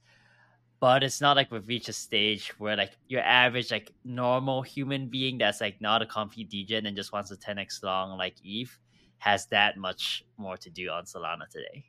but 0.81 1.03
it's 1.03 1.21
not 1.21 1.37
like 1.37 1.51
we've 1.51 1.67
reached 1.67 1.89
a 1.89 1.93
stage 1.93 2.49
where 2.59 2.77
like 2.77 2.97
your 3.09 3.23
average 3.23 3.71
like 3.71 3.93
normal 4.05 4.63
human 4.63 5.09
being 5.09 5.39
that's 5.39 5.61
like 5.61 5.81
not 5.81 6.03
a 6.03 6.07
complete 6.07 6.51
degen 6.51 6.87
and 6.87 6.97
just 6.97 7.13
wants 7.13 7.31
a 7.31 7.37
10x 7.37 7.83
long 7.83 8.19
like 8.19 8.35
eve 8.43 8.79
has 9.19 9.47
that 9.47 9.77
much 9.77 10.25
more 10.37 10.57
to 10.57 10.69
do 10.69 10.91
on 10.91 11.05
solana 11.05 11.49
today. 11.49 11.85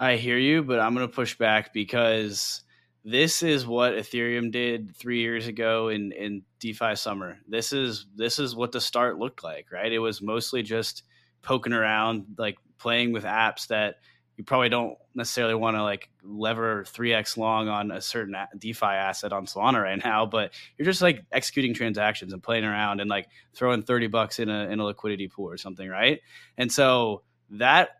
I 0.00 0.16
hear 0.16 0.38
you 0.38 0.62
but 0.62 0.80
i'm 0.80 0.96
to 0.96 1.08
push 1.08 1.36
back 1.36 1.72
because 1.72 2.62
this 3.04 3.42
is 3.42 3.66
what 3.66 3.94
ethereum 3.94 4.50
did 4.50 4.94
three 4.96 5.20
years 5.20 5.46
ago 5.46 5.88
in 5.88 6.12
in 6.12 6.42
defi 6.60 6.94
summer. 6.96 7.38
This 7.48 7.72
is 7.72 8.06
this 8.16 8.38
is 8.38 8.54
what 8.54 8.72
the 8.72 8.80
start 8.80 9.18
looked 9.18 9.44
like 9.44 9.70
right? 9.72 9.92
It 9.92 9.98
was 9.98 10.20
mostly 10.20 10.62
just 10.62 11.04
poking 11.42 11.72
around 11.72 12.26
like 12.36 12.58
playing 12.78 13.12
with 13.12 13.24
apps 13.24 13.68
that 13.68 13.96
you 14.38 14.44
probably 14.44 14.68
don't 14.68 14.96
necessarily 15.16 15.56
want 15.56 15.76
to 15.76 15.82
like 15.82 16.08
lever 16.22 16.84
3x 16.84 17.36
long 17.36 17.68
on 17.68 17.90
a 17.90 18.00
certain 18.00 18.36
DeFi 18.56 18.86
asset 18.86 19.32
on 19.32 19.46
Solana 19.46 19.82
right 19.82 19.98
now, 20.04 20.24
but 20.24 20.52
you're 20.78 20.86
just 20.86 21.02
like 21.02 21.24
executing 21.32 21.74
transactions 21.74 22.32
and 22.32 22.40
playing 22.40 22.64
around 22.64 23.00
and 23.00 23.10
like 23.10 23.28
throwing 23.52 23.82
30 23.82 24.06
bucks 24.06 24.38
in 24.38 24.48
a, 24.48 24.68
in 24.68 24.78
a 24.78 24.84
liquidity 24.84 25.26
pool 25.26 25.50
or 25.50 25.56
something, 25.56 25.88
right? 25.88 26.20
And 26.56 26.70
so 26.70 27.22
that 27.50 27.90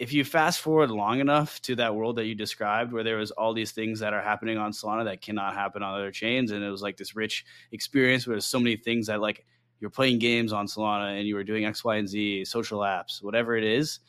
if 0.00 0.12
you 0.12 0.24
fast 0.24 0.60
forward 0.60 0.90
long 0.90 1.20
enough 1.20 1.60
to 1.62 1.76
that 1.76 1.94
world 1.94 2.16
that 2.16 2.24
you 2.24 2.34
described 2.34 2.92
where 2.92 3.04
there 3.04 3.18
was 3.18 3.30
all 3.30 3.54
these 3.54 3.70
things 3.70 4.00
that 4.00 4.12
are 4.12 4.22
happening 4.22 4.58
on 4.58 4.72
Solana 4.72 5.04
that 5.04 5.20
cannot 5.20 5.54
happen 5.54 5.80
on 5.84 5.94
other 5.94 6.10
chains 6.10 6.50
and 6.50 6.64
it 6.64 6.70
was 6.70 6.82
like 6.82 6.96
this 6.96 7.14
rich 7.14 7.44
experience 7.70 8.26
where 8.26 8.34
there's 8.34 8.46
so 8.46 8.58
many 8.58 8.76
things 8.76 9.06
that 9.06 9.20
like 9.20 9.44
you're 9.78 9.90
playing 9.90 10.18
games 10.18 10.52
on 10.52 10.66
Solana 10.66 11.16
and 11.16 11.28
you 11.28 11.36
were 11.36 11.44
doing 11.44 11.66
X, 11.66 11.84
Y, 11.84 11.96
and 11.96 12.08
Z, 12.08 12.46
social 12.46 12.80
apps, 12.80 13.22
whatever 13.22 13.56
it 13.56 13.62
is 13.64 14.00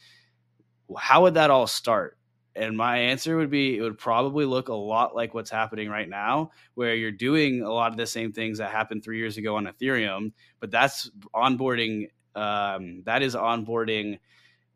how 0.98 1.24
would 1.24 1.36
that 1.36 1.50
all 1.52 1.68
start? 1.68 2.18
And 2.56 2.76
my 2.76 2.98
answer 2.98 3.38
would 3.38 3.50
be 3.50 3.78
it 3.78 3.82
would 3.82 3.98
probably 3.98 4.46
look 4.46 4.68
a 4.68 4.74
lot 4.74 5.16
like 5.16 5.34
what's 5.34 5.50
happening 5.50 5.90
right 5.90 6.10
now, 6.10 6.52
where 6.74 6.96
you're 6.96 7.12
doing 7.12 7.62
a 7.62 7.72
lot 7.72 7.92
of 7.92 7.98
the 7.98 8.06
same 8.06 8.34
things 8.34 8.58
that 8.58 8.72
happened 8.72 9.04
three 9.04 9.18
years 9.18 9.38
ago 9.38 9.56
on 9.56 9.68
Ethereum, 9.68 10.34
but 10.60 10.72
that's 10.72 11.10
onboarding. 11.34 12.10
Um, 12.36 13.04
that 13.06 13.22
is 13.22 13.36
onboarding 13.36 14.20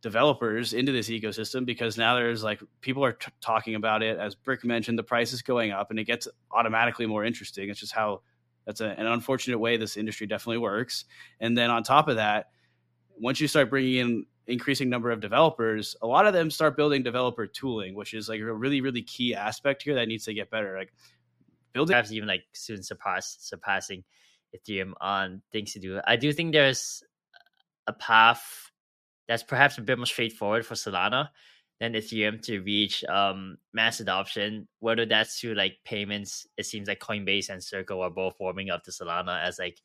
developers 0.02 0.74
into 0.74 0.92
this 0.92 1.10
ecosystem 1.10 1.66
because 1.66 1.98
now 1.98 2.16
there's 2.16 2.44
like 2.44 2.62
people 2.80 3.04
are 3.04 3.14
t- 3.14 3.32
talking 3.42 3.76
about 3.76 4.04
it. 4.04 4.20
As 4.20 4.36
Brick 4.36 4.64
mentioned, 4.64 5.00
the 5.00 5.04
price 5.04 5.34
is 5.34 5.42
going 5.42 5.72
up, 5.72 5.90
and 5.90 6.00
it 6.00 6.06
gets 6.06 6.28
automatically 6.52 7.08
more 7.08 7.26
interesting. 7.26 7.70
It's 7.70 7.80
just 7.80 7.92
how 7.94 8.22
that's 8.66 8.82
a, 8.82 8.88
an 8.88 9.06
unfortunate 9.06 9.60
way 9.60 9.78
this 9.78 9.98
industry 9.98 10.28
definitely 10.28 10.60
works. 10.60 11.06
And 11.40 11.58
then 11.58 11.70
on 11.70 11.84
top 11.84 12.08
of 12.08 12.16
that, 12.18 12.50
once 13.20 13.40
you 13.40 13.48
start 13.48 13.70
bringing 13.70 13.96
in 13.96 14.26
increasing 14.48 14.90
number 14.90 15.12
of 15.12 15.22
developers, 15.22 15.96
a 16.02 16.08
lot 16.08 16.28
of 16.28 16.34
them 16.34 16.52
start 16.52 16.78
building 16.78 17.04
developer 17.04 17.48
tooling, 17.48 17.96
which 17.96 18.14
is 18.14 18.30
like 18.30 18.40
a 18.40 18.54
really, 18.54 18.82
really 18.82 19.02
key 19.02 19.34
aspect 19.34 19.84
here 19.84 19.96
that 19.96 20.08
needs 20.08 20.26
to 20.26 20.34
get 20.34 20.50
better. 20.50 20.78
Like 20.78 20.94
building 21.74 21.94
perhaps 21.94 22.12
even 22.12 22.28
like 22.28 22.44
soon 22.54 22.84
surpass 22.84 23.38
surpassing 23.40 24.04
Ethereum 24.56 24.94
on 25.02 25.42
things 25.52 25.74
to 25.74 25.80
do. 25.80 26.00
I 26.06 26.16
do 26.16 26.32
think 26.32 26.54
there's 26.54 27.04
a 27.88 27.94
path 27.94 28.72
that's 29.28 29.44
perhaps 29.44 29.78
a 29.78 29.82
bit 29.82 29.98
more 29.98 30.06
straightforward 30.06 30.66
for 30.66 30.76
Solana 30.76 31.30
than 31.80 31.94
Ethereum 31.94 32.42
to 32.44 32.62
reach 32.62 33.04
um, 33.06 33.58
mass 33.74 34.00
adoption. 34.00 34.68
Whether 34.80 35.06
that's 35.06 35.40
through 35.40 35.56
like 35.56 35.78
payments, 35.84 36.48
it 36.58 36.66
seems 36.66 36.88
like 36.88 37.00
Coinbase 37.00 37.50
and 37.50 37.64
Circle 37.64 38.02
are 38.02 38.10
both 38.10 38.36
warming 38.40 38.70
up 38.70 38.84
to 38.84 38.92
Solana 38.92 39.44
as 39.44 39.60
like 39.60 39.82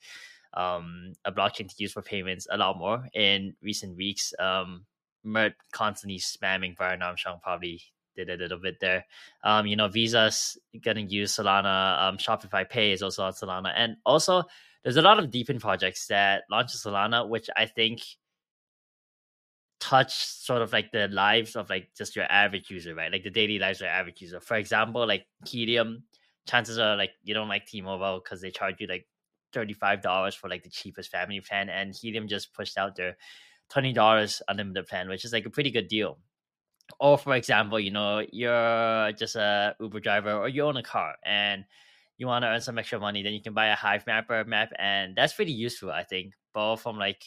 um, 0.55 1.13
a 1.25 1.33
blockchain 1.33 1.69
to 1.69 1.75
use 1.79 1.93
for 1.93 2.03
payments 2.03 2.47
a 2.51 2.57
lot 2.57 2.79
more 2.79 3.09
in 3.15 3.55
recent 3.63 3.97
weeks. 3.97 4.33
Um, 4.39 4.87
Mert 5.23 5.53
constantly 5.73 6.19
spamming 6.19 6.77
Brian 6.77 7.03
Armstrong 7.03 7.41
probably 7.43 7.83
did 8.17 8.31
a 8.31 8.37
little 8.37 8.59
bit 8.59 8.81
there. 8.81 9.05
Um, 9.45 9.67
you 9.67 9.77
know, 9.77 9.89
Visa's 9.89 10.59
gonna 10.83 11.01
use 11.01 11.37
Solana. 11.37 12.01
Um, 12.03 12.17
Shopify 12.17 12.69
Pay 12.69 12.93
is 12.93 13.03
also 13.03 13.25
on 13.25 13.33
Solana, 13.33 13.73
and 13.77 13.97
also 14.05 14.45
there's 14.83 14.97
a 14.97 15.03
lot 15.03 15.19
of 15.19 15.31
DePIN 15.31 15.61
projects 15.61 16.07
that 16.07 16.45
launch 16.51 16.73
Solana, 16.73 17.29
which 17.29 17.51
I 17.55 17.67
think 17.67 18.01
touch 19.79 20.15
sort 20.15 20.63
of 20.63 20.73
like 20.73 20.93
the 20.93 21.09
lives 21.09 21.57
of 21.57 21.71
like 21.71 21.89
just 21.97 22.15
your 22.17 22.31
average 22.31 22.71
user, 22.71 22.95
right? 22.95 23.11
Like 23.11 23.25
the 23.25 23.31
daily 23.31 23.59
lives 23.59 23.81
of 23.81 23.87
your 23.87 23.95
average 23.95 24.21
user. 24.21 24.41
For 24.41 24.57
example, 24.57 25.07
like 25.07 25.27
Helium 25.47 26.05
chances 26.47 26.79
are 26.79 26.97
like 26.97 27.11
you 27.23 27.35
don't 27.35 27.49
like 27.49 27.67
T-Mobile 27.67 28.21
because 28.23 28.41
they 28.41 28.51
charge 28.51 28.77
you 28.79 28.87
like 28.87 29.07
$35 29.53 30.35
for 30.35 30.49
like 30.49 30.63
the 30.63 30.71
cheapest 30.71 31.11
family 31.11 31.41
plan 31.41 31.69
and 31.69 31.95
helium 31.95 32.29
just 32.29 32.53
pushed 32.55 32.79
out 32.79 32.97
their 32.97 33.17
$20 33.73 34.43
unlimited 34.49 34.87
plan 34.87 35.09
which 35.09 35.25
is 35.25 35.33
like 35.33 35.47
a 35.47 35.51
pretty 35.51 35.71
good 35.71 35.89
deal. 35.89 36.19
Or 36.99 37.17
for 37.17 37.35
example 37.35 37.79
you 37.79 37.91
know 37.91 38.25
you're 38.33 39.13
just 39.13 39.37
a 39.37 39.77
uber 39.81 40.01
driver 40.01 40.33
or 40.33 40.49
you 40.49 40.63
own 40.65 40.77
a 40.77 40.83
car 40.83 41.15
and 41.25 41.65
you 42.21 42.27
want 42.27 42.43
to 42.43 42.49
earn 42.49 42.61
some 42.61 42.79
extra 42.79 43.01
money 43.01 43.23
then 43.23 43.33
you 43.33 43.43
can 43.43 43.55
buy 43.55 43.69
a 43.69 43.77
Hivemapper 43.77 44.47
map 44.47 44.73
and 44.79 45.17
that's 45.17 45.33
pretty 45.33 45.53
useful 45.53 45.91
i 45.91 46.05
think 46.05 46.35
both 46.53 46.83
from 46.83 46.99
like 46.99 47.25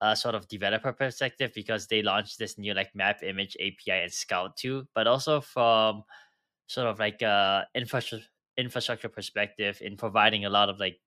a 0.00 0.16
sort 0.16 0.34
of 0.34 0.48
developer 0.48 0.92
perspective 0.92 1.52
because 1.54 1.86
they 1.86 2.02
launched 2.02 2.38
this 2.38 2.58
new 2.58 2.74
like 2.74 2.94
map 2.94 3.22
image 3.22 3.56
api 3.60 3.90
and 3.90 4.12
scout 4.12 4.56
too 4.56 4.86
but 4.94 5.06
also 5.06 5.40
from 5.40 6.02
sort 6.66 6.86
of 6.86 6.98
like 6.98 7.22
uh 7.22 7.62
infrastructure 7.74 8.26
infrastructure 8.58 9.08
perspective 9.08 9.80
in 9.80 9.96
providing 9.96 10.44
a 10.44 10.50
lot 10.50 10.68
of 10.68 10.78
like 10.78 11.00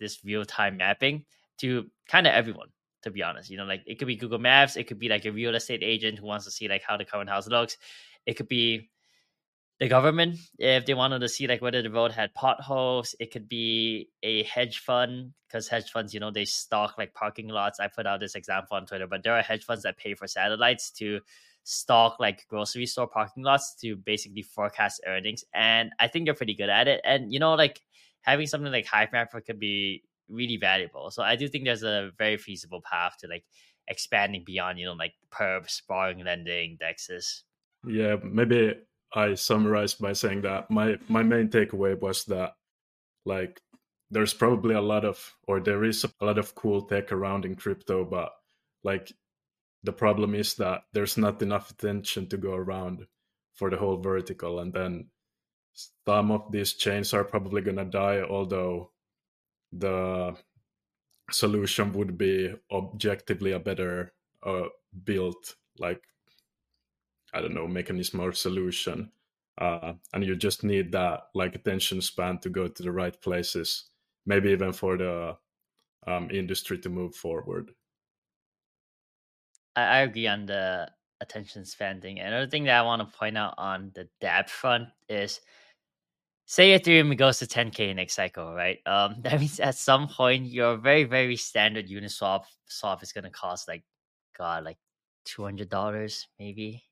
this 0.00 0.24
real 0.24 0.44
time 0.44 0.76
mapping 0.76 1.24
to 1.58 1.86
kind 2.08 2.26
of 2.26 2.34
everyone 2.34 2.68
to 3.02 3.10
be 3.10 3.22
honest 3.22 3.48
you 3.48 3.56
know 3.56 3.64
like 3.64 3.82
it 3.86 3.98
could 3.98 4.08
be 4.08 4.16
google 4.16 4.38
maps 4.38 4.76
it 4.76 4.84
could 4.84 4.98
be 4.98 5.08
like 5.08 5.24
a 5.24 5.30
real 5.30 5.54
estate 5.54 5.82
agent 5.82 6.18
who 6.18 6.26
wants 6.26 6.44
to 6.44 6.50
see 6.50 6.68
like 6.68 6.82
how 6.82 6.96
the 6.96 7.04
current 7.04 7.30
house 7.30 7.46
looks 7.46 7.78
it 8.26 8.34
could 8.34 8.48
be 8.48 8.90
the 9.78 9.88
government 9.88 10.38
if 10.58 10.86
they 10.86 10.94
wanted 10.94 11.20
to 11.20 11.28
see 11.28 11.46
like 11.46 11.62
whether 11.62 11.82
the 11.82 11.90
road 11.90 12.10
had 12.10 12.34
potholes 12.34 13.14
it 13.20 13.30
could 13.30 13.48
be 13.48 14.08
a 14.22 14.42
hedge 14.44 14.80
fund 14.80 15.32
because 15.46 15.68
hedge 15.68 15.90
funds 15.90 16.12
you 16.12 16.18
know 16.18 16.30
they 16.30 16.44
stock 16.44 16.96
like 16.98 17.14
parking 17.14 17.48
lots. 17.48 17.78
I 17.78 17.86
put 17.86 18.06
out 18.06 18.20
this 18.20 18.34
example 18.34 18.76
on 18.76 18.86
twitter 18.86 19.06
but 19.06 19.22
there 19.22 19.34
are 19.34 19.42
hedge 19.42 19.64
funds 19.64 19.84
that 19.84 19.96
pay 19.96 20.14
for 20.14 20.26
satellites 20.26 20.90
to 20.92 21.20
stock 21.68 22.20
like 22.20 22.46
grocery 22.48 22.86
store 22.86 23.08
parking 23.08 23.42
lots 23.42 23.74
to 23.74 23.96
basically 23.96 24.42
forecast 24.42 25.00
earnings. 25.04 25.44
And 25.52 25.90
I 25.98 26.06
think 26.06 26.24
they're 26.24 26.34
pretty 26.34 26.54
good 26.54 26.68
at 26.68 26.86
it. 26.86 27.00
And 27.04 27.32
you 27.32 27.40
know, 27.40 27.54
like 27.54 27.80
having 28.22 28.46
something 28.46 28.70
like 28.70 28.86
Hivemapper 28.86 29.44
could 29.44 29.58
be 29.58 30.04
really 30.28 30.56
valuable. 30.56 31.10
So 31.10 31.22
I 31.24 31.34
do 31.34 31.48
think 31.48 31.64
there's 31.64 31.82
a 31.82 32.10
very 32.18 32.36
feasible 32.36 32.82
path 32.88 33.16
to 33.20 33.26
like 33.26 33.44
expanding 33.88 34.44
beyond, 34.46 34.78
you 34.78 34.86
know, 34.86 34.92
like 34.92 35.14
perps, 35.30 35.82
borrowing, 35.86 36.24
lending, 36.24 36.78
dexes. 36.80 37.42
Yeah, 37.84 38.16
maybe 38.22 38.74
I 39.12 39.34
summarized 39.34 40.00
by 40.00 40.12
saying 40.12 40.42
that 40.42 40.70
my 40.70 40.98
my 41.08 41.24
main 41.24 41.48
takeaway 41.48 42.00
was 42.00 42.24
that 42.26 42.54
like 43.24 43.60
there's 44.12 44.34
probably 44.34 44.76
a 44.76 44.80
lot 44.80 45.04
of 45.04 45.34
or 45.48 45.58
there 45.58 45.82
is 45.82 46.04
a 46.04 46.24
lot 46.24 46.38
of 46.38 46.54
cool 46.54 46.82
tech 46.82 47.10
around 47.10 47.44
in 47.44 47.56
crypto, 47.56 48.04
but 48.04 48.30
like 48.84 49.12
the 49.86 49.92
problem 49.92 50.34
is 50.34 50.54
that 50.54 50.82
there's 50.92 51.16
not 51.16 51.40
enough 51.40 51.70
attention 51.70 52.26
to 52.28 52.36
go 52.36 52.52
around 52.52 53.06
for 53.54 53.70
the 53.70 53.76
whole 53.76 53.96
vertical 53.96 54.58
and 54.58 54.72
then 54.74 55.06
some 56.06 56.30
of 56.30 56.50
these 56.50 56.74
chains 56.74 57.14
are 57.14 57.24
probably 57.24 57.62
going 57.62 57.76
to 57.76 57.84
die 57.84 58.20
although 58.20 58.90
the 59.72 60.34
solution 61.30 61.92
would 61.92 62.18
be 62.18 62.52
objectively 62.70 63.52
a 63.52 63.58
better 63.60 64.12
uh, 64.44 64.64
built 65.04 65.54
like 65.78 66.02
i 67.32 67.40
don't 67.40 67.54
know 67.54 67.66
mechanism 67.68 68.20
or 68.20 68.32
solution. 68.32 69.10
Uh, 69.58 69.94
and 70.12 70.22
you 70.22 70.36
just 70.36 70.64
need 70.64 70.92
that 70.92 71.28
like 71.34 71.54
attention 71.54 72.02
span 72.02 72.36
to 72.36 72.50
go 72.50 72.68
to 72.68 72.82
the 72.82 72.92
right 72.92 73.22
places 73.22 73.88
maybe 74.26 74.50
even 74.50 74.70
for 74.70 74.98
the 74.98 75.34
um, 76.06 76.28
industry 76.30 76.76
to 76.78 76.90
move 76.90 77.14
forward 77.14 77.72
I, 79.76 79.98
agree 79.98 80.26
on 80.26 80.46
the 80.46 80.88
attention 81.20 81.64
span 81.64 82.00
thing. 82.00 82.18
Another 82.18 82.46
thing 82.46 82.64
that 82.64 82.78
I 82.78 82.82
want 82.82 83.00
to 83.00 83.18
point 83.18 83.36
out 83.36 83.54
on 83.58 83.92
the 83.94 84.08
dApp 84.22 84.48
front 84.48 84.88
is 85.08 85.40
say 86.46 86.78
Ethereum 86.78 87.16
goes 87.16 87.38
to 87.38 87.46
10k 87.46 87.94
next 87.94 88.14
cycle, 88.14 88.54
right? 88.54 88.78
Um, 88.86 89.16
that 89.22 89.38
means 89.38 89.60
at 89.60 89.74
some 89.74 90.08
point 90.08 90.46
your 90.46 90.76
very 90.76 91.04
very 91.04 91.36
standard 91.36 91.88
Uniswap 91.88 92.44
swap 92.66 93.02
is 93.02 93.12
gonna 93.12 93.30
cost 93.30 93.68
like, 93.68 93.84
God, 94.36 94.64
like 94.64 94.78
two 95.24 95.44
hundred 95.44 95.68
dollars 95.68 96.26
maybe 96.38 96.82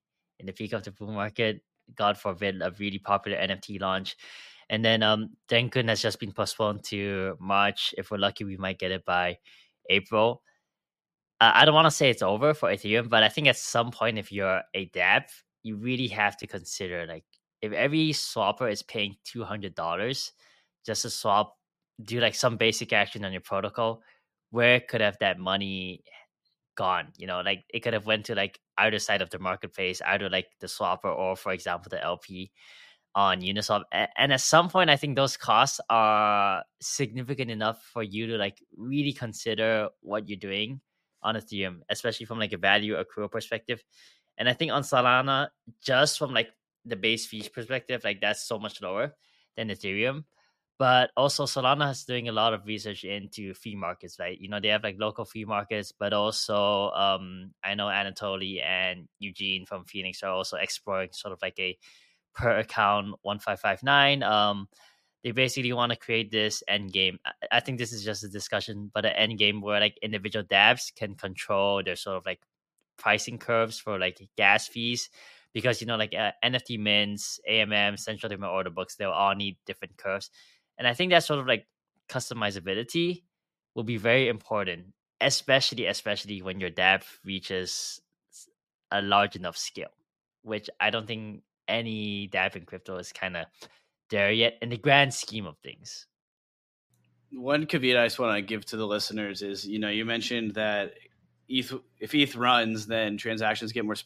in 0.40 0.46
the 0.46 0.52
peak 0.52 0.72
of 0.72 0.82
the 0.82 0.90
bull 0.90 1.12
market. 1.12 1.62
God 1.96 2.18
forbid 2.18 2.62
a 2.62 2.72
really 2.78 2.98
popular 2.98 3.38
NFT 3.38 3.80
launch, 3.80 4.16
and 4.70 4.84
then 4.84 5.02
um, 5.02 5.30
Dencun 5.48 5.88
has 5.88 6.00
just 6.00 6.18
been 6.18 6.32
postponed 6.32 6.82
to 6.84 7.36
March. 7.38 7.94
If 7.98 8.10
we're 8.10 8.16
lucky, 8.18 8.44
we 8.44 8.56
might 8.56 8.78
get 8.78 8.90
it 8.90 9.04
by 9.04 9.38
April 9.90 10.42
I 11.54 11.64
don't 11.64 11.74
want 11.74 11.86
to 11.86 11.90
say 11.90 12.10
it's 12.10 12.22
over 12.22 12.54
for 12.54 12.68
Ethereum, 12.70 13.08
but 13.08 13.22
I 13.22 13.28
think 13.28 13.48
at 13.48 13.56
some 13.56 13.90
point, 13.90 14.18
if 14.18 14.30
you're 14.32 14.62
a 14.74 14.88
dApp, 14.90 15.24
you 15.62 15.76
really 15.76 16.08
have 16.08 16.36
to 16.38 16.46
consider 16.46 17.06
like 17.06 17.24
if 17.62 17.72
every 17.72 18.10
swapper 18.10 18.70
is 18.70 18.82
paying 18.82 19.16
two 19.24 19.44
hundred 19.44 19.74
dollars 19.74 20.32
just 20.86 21.02
to 21.02 21.10
swap, 21.10 21.56
do 22.02 22.20
like 22.20 22.34
some 22.34 22.56
basic 22.56 22.92
action 22.92 23.24
on 23.24 23.32
your 23.32 23.40
protocol, 23.40 24.02
where 24.50 24.80
could 24.80 25.00
have 25.00 25.16
that 25.20 25.38
money 25.38 26.04
gone? 26.76 27.08
You 27.18 27.26
know, 27.26 27.40
like 27.40 27.64
it 27.70 27.80
could 27.80 27.94
have 27.94 28.06
went 28.06 28.26
to 28.26 28.34
like 28.34 28.60
either 28.78 28.98
side 28.98 29.22
of 29.22 29.30
the 29.30 29.38
marketplace, 29.38 30.02
either 30.06 30.28
like 30.28 30.48
the 30.60 30.66
swapper 30.66 31.06
or, 31.16 31.36
for 31.36 31.52
example, 31.52 31.88
the 31.90 32.02
LP 32.04 32.52
on 33.14 33.40
Uniswap. 33.40 33.82
And 34.16 34.32
at 34.32 34.40
some 34.40 34.68
point, 34.68 34.90
I 34.90 34.96
think 34.96 35.16
those 35.16 35.36
costs 35.36 35.80
are 35.88 36.64
significant 36.80 37.50
enough 37.50 37.82
for 37.92 38.02
you 38.02 38.26
to 38.28 38.36
like 38.36 38.62
really 38.76 39.12
consider 39.12 39.88
what 40.00 40.28
you're 40.28 40.38
doing 40.38 40.80
on 41.24 41.34
Ethereum, 41.34 41.80
especially 41.88 42.26
from 42.26 42.38
like 42.38 42.52
a 42.52 42.58
value 42.58 42.94
accrual 42.96 43.30
perspective. 43.30 43.82
And 44.38 44.48
I 44.48 44.52
think 44.52 44.72
on 44.72 44.82
Solana, 44.82 45.48
just 45.82 46.18
from 46.18 46.32
like 46.32 46.50
the 46.84 46.96
base 46.96 47.26
fees 47.26 47.48
perspective, 47.48 48.04
like 48.04 48.20
that's 48.20 48.46
so 48.46 48.58
much 48.58 48.82
lower 48.82 49.14
than 49.56 49.68
Ethereum. 49.68 50.24
But 50.76 51.10
also 51.16 51.44
Solana 51.46 51.92
is 51.92 52.04
doing 52.04 52.28
a 52.28 52.32
lot 52.32 52.52
of 52.52 52.66
research 52.66 53.04
into 53.04 53.54
fee 53.54 53.76
markets, 53.76 54.18
right? 54.18 54.38
You 54.38 54.48
know, 54.48 54.58
they 54.58 54.68
have 54.68 54.82
like 54.82 54.96
local 54.98 55.24
fee 55.24 55.44
markets, 55.44 55.92
but 55.92 56.12
also 56.12 56.90
um 56.90 57.52
I 57.62 57.74
know 57.74 57.86
Anatoly 57.86 58.62
and 58.62 59.08
Eugene 59.20 59.66
from 59.66 59.84
Phoenix 59.84 60.22
are 60.24 60.32
also 60.32 60.56
exploring 60.56 61.10
sort 61.12 61.32
of 61.32 61.38
like 61.42 61.58
a 61.60 61.78
per 62.34 62.58
account 62.58 63.14
1559. 63.22 64.24
Um 64.24 64.68
they 65.24 65.32
basically 65.32 65.72
want 65.72 65.90
to 65.90 65.96
create 65.96 66.30
this 66.30 66.62
end 66.68 66.92
game. 66.92 67.18
I 67.50 67.60
think 67.60 67.78
this 67.78 67.92
is 67.92 68.04
just 68.04 68.22
a 68.22 68.28
discussion, 68.28 68.90
but 68.92 69.06
an 69.06 69.12
end 69.12 69.38
game 69.38 69.62
where 69.62 69.80
like 69.80 69.98
individual 70.02 70.44
dApps 70.44 70.94
can 70.94 71.14
control 71.14 71.82
their 71.82 71.96
sort 71.96 72.18
of 72.18 72.26
like 72.26 72.40
pricing 72.98 73.38
curves 73.38 73.78
for 73.78 73.98
like 73.98 74.20
gas 74.36 74.68
fees 74.68 75.08
because 75.54 75.80
you 75.80 75.86
know 75.86 75.96
like 75.96 76.14
uh, 76.14 76.32
NFT 76.44 76.78
mints, 76.78 77.40
AMM, 77.50 77.98
central 77.98 78.44
order 78.44 78.70
books, 78.70 78.96
they'll 78.96 79.10
all 79.10 79.34
need 79.34 79.56
different 79.64 79.96
curves, 79.96 80.30
and 80.76 80.86
I 80.86 80.92
think 80.92 81.10
that 81.10 81.24
sort 81.24 81.40
of 81.40 81.46
like 81.46 81.66
customizability 82.08 83.22
will 83.74 83.84
be 83.84 83.96
very 83.96 84.28
important, 84.28 84.86
especially 85.20 85.86
especially 85.86 86.42
when 86.42 86.60
your 86.60 86.70
dApp 86.70 87.04
reaches 87.24 88.00
a 88.90 89.00
large 89.00 89.36
enough 89.36 89.56
scale, 89.56 89.94
which 90.42 90.68
I 90.80 90.90
don't 90.90 91.06
think 91.06 91.42
any 91.66 92.28
dApp 92.28 92.56
in 92.56 92.66
crypto 92.66 92.98
is 92.98 93.12
kind 93.12 93.38
of 93.38 93.46
there 94.10 94.30
yet 94.30 94.54
in 94.62 94.68
the 94.68 94.76
grand 94.76 95.14
scheme 95.14 95.46
of 95.46 95.56
things. 95.58 96.06
One 97.32 97.66
caveat 97.66 97.96
I 97.96 98.06
just 98.06 98.18
want 98.18 98.36
to 98.36 98.42
give 98.42 98.64
to 98.66 98.76
the 98.76 98.86
listeners 98.86 99.42
is, 99.42 99.66
you 99.66 99.78
know, 99.78 99.88
you 99.88 100.04
mentioned 100.04 100.54
that 100.54 100.94
ETH, 101.48 101.72
if 101.98 102.14
ETH 102.14 102.36
runs, 102.36 102.86
then 102.86 103.16
transactions 103.16 103.72
get 103.72 103.84
more 103.84 103.96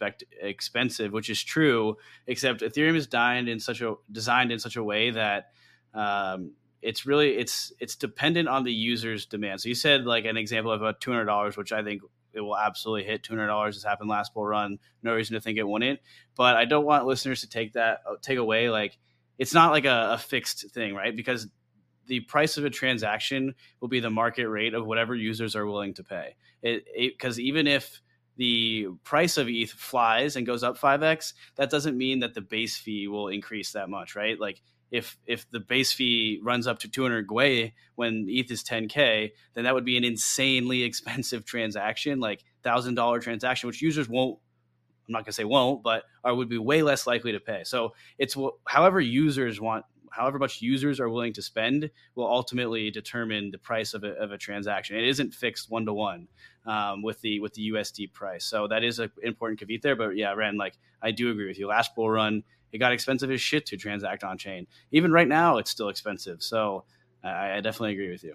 expensive, 0.40 1.12
which 1.12 1.30
is 1.30 1.42
true. 1.42 1.96
Except 2.26 2.62
Ethereum 2.62 2.96
is 2.96 3.06
designed 3.06 3.48
in 3.48 3.60
such 3.60 3.80
a 3.80 3.94
designed 4.10 4.50
in 4.50 4.58
such 4.58 4.76
a 4.76 4.82
way 4.82 5.10
that 5.10 5.50
um, 5.94 6.52
it's 6.82 7.06
really 7.06 7.36
it's 7.36 7.72
it's 7.80 7.96
dependent 7.96 8.48
on 8.48 8.64
the 8.64 8.72
user's 8.72 9.26
demand. 9.26 9.60
So 9.60 9.68
you 9.68 9.74
said 9.74 10.04
like 10.04 10.24
an 10.24 10.36
example 10.36 10.72
of 10.72 10.80
about 10.80 11.00
two 11.00 11.10
hundred 11.10 11.26
dollars, 11.26 11.56
which 11.56 11.72
I 11.72 11.82
think 11.82 12.02
it 12.32 12.40
will 12.40 12.56
absolutely 12.56 13.04
hit 13.04 13.22
two 13.22 13.34
hundred 13.34 13.48
dollars. 13.48 13.76
Has 13.76 13.84
happened 13.84 14.08
last 14.08 14.34
bull 14.34 14.46
run. 14.46 14.78
No 15.02 15.14
reason 15.14 15.34
to 15.34 15.40
think 15.40 15.58
it 15.58 15.68
wouldn't. 15.68 16.00
But 16.36 16.56
I 16.56 16.64
don't 16.64 16.84
want 16.84 17.06
listeners 17.06 17.42
to 17.42 17.48
take 17.48 17.74
that 17.74 18.00
take 18.22 18.38
away 18.38 18.70
like 18.70 18.98
it's 19.38 19.54
not 19.54 19.70
like 19.70 19.84
a, 19.84 20.12
a 20.12 20.18
fixed 20.18 20.70
thing, 20.70 20.94
right? 20.94 21.14
Because 21.14 21.46
the 22.06 22.20
price 22.20 22.56
of 22.56 22.64
a 22.64 22.70
transaction 22.70 23.54
will 23.80 23.88
be 23.88 24.00
the 24.00 24.10
market 24.10 24.48
rate 24.48 24.74
of 24.74 24.86
whatever 24.86 25.14
users 25.14 25.54
are 25.54 25.66
willing 25.66 25.94
to 25.94 26.04
pay. 26.04 26.36
Because 26.62 27.38
even 27.38 27.66
if 27.66 28.00
the 28.36 28.88
price 29.04 29.36
of 29.36 29.48
ETH 29.48 29.70
flies 29.70 30.36
and 30.36 30.46
goes 30.46 30.62
up 30.62 30.78
5x, 30.78 31.34
that 31.56 31.70
doesn't 31.70 31.96
mean 31.96 32.20
that 32.20 32.34
the 32.34 32.40
base 32.40 32.76
fee 32.76 33.08
will 33.08 33.28
increase 33.28 33.72
that 33.72 33.90
much, 33.90 34.16
right? 34.16 34.38
Like 34.40 34.62
if 34.90 35.18
if 35.26 35.48
the 35.50 35.60
base 35.60 35.92
fee 35.92 36.40
runs 36.42 36.66
up 36.66 36.78
to 36.80 36.88
200 36.88 37.26
Gwei 37.26 37.72
when 37.96 38.26
ETH 38.28 38.50
is 38.50 38.64
10k, 38.64 39.32
then 39.54 39.64
that 39.64 39.74
would 39.74 39.84
be 39.84 39.98
an 39.98 40.04
insanely 40.04 40.82
expensive 40.84 41.44
transaction, 41.44 42.20
like 42.20 42.42
thousand 42.62 42.94
dollar 42.94 43.20
transaction, 43.20 43.66
which 43.66 43.82
users 43.82 44.08
won't 44.08 44.38
I'm 45.08 45.12
not 45.12 45.20
going 45.20 45.26
to 45.26 45.32
say 45.32 45.44
won't, 45.44 45.82
but 45.82 46.04
are 46.22 46.34
would 46.34 46.48
be 46.48 46.58
way 46.58 46.82
less 46.82 47.06
likely 47.06 47.32
to 47.32 47.40
pay. 47.40 47.62
So 47.64 47.94
it's 48.18 48.36
however 48.66 49.00
users 49.00 49.60
want 49.60 49.84
however 50.10 50.38
much 50.38 50.60
users 50.60 51.00
are 51.00 51.08
willing 51.08 51.32
to 51.34 51.42
spend 51.42 51.90
will 52.14 52.26
ultimately 52.26 52.90
determine 52.90 53.50
the 53.50 53.58
price 53.58 53.94
of 53.94 54.04
a, 54.04 54.12
of 54.14 54.32
a 54.32 54.38
transaction. 54.38 54.96
It 54.96 55.06
isn't 55.08 55.34
fixed 55.34 55.70
one 55.70 55.86
to 55.86 55.92
one 55.92 56.28
with 57.02 57.20
the 57.20 57.40
with 57.40 57.54
the 57.54 57.70
USD 57.70 58.12
price. 58.12 58.44
So 58.44 58.68
that 58.68 58.84
is 58.84 58.98
an 58.98 59.10
important 59.22 59.60
caveat 59.60 59.82
there. 59.82 59.96
But 59.96 60.16
yeah, 60.16 60.32
Ren, 60.32 60.56
like 60.56 60.78
I 61.02 61.10
do 61.10 61.30
agree 61.30 61.48
with 61.48 61.58
you. 61.58 61.68
Last 61.68 61.94
bull 61.94 62.10
run, 62.10 62.42
it 62.72 62.78
got 62.78 62.92
expensive 62.92 63.30
as 63.30 63.40
shit 63.40 63.66
to 63.66 63.76
transact 63.76 64.24
on 64.24 64.36
chain. 64.38 64.66
Even 64.90 65.12
right 65.12 65.28
now, 65.28 65.58
it's 65.58 65.70
still 65.70 65.88
expensive. 65.88 66.42
So 66.42 66.84
I, 67.24 67.56
I 67.56 67.60
definitely 67.60 67.92
agree 67.92 68.10
with 68.10 68.24
you. 68.24 68.34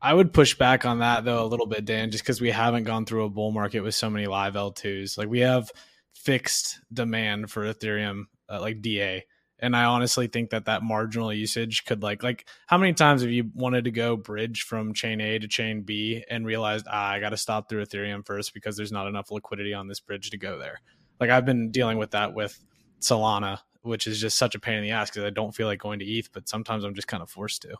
I 0.00 0.12
would 0.12 0.32
push 0.32 0.54
back 0.54 0.84
on 0.84 0.98
that 0.98 1.24
though 1.24 1.44
a 1.44 1.46
little 1.46 1.66
bit, 1.66 1.84
Dan, 1.84 2.10
just 2.10 2.24
because 2.24 2.40
we 2.40 2.50
haven't 2.50 2.84
gone 2.84 3.06
through 3.06 3.24
a 3.24 3.30
bull 3.30 3.52
market 3.52 3.80
with 3.80 3.94
so 3.94 4.10
many 4.10 4.26
live 4.26 4.54
L2s. 4.54 5.16
Like 5.16 5.28
we 5.28 5.40
have 5.40 5.70
fixed 6.14 6.80
demand 6.92 7.50
for 7.50 7.62
Ethereum, 7.64 8.24
uh, 8.48 8.60
like 8.60 8.82
DA, 8.82 9.24
and 9.62 9.76
I 9.76 9.84
honestly 9.84 10.26
think 10.26 10.50
that 10.50 10.64
that 10.64 10.82
marginal 10.82 11.32
usage 11.32 11.84
could 11.84 12.02
like 12.02 12.22
like 12.22 12.46
how 12.66 12.76
many 12.76 12.92
times 12.92 13.22
have 13.22 13.30
you 13.30 13.50
wanted 13.54 13.84
to 13.84 13.92
go 13.92 14.16
bridge 14.16 14.62
from 14.62 14.92
chain 14.92 15.20
A 15.20 15.38
to 15.38 15.46
chain 15.46 15.82
B 15.82 16.24
and 16.28 16.44
realized 16.44 16.86
ah, 16.90 17.12
I 17.12 17.20
got 17.20 17.30
to 17.30 17.36
stop 17.36 17.68
through 17.68 17.84
Ethereum 17.86 18.26
first 18.26 18.52
because 18.52 18.76
there's 18.76 18.92
not 18.92 19.06
enough 19.06 19.30
liquidity 19.30 19.72
on 19.72 19.86
this 19.86 20.00
bridge 20.00 20.30
to 20.30 20.36
go 20.36 20.58
there. 20.58 20.80
Like 21.20 21.30
I've 21.30 21.46
been 21.46 21.70
dealing 21.70 21.96
with 21.96 22.10
that 22.10 22.34
with 22.34 22.58
Solana, 23.00 23.60
which 23.82 24.08
is 24.08 24.20
just 24.20 24.36
such 24.36 24.56
a 24.56 24.60
pain 24.60 24.78
in 24.78 24.82
the 24.82 24.90
ass 24.90 25.10
because 25.10 25.24
I 25.24 25.30
don't 25.30 25.54
feel 25.54 25.68
like 25.68 25.78
going 25.78 26.00
to 26.00 26.04
ETH, 26.04 26.32
but 26.32 26.48
sometimes 26.48 26.82
I'm 26.82 26.94
just 26.94 27.08
kind 27.08 27.22
of 27.22 27.30
forced 27.30 27.62
to. 27.62 27.76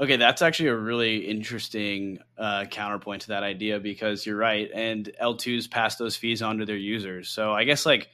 Okay, 0.00 0.16
that's 0.16 0.42
actually 0.42 0.68
a 0.68 0.76
really 0.76 1.18
interesting 1.18 2.18
uh, 2.36 2.64
counterpoint 2.70 3.22
to 3.22 3.28
that 3.28 3.42
idea 3.42 3.78
because 3.80 4.26
you're 4.26 4.36
right, 4.36 4.70
and 4.74 5.10
L2s 5.20 5.70
pass 5.70 5.96
those 5.96 6.16
fees 6.16 6.42
on 6.42 6.58
to 6.58 6.66
their 6.66 6.76
users. 6.76 7.28
So 7.28 7.52
I 7.52 7.64
guess 7.64 7.86
like 7.86 8.08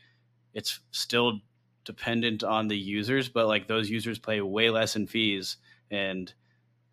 it's 0.55 0.81
still 0.91 1.41
dependent 1.85 2.45
on 2.45 2.69
the 2.69 2.77
users, 2.77 3.29
but 3.29 3.47
like 3.47 3.67
those 3.67 3.89
users 3.89 4.19
pay 4.19 4.41
way 4.41 4.71
less 4.71 4.97
in 4.97 5.07
fees, 5.07 5.57
and 5.91 6.33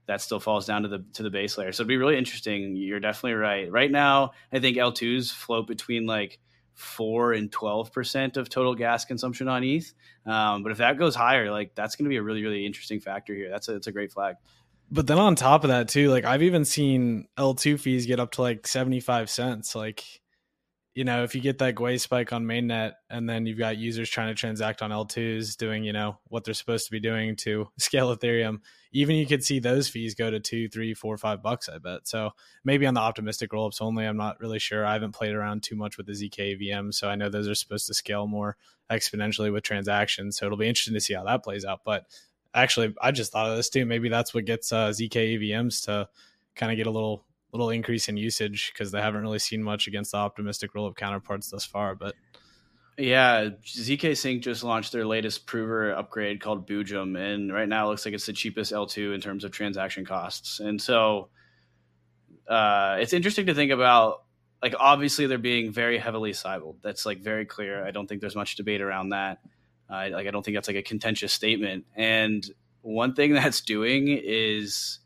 that 0.08 0.22
still 0.22 0.40
falls 0.40 0.66
down 0.66 0.84
to 0.84 0.88
the 0.88 1.06
to 1.14 1.24
the 1.24 1.30
base 1.30 1.58
layer. 1.58 1.72
So 1.72 1.82
it'd 1.82 1.88
be 1.88 1.98
really 1.98 2.18
interesting. 2.18 2.76
You're 2.76 3.00
definitely 3.00 3.34
right. 3.34 3.72
Right 3.72 3.92
now, 3.92 4.32
I 4.52 4.60
think 4.60 4.78
L2s 4.78 5.32
float 5.32 5.68
between 5.68 6.06
like 6.06 6.40
four 6.76 7.34
and 7.34 7.52
twelve 7.52 7.92
percent 7.92 8.38
of 8.38 8.50
total 8.50 8.76
gas 8.76 9.06
consumption 9.06 9.48
on 9.48 9.64
ETH. 9.64 9.94
Um, 10.26 10.64
but 10.64 10.72
if 10.72 10.78
that 10.78 10.98
goes 10.98 11.16
higher, 11.16 11.52
like 11.52 11.74
that's 11.76 11.96
going 11.96 12.06
to 12.06 12.10
be 12.10 12.18
a 12.18 12.24
really 12.24 12.44
really 12.44 12.66
interesting 12.66 13.00
factor 13.00 13.34
here. 13.34 13.50
That's 13.50 13.68
a 13.68 13.74
that's 13.74 13.88
a 13.88 13.92
great 13.92 14.12
flag. 14.12 14.36
But 14.92 15.08
then 15.08 15.18
on 15.18 15.36
top 15.36 15.64
of 15.64 15.70
that 15.70 15.88
too, 15.88 16.10
like 16.10 16.26
I've 16.26 16.44
even 16.44 16.64
seen 16.66 17.28
L2 17.38 17.80
fees 17.80 18.06
get 18.06 18.20
up 18.20 18.32
to 18.32 18.42
like 18.42 18.68
75 18.68 19.30
cents. 19.30 19.76
Like, 19.76 20.04
you 20.96 21.04
know, 21.04 21.24
if 21.24 21.36
you 21.36 21.42
get 21.42 21.58
that 21.58 21.76
Gwei 21.76 22.00
spike 22.00 22.32
on 22.32 22.46
mainnet 22.46 22.94
and 23.10 23.30
then 23.30 23.46
you've 23.46 23.60
got 23.60 23.78
users 23.78 24.10
trying 24.10 24.30
to 24.30 24.34
transact 24.34 24.82
on 24.82 24.92
L2s 24.92 25.58
doing, 25.58 25.84
you 25.84 25.92
know, 25.92 26.18
what 26.30 26.46
they're 26.46 26.54
supposed 26.54 26.86
to 26.86 26.92
be 26.92 27.02
doing 27.02 27.36
to 27.36 27.68
scale 27.78 28.16
Ethereum, 28.16 28.62
even 28.94 29.18
you 29.18 29.28
could 29.28 29.44
see 29.44 29.60
those 29.60 29.90
fees 29.90 30.16
go 30.16 30.32
to 30.32 30.40
two, 30.40 30.70
three, 30.70 30.94
four, 30.94 31.18
five 31.18 31.44
bucks, 31.44 31.68
I 31.68 31.80
bet. 31.80 32.08
So 32.08 32.32
maybe 32.64 32.86
on 32.88 32.94
the 32.94 33.02
optimistic 33.02 33.52
rollups 33.52 33.82
only, 33.82 34.06
I'm 34.06 34.16
not 34.16 34.40
really 34.40 34.58
sure. 34.58 34.86
I 34.86 34.94
haven't 34.94 35.12
played 35.12 35.36
around 35.36 35.64
too 35.64 35.76
much 35.76 35.98
with 35.98 36.06
the 36.06 36.14
ZK 36.14 36.62
VM, 36.62 36.94
so 36.94 37.10
I 37.10 37.16
know 37.16 37.28
those 37.28 37.50
are 37.50 37.56
supposed 37.56 37.88
to 37.88 37.94
scale 37.94 38.26
more 38.26 38.56
exponentially 38.90 39.52
with 39.52 39.64
transactions. 39.64 40.38
So 40.38 40.46
it'll 40.46 40.58
be 40.58 40.70
interesting 40.70 40.94
to 40.94 41.02
see 41.02 41.14
how 41.14 41.26
that 41.26 41.44
plays 41.44 41.66
out. 41.66 41.82
But 41.84 42.06
actually, 42.54 42.96
I 43.02 43.12
just 43.12 43.34
thought 43.34 43.50
of 43.50 43.58
this 43.58 43.70
too. 43.70 43.86
Maybe 43.86 44.08
that's 44.08 44.34
what 44.34 44.46
gets 44.46 44.72
uh, 44.72 44.92
ZK 44.92 45.42
EVMs 45.42 45.86
to 45.86 46.08
kind 46.56 46.72
of 46.72 46.78
get 46.78 46.88
a 46.88 46.92
little 46.92 47.26
little 47.56 47.70
increase 47.70 48.10
in 48.10 48.18
usage 48.18 48.72
because 48.74 48.92
they 48.92 49.02
haven't 49.02 49.22
really 49.22 49.40
seen 49.40 49.64
much 49.64 49.88
against 49.88 50.12
the 50.12 50.18
optimistic 50.18 50.74
rollup 50.74 50.96
counterparts 50.96 51.50
thus 51.50 51.66
far. 51.66 51.96
But 51.96 52.16
yeah, 52.98 53.50
ZK 53.64 54.16
Sync 54.16 54.42
just 54.42 54.64
launched 54.64 54.92
their 54.92 55.06
latest 55.06 55.46
prover 55.46 55.92
upgrade 55.92 56.42
called 56.42 56.68
Boojum, 56.68 57.18
and 57.18 57.54
right 57.54 57.68
now 57.68 57.88
it 57.88 57.90
looks 57.90 58.06
like 58.06 58.14
it's 58.14 58.26
the 58.26 58.34
cheapest 58.34 58.72
L2 58.72 59.14
in 59.14 59.22
terms 59.22 59.44
of 59.44 59.52
transaction 59.52 60.06
costs. 60.06 60.60
And 60.60 60.82
so 60.82 61.30
uh, 62.48 62.98
it's 63.00 63.14
interesting 63.14 63.48
to 63.48 63.56
think 63.56 63.72
about. 63.72 64.22
Like 64.62 64.74
obviously 64.80 65.28
they're 65.28 65.38
being 65.38 65.72
very 65.72 66.00
heavily 66.00 66.34
Sybil. 66.34 66.78
That's 66.82 67.06
like 67.06 67.20
very 67.20 67.46
clear. 67.46 67.86
I 67.86 67.92
don't 67.92 68.08
think 68.08 68.22
there's 68.22 68.36
much 68.36 68.56
debate 68.56 68.82
around 68.82 69.10
that. 69.10 69.38
Uh, 69.88 70.08
like 70.12 70.26
I 70.26 70.32
don't 70.32 70.44
think 70.44 70.58
that's 70.58 70.68
like 70.68 70.78
a 70.78 70.82
contentious 70.82 71.34
statement. 71.34 71.86
And 71.96 72.44
one 72.82 73.14
thing 73.14 73.34
that's 73.36 73.62
doing 73.62 74.08
is 74.08 75.00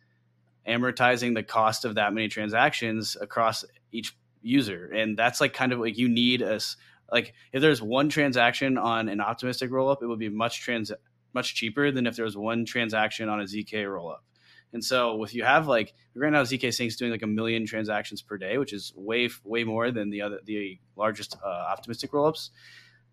amortizing 0.69 1.33
the 1.33 1.43
cost 1.43 1.85
of 1.85 1.95
that 1.95 2.13
many 2.13 2.27
transactions 2.27 3.17
across 3.19 3.65
each 3.91 4.15
user, 4.41 4.85
and 4.93 5.17
that's 5.17 5.41
like 5.41 5.53
kind 5.53 5.73
of 5.73 5.79
like 5.79 5.97
you 5.97 6.07
need 6.07 6.41
a 6.41 6.59
like 7.11 7.33
if 7.51 7.61
there's 7.61 7.81
one 7.81 8.09
transaction 8.09 8.77
on 8.77 9.09
an 9.09 9.19
optimistic 9.19 9.71
rollup, 9.71 10.01
it 10.01 10.07
would 10.07 10.19
be 10.19 10.29
much 10.29 10.61
trans 10.61 10.91
much 11.33 11.55
cheaper 11.55 11.91
than 11.91 12.07
if 12.07 12.15
there 12.15 12.25
was 12.25 12.37
one 12.37 12.65
transaction 12.65 13.29
on 13.29 13.39
a 13.39 13.43
ZK 13.43 13.85
rollup. 13.85 14.19
And 14.71 14.83
so 14.83 15.23
if 15.23 15.33
you 15.33 15.43
have 15.43 15.67
like 15.67 15.93
right 16.13 16.31
now 16.31 16.43
ZK 16.43 16.69
Sync's 16.69 16.95
doing 16.95 17.11
like 17.11 17.23
a 17.23 17.27
million 17.27 17.65
transactions 17.65 18.21
per 18.21 18.37
day, 18.37 18.57
which 18.57 18.73
is 18.73 18.93
way 18.95 19.29
way 19.43 19.63
more 19.63 19.91
than 19.91 20.11
the 20.11 20.21
other 20.21 20.39
the 20.45 20.79
largest 20.95 21.35
uh, 21.43 21.47
optimistic 21.47 22.11
rollups 22.11 22.49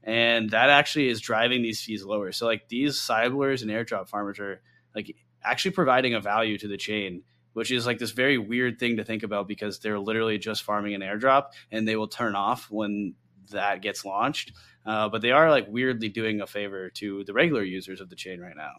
and 0.07 0.51
that 0.51 0.71
actually 0.71 1.09
is 1.09 1.21
driving 1.21 1.63
these 1.63 1.83
fees 1.83 2.05
lower. 2.05 2.31
So 2.31 2.47
like 2.47 2.69
these 2.69 2.97
Sybilers 2.97 3.63
and 3.63 3.71
airdrop 3.71 4.09
farmers 4.09 4.39
are 4.39 4.63
like 4.95 5.15
actually 5.43 5.73
providing 5.73 6.15
a 6.15 6.21
value 6.21 6.57
to 6.59 6.69
the 6.69 6.77
chain, 6.77 7.23
which 7.57 7.71
is 7.71 7.87
like 7.87 7.97
this 7.97 8.11
very 8.11 8.37
weird 8.37 8.79
thing 8.79 8.99
to 8.99 9.05
think 9.05 9.23
about 9.23 9.49
because 9.49 9.79
they're 9.79 9.99
literally 9.99 10.37
just 10.37 10.63
farming 10.63 10.93
an 10.93 11.01
airdrop 11.01 11.47
and 11.73 11.89
they 11.89 11.97
will 11.97 12.07
turn 12.07 12.35
off 12.35 12.67
when 12.71 13.15
that 13.51 13.81
gets 13.81 14.05
launched. 14.05 14.53
Uh, 14.85 15.09
but 15.09 15.23
they 15.23 15.31
are 15.31 15.51
like 15.51 15.67
weirdly 15.67 16.11
doing 16.11 16.43
a 16.43 16.47
favor 16.47 16.91
to 16.91 17.25
the 17.25 17.33
regular 17.33 17.63
users 17.63 18.03
of 18.03 18.11
the 18.11 18.15
chain 18.15 18.41
right 18.41 18.57
now. 18.59 18.73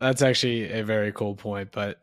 That's 0.00 0.22
actually 0.22 0.72
a 0.72 0.82
very 0.82 1.12
cool 1.12 1.34
point, 1.34 1.72
but 1.72 2.00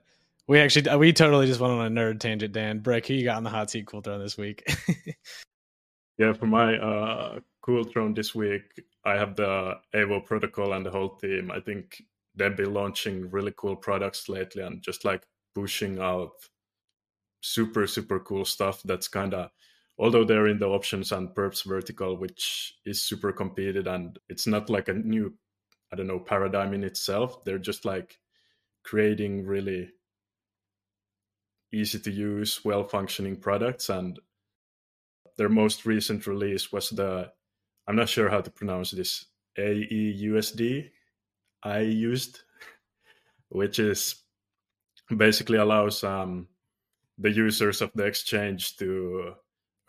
we 0.47 0.59
actually 0.59 0.95
we 0.97 1.13
totally 1.13 1.47
just 1.47 1.59
went 1.59 1.73
on 1.73 1.87
a 1.87 1.89
nerd 1.89 2.19
tangent. 2.19 2.53
Dan 2.53 2.77
Brick, 2.77 3.07
who 3.07 3.15
you 3.15 3.23
got 3.23 3.37
on 3.37 3.43
the 3.43 3.49
hot 3.49 3.71
seat 3.71 3.87
cool 3.87 4.01
throne 4.01 4.19
this 4.19 4.37
week? 4.37 4.63
yeah, 6.19 6.33
for 6.33 6.45
my 6.45 6.77
uh, 6.77 7.39
Cool 7.63 7.85
Throne 7.85 8.13
this 8.13 8.35
week, 8.35 8.83
I 9.03 9.13
have 9.13 9.35
the 9.35 9.77
Aevo 9.95 10.23
protocol 10.23 10.73
and 10.73 10.85
the 10.85 10.91
whole 10.91 11.15
team. 11.15 11.49
I 11.49 11.59
think 11.59 12.03
they've 12.35 12.55
been 12.55 12.73
launching 12.73 13.31
really 13.31 13.53
cool 13.57 13.75
products 13.75 14.29
lately 14.29 14.61
and 14.61 14.83
just 14.83 15.05
like 15.05 15.25
pushing 15.55 15.99
out 15.99 16.31
super, 17.41 17.85
super 17.87 18.19
cool 18.19 18.45
stuff 18.45 18.81
that's 18.83 19.07
kind 19.07 19.33
of, 19.33 19.49
although 19.97 20.23
they're 20.23 20.47
in 20.47 20.59
the 20.59 20.67
options 20.67 21.11
and 21.11 21.29
perps 21.29 21.65
vertical, 21.65 22.17
which 22.17 22.75
is 22.85 23.01
super 23.01 23.31
competed 23.31 23.87
and 23.87 24.17
it's 24.29 24.47
not 24.47 24.69
like 24.69 24.87
a 24.87 24.93
new, 24.93 25.33
I 25.91 25.95
don't 25.95 26.07
know, 26.07 26.19
paradigm 26.19 26.73
in 26.73 26.83
itself. 26.83 27.43
They're 27.43 27.59
just 27.59 27.85
like 27.85 28.17
creating 28.83 29.45
really 29.45 29.89
easy 31.73 31.99
to 31.99 32.11
use, 32.11 32.63
well 32.63 32.83
functioning 32.83 33.35
products. 33.35 33.89
And 33.89 34.19
their 35.37 35.49
most 35.49 35.85
recent 35.85 36.27
release 36.27 36.71
was 36.71 36.89
the 36.89 37.31
I'm 37.87 37.95
not 37.95 38.09
sure 38.09 38.29
how 38.29 38.41
to 38.41 38.51
pronounce 38.51 38.91
this 38.91 39.25
AEUSD 39.57 40.89
I 41.63 41.79
used, 41.79 42.41
which 43.49 43.79
is 43.79 44.22
basically 45.15 45.57
allows 45.57 46.03
um, 46.03 46.47
the 47.17 47.31
users 47.31 47.81
of 47.81 47.91
the 47.95 48.05
exchange 48.05 48.77
to 48.77 49.33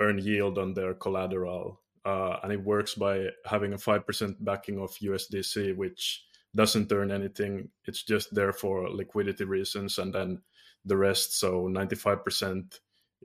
earn 0.01 0.19
yield 0.19 0.59
on 0.59 0.75
their 0.75 0.95
collateral. 0.95 1.81
Uh, 2.05 2.39
and 2.43 2.53
it 2.53 2.63
works 2.63 2.95
by 2.95 3.29
having 3.47 3.73
a 3.73 3.77
5% 3.79 4.37
backing 4.41 4.79
of 4.79 4.91
USDC, 4.91 5.75
which 5.77 6.25
doesn't 6.55 6.93
earn 6.93 7.11
anything. 7.11 7.69
It's 7.87 8.03
just 8.03 8.35
there 8.35 8.53
for 8.53 8.89
liquidity 8.91 9.45
reasons. 9.45 9.99
And 9.99 10.15
then 10.15 10.43
the 10.85 10.97
rest, 10.97 11.39
so 11.39 11.63
95% 11.69 12.79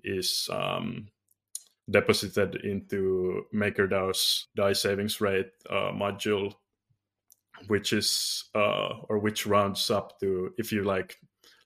is 0.03 0.49
um, 0.51 1.09
deposited 1.89 2.55
into 2.63 3.43
MakerDAO's 3.53 4.47
DAI 4.55 4.73
savings 4.73 5.19
rate 5.19 5.51
uh, 5.69 5.91
module, 5.91 6.53
which 7.67 7.91
is 7.91 8.45
uh, 8.55 8.99
or 9.09 9.19
which 9.19 9.45
rounds 9.45 9.89
up 9.91 10.19
to 10.21 10.53
if 10.57 10.71
you 10.71 10.83
like 10.83 11.17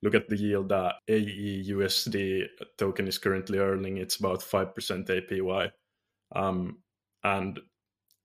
look 0.03 0.13
at 0.15 0.27
the 0.27 0.37
yield 0.37 0.69
that 0.69 0.95
AEUSD 1.09 2.45
token 2.77 3.07
is 3.07 3.17
currently 3.17 3.57
earning, 3.57 3.97
it's 3.97 4.17
about 4.17 4.43
five 4.43 4.75
percent 4.75 5.07
APY. 5.07 5.71
Um, 6.35 6.79
and 7.23 7.59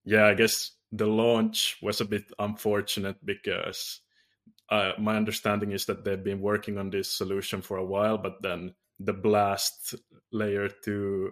yeah, 0.04 0.26
I 0.26 0.34
guess 0.34 0.72
the 0.90 1.06
launch 1.06 1.76
was 1.80 2.00
a 2.00 2.04
bit 2.04 2.24
unfortunate 2.38 3.24
because 3.24 4.00
uh, 4.70 4.92
my 4.98 5.16
understanding 5.16 5.72
is 5.72 5.86
that 5.86 6.04
they've 6.04 6.22
been 6.22 6.40
working 6.40 6.78
on 6.78 6.90
this 6.90 7.10
solution 7.10 7.62
for 7.62 7.76
a 7.76 7.84
while, 7.84 8.18
but 8.18 8.42
then 8.42 8.74
the 8.98 9.12
blast 9.12 9.94
layer 10.32 10.68
two 10.68 11.30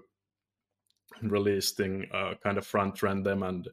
releasing 1.22 2.06
uh, 2.14 2.34
kind 2.42 2.58
of 2.58 2.66
front 2.66 3.02
ran 3.02 3.22
them 3.22 3.42
and 3.42 3.68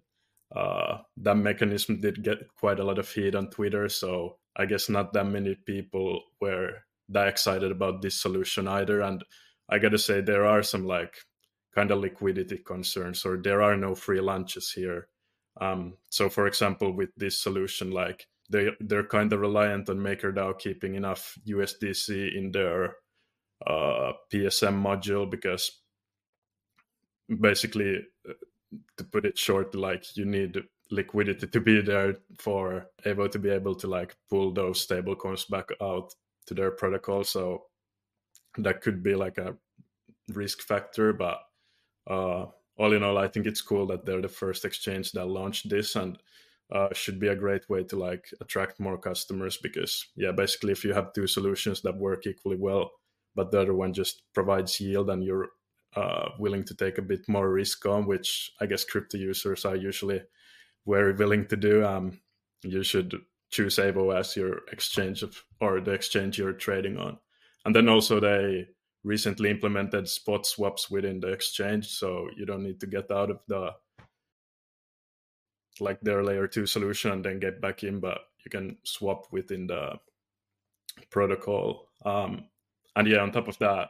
uh, 0.55 0.97
that 1.17 1.36
mechanism 1.36 1.99
did 1.99 2.24
get 2.24 2.38
quite 2.55 2.80
a 2.80 2.84
lot 2.84 2.99
of 2.99 3.09
heat 3.09 3.36
on 3.36 3.49
Twitter. 3.49 3.89
So 3.89 4.38
I 4.55 4.65
guess 4.65 4.89
not 4.89 5.13
that 5.13 5.25
many 5.25 5.55
people 5.55 6.21
were 6.39 6.83
that 7.09 7.27
excited 7.27 7.71
about 7.71 8.01
this 8.01 8.21
solution 8.21 8.67
either. 8.67 9.01
And 9.01 9.23
I 9.69 9.79
got 9.79 9.89
to 9.89 9.97
say, 9.97 10.21
there 10.21 10.45
are 10.45 10.63
some 10.63 10.85
like 10.85 11.15
kind 11.73 11.91
of 11.91 11.99
liquidity 11.99 12.57
concerns, 12.57 13.25
or 13.25 13.37
there 13.37 13.61
are 13.61 13.75
no 13.75 13.95
free 13.95 14.21
lunches 14.21 14.71
here. 14.71 15.07
Um, 15.59 15.97
so, 16.09 16.29
for 16.29 16.47
example, 16.47 16.91
with 16.91 17.09
this 17.17 17.39
solution, 17.39 17.91
like 17.91 18.27
they 18.49 18.69
they're 18.79 19.07
kind 19.07 19.31
of 19.33 19.39
reliant 19.39 19.89
on 19.89 19.97
MakerDAO 19.97 20.59
keeping 20.59 20.95
enough 20.95 21.37
USDC 21.47 22.35
in 22.35 22.51
their 22.51 22.95
uh, 23.65 24.13
PSM 24.31 24.81
module 24.81 25.29
because 25.29 25.79
basically, 27.39 28.05
uh, 28.27 28.33
to 28.97 29.03
put 29.03 29.25
it 29.25 29.37
short, 29.37 29.75
like 29.75 30.17
you 30.17 30.25
need 30.25 30.57
liquidity 30.93 31.47
to 31.47 31.59
be 31.59 31.81
there 31.81 32.15
for 32.39 32.87
Aevo 33.05 33.29
to 33.31 33.39
be 33.39 33.49
able 33.49 33.75
to 33.75 33.87
like 33.87 34.15
pull 34.29 34.53
those 34.53 34.85
stablecoins 34.85 35.49
back 35.49 35.69
out 35.81 36.13
to 36.45 36.53
their 36.53 36.71
protocol. 36.71 37.23
So 37.23 37.63
that 38.57 38.81
could 38.81 39.01
be 39.01 39.15
like 39.15 39.37
a 39.37 39.55
risk 40.29 40.61
factor, 40.61 41.11
but 41.11 41.39
uh, 42.07 42.45
all 42.77 42.93
in 42.93 43.03
all, 43.03 43.17
I 43.17 43.27
think 43.27 43.45
it's 43.47 43.61
cool 43.61 43.87
that 43.87 44.05
they're 44.05 44.21
the 44.21 44.29
first 44.29 44.65
exchange 44.65 45.11
that 45.13 45.25
launched 45.25 45.69
this 45.69 45.95
and 45.95 46.17
uh, 46.71 46.89
should 46.93 47.19
be 47.19 47.27
a 47.27 47.35
great 47.35 47.67
way 47.69 47.83
to 47.83 47.97
like 47.97 48.29
attract 48.41 48.79
more 48.79 48.97
customers 48.97 49.57
because 49.57 50.07
yeah, 50.15 50.31
basically 50.31 50.71
if 50.71 50.83
you 50.83 50.93
have 50.93 51.13
two 51.13 51.27
solutions 51.27 51.81
that 51.81 51.97
work 51.97 52.25
equally 52.27 52.57
well, 52.57 52.91
but 53.35 53.51
the 53.51 53.59
other 53.59 53.73
one 53.73 53.93
just 53.93 54.21
provides 54.33 54.79
yield 54.79 55.09
and 55.09 55.23
you're 55.23 55.49
uh, 55.95 56.29
willing 56.39 56.63
to 56.63 56.75
take 56.75 56.97
a 56.97 57.03
bit 57.03 57.27
more 57.27 57.49
risk 57.51 57.85
on, 57.85 58.05
which 58.05 58.51
I 58.61 58.65
guess 58.65 58.85
crypto 58.85 59.17
users 59.17 59.65
are 59.65 59.75
usually 59.75 60.21
very 60.88 61.13
willing 61.13 61.45
to 61.47 61.55
do, 61.55 61.86
um, 61.86 62.19
you 62.63 62.84
should 62.84 63.13
choose 63.49 63.77
Aevo 63.77 64.17
as 64.17 64.36
your 64.36 64.61
exchange 64.71 65.23
of 65.23 65.41
or 65.59 65.79
the 65.79 65.91
exchange 65.91 66.38
you're 66.38 66.53
trading 66.53 66.97
on. 66.97 67.17
And 67.65 67.75
then 67.75 67.88
also 67.88 68.19
they 68.19 68.67
recently 69.03 69.49
implemented 69.49 70.07
spot 70.09 70.45
swaps 70.45 70.89
within 70.89 71.19
the 71.19 71.31
exchange, 71.31 71.88
so 71.88 72.27
you 72.36 72.45
don't 72.45 72.63
need 72.63 72.79
to 72.79 72.88
get 72.88 73.11
out 73.11 73.29
of 73.29 73.39
the 73.47 73.71
like 75.79 75.99
their 76.01 76.23
layer 76.23 76.47
two 76.47 76.65
solution 76.65 77.11
and 77.11 77.25
then 77.25 77.39
get 77.39 77.61
back 77.61 77.84
in, 77.84 77.99
but 77.99 78.19
you 78.45 78.51
can 78.51 78.77
swap 78.84 79.25
within 79.31 79.67
the 79.67 79.93
protocol. 81.09 81.89
Um, 82.05 82.45
and 82.95 83.07
yeah, 83.07 83.19
on 83.19 83.31
top 83.31 83.47
of 83.47 83.57
that, 83.59 83.89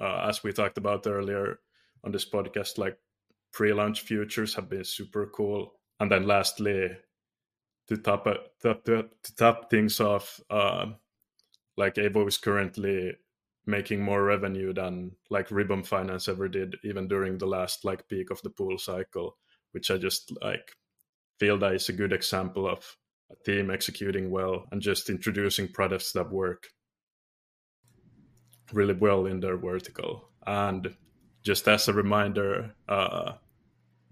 uh, 0.00 0.26
as 0.28 0.42
we 0.42 0.52
talked 0.52 0.78
about 0.78 1.06
earlier 1.06 1.60
on 2.04 2.12
this 2.12 2.28
podcast, 2.28 2.78
like 2.78 2.98
pre-launch 3.52 4.00
futures 4.00 4.54
have 4.54 4.68
been 4.68 4.84
super 4.84 5.26
cool. 5.26 5.74
And 6.02 6.10
then 6.10 6.26
lastly, 6.26 6.90
to 7.86 7.96
top 7.96 8.24
to, 8.24 8.74
to, 8.74 9.04
to 9.22 9.36
top 9.36 9.70
things 9.70 10.00
off, 10.00 10.40
uh, 10.50 10.86
like 11.76 11.94
Aevo 11.94 12.26
is 12.26 12.38
currently 12.38 13.12
making 13.66 14.02
more 14.02 14.24
revenue 14.24 14.72
than 14.72 15.12
like 15.30 15.52
Ribbon 15.52 15.84
Finance 15.84 16.26
ever 16.26 16.48
did, 16.48 16.74
even 16.82 17.06
during 17.06 17.38
the 17.38 17.46
last 17.46 17.84
like 17.84 18.08
peak 18.08 18.32
of 18.32 18.42
the 18.42 18.50
pool 18.50 18.78
cycle, 18.78 19.36
which 19.70 19.92
I 19.92 19.96
just 19.96 20.32
like 20.42 20.72
feel 21.38 21.56
that 21.58 21.74
is 21.74 21.88
a 21.88 21.92
good 21.92 22.12
example 22.12 22.68
of 22.68 22.96
a 23.30 23.36
team 23.44 23.70
executing 23.70 24.28
well 24.28 24.66
and 24.72 24.82
just 24.82 25.08
introducing 25.08 25.68
products 25.68 26.10
that 26.14 26.32
work 26.32 26.66
really 28.72 28.94
well 28.94 29.26
in 29.26 29.38
their 29.38 29.56
vertical. 29.56 30.30
And 30.44 30.96
just 31.44 31.68
as 31.68 31.86
a 31.86 31.92
reminder, 31.92 32.74
uh, 32.88 33.34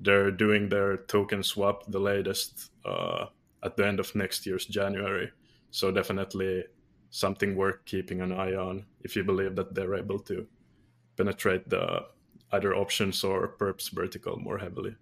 they're 0.00 0.30
doing 0.30 0.68
their 0.68 0.96
token 0.96 1.42
swap, 1.42 1.84
the 1.88 2.00
latest, 2.00 2.70
uh, 2.84 3.26
at 3.62 3.76
the 3.76 3.86
end 3.86 4.00
of 4.00 4.14
next 4.14 4.46
year's 4.46 4.66
January. 4.66 5.30
So 5.70 5.90
definitely 5.90 6.64
something 7.10 7.56
worth 7.56 7.84
keeping 7.84 8.20
an 8.20 8.32
eye 8.32 8.54
on 8.54 8.86
if 9.02 9.16
you 9.16 9.24
believe 9.24 9.56
that 9.56 9.74
they're 9.74 9.94
able 9.94 10.18
to 10.20 10.46
penetrate 11.16 11.68
the 11.68 12.06
either 12.52 12.74
options 12.74 13.22
or 13.22 13.56
perps 13.58 13.90
vertical 13.90 14.36
more 14.38 14.58
heavily. 14.58 14.96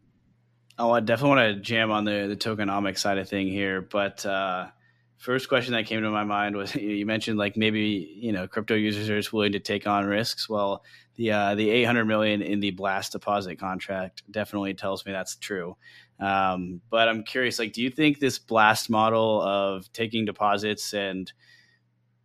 Oh, 0.79 0.91
I 0.91 1.01
definitely 1.01 1.37
want 1.37 1.57
to 1.57 1.61
jam 1.61 1.91
on 1.91 2.05
the 2.05 2.27
the 2.29 2.37
tokenomics 2.37 2.99
side 2.99 3.19
of 3.19 3.29
thing 3.29 3.49
here, 3.49 3.81
but 3.81 4.25
uh, 4.25 4.69
first 5.17 5.49
question 5.49 5.75
that 5.75 5.87
came 5.87 6.03
to 6.03 6.11
my 6.11 6.25
mind 6.25 6.57
was 6.57 6.75
you 6.75 7.05
mentioned 7.07 7.39
like 7.39 7.57
maybe 7.57 8.17
you 8.17 8.33
know 8.33 8.47
crypto 8.47 8.75
users 8.75 9.09
are 9.11 9.17
just 9.17 9.33
willing 9.33 9.53
to 9.53 9.61
take 9.61 9.87
on 9.87 10.07
risks. 10.07 10.49
Well, 10.49 10.85
the 11.19 11.33
uh, 11.33 11.55
the 11.57 11.69
800 11.69 12.05
million 12.05 12.41
in 12.43 12.61
the 12.61 12.71
blast 12.71 13.13
deposit 13.13 13.57
contract 13.57 14.23
definitely 14.31 14.73
tells 14.73 15.05
me 15.05 15.13
that's 15.13 15.35
true. 15.37 15.77
Um, 16.21 16.81
but 16.91 17.09
I'm 17.09 17.25
curious, 17.25 17.59
like, 17.59 17.73
do 17.73 17.83
you 17.83 17.91
think 17.91 18.21
this 18.21 18.39
blast 18.39 18.89
model 18.89 19.43
of 19.43 19.93
taking 19.93 20.25
deposits 20.25 20.95
and 20.95 21.31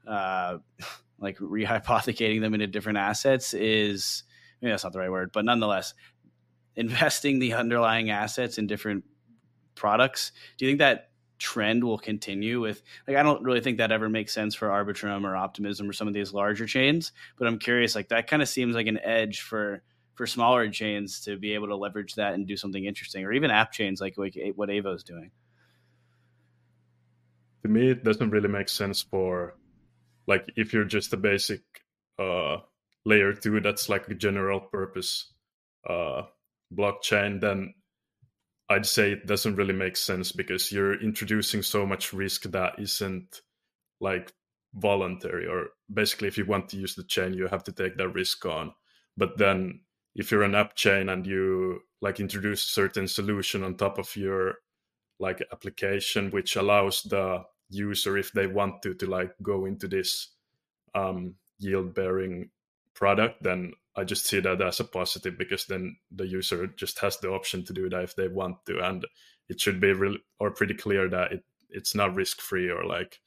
uh, 0.08 0.60
like 1.20 1.38
rehypothecating 1.40 2.40
them 2.40 2.54
into 2.54 2.68
different 2.68 3.00
assets 3.00 3.56
is 3.56 4.24
maybe 4.62 4.72
that's 4.72 4.84
not 4.84 4.94
the 4.94 5.00
right 5.00 5.12
word, 5.12 5.32
but 5.34 5.44
nonetheless, 5.44 5.96
investing 6.76 7.40
the 7.40 7.54
underlying 7.54 8.12
assets 8.12 8.60
in 8.60 8.68
different 8.68 9.04
products. 9.74 10.32
Do 10.58 10.66
you 10.66 10.72
think 10.72 10.80
that 10.80 11.10
trend 11.40 11.84
will 11.84 11.98
continue 11.98 12.62
with 12.62 12.82
like 13.08 13.18
I 13.18 13.24
don't 13.24 13.44
really 13.44 13.62
think 13.62 13.78
that 13.78 13.92
ever 13.92 14.10
makes 14.10 14.34
sense 14.34 14.56
for 14.56 14.70
Arbitrum 14.70 15.26
or 15.26 15.36
Optimism 15.36 15.90
or 15.90 15.94
some 15.94 16.08
of 16.08 16.14
these 16.14 16.34
larger 16.34 16.66
chains, 16.66 17.12
but 17.38 17.48
I'm 17.48 17.60
curious 17.60 17.96
like 17.96 18.10
that 18.10 18.28
kind 18.28 18.42
of 18.42 18.50
seems 18.50 18.76
like 18.76 18.88
an 18.88 19.00
edge 19.00 19.42
for 19.42 19.82
for 20.16 20.28
smaller 20.28 20.70
chains 20.70 21.22
to 21.22 21.38
be 21.38 21.54
able 21.54 21.68
to 21.68 21.76
leverage 21.76 22.16
that 22.16 22.34
and 22.34 22.48
do 22.48 22.56
something 22.56 22.86
interesting 22.86 23.26
or 23.26 23.34
even 23.34 23.50
app 23.50 23.72
chains 23.72 24.00
like, 24.00 24.18
like 24.18 24.38
what 24.56 24.70
Aevo 24.70 24.96
is 24.96 25.04
doing. 25.04 25.32
To 27.64 27.70
me 27.70 27.90
it 27.90 28.04
doesn't 28.04 28.30
really 28.30 28.50
make 28.50 28.70
sense 28.70 29.02
for 29.02 29.56
like 30.28 30.48
if 30.56 30.74
you're 30.74 30.86
just 30.86 31.14
a 31.14 31.18
basic 31.18 31.62
uh 32.20 32.58
layer 33.06 33.34
2 33.34 33.60
that's 33.62 33.90
like 33.90 34.08
a 34.08 34.14
general 34.16 34.60
purpose 34.60 35.34
uh 35.90 36.24
blockchain 36.74 37.42
then 37.42 37.74
I'd 38.70 38.86
say 38.86 39.12
it 39.12 39.28
doesn't 39.28 39.56
really 39.56 39.74
make 39.74 39.98
sense 39.98 40.32
because 40.32 40.72
you're 40.72 41.00
introducing 41.02 41.62
so 41.62 41.86
much 41.86 42.14
risk 42.14 42.44
that 42.44 42.80
isn't 42.80 43.42
like 44.00 44.34
voluntary 44.76 45.48
or 45.48 45.70
basically 45.94 46.28
if 46.28 46.38
you 46.38 46.46
want 46.46 46.70
to 46.70 46.78
use 46.78 46.96
the 46.96 47.04
chain 47.04 47.34
you 47.34 47.48
have 47.48 47.64
to 47.66 47.72
take 47.72 47.98
that 47.98 48.10
risk 48.10 48.46
on. 48.46 48.74
But 49.18 49.38
then 49.38 49.82
if 50.16 50.32
you're 50.32 50.44
an 50.44 50.56
app 50.56 50.76
chain 50.76 51.10
and 51.10 51.26
you 51.26 51.82
like 52.02 52.20
introduce 52.20 52.66
a 52.66 52.70
certain 52.70 53.08
solution 53.08 53.64
on 53.64 53.76
top 53.76 53.98
of 53.98 54.16
your 54.16 54.56
like 55.20 55.42
application 55.52 56.32
which 56.32 56.56
allows 56.56 57.04
the 57.04 57.44
user 57.70 58.18
if 58.18 58.32
they 58.32 58.48
want 58.48 58.82
to 58.82 58.94
to 58.96 59.06
like 59.06 59.34
go 59.42 59.66
into 59.66 59.88
this 59.88 60.34
um, 60.96 61.36
yield 61.60 61.94
bearing 61.94 62.50
product 62.96 63.44
then 63.44 63.74
I 63.96 64.04
just 64.04 64.26
see 64.26 64.40
that 64.40 64.62
as 64.62 64.80
a 64.80 64.86
positive 64.86 65.38
because 65.38 65.66
then 65.66 65.98
the 66.12 66.26
user 66.26 66.68
just 66.68 67.00
has 67.00 67.18
the 67.18 67.30
option 67.30 67.64
to 67.66 67.74
do 67.74 67.90
that 67.90 68.04
if 68.04 68.16
they 68.16 68.28
want 68.28 68.58
to, 68.66 68.80
and 68.80 69.06
it 69.50 69.62
should 69.62 69.80
be 69.80 69.94
real 69.94 70.18
or 70.40 70.52
pretty 70.52 70.74
clear 70.74 71.10
that 71.10 71.32
it 71.32 71.44
it's 71.70 71.96
not 71.96 72.16
risk 72.16 72.40
free 72.40 72.70
or 72.70 72.86
like 72.86 73.20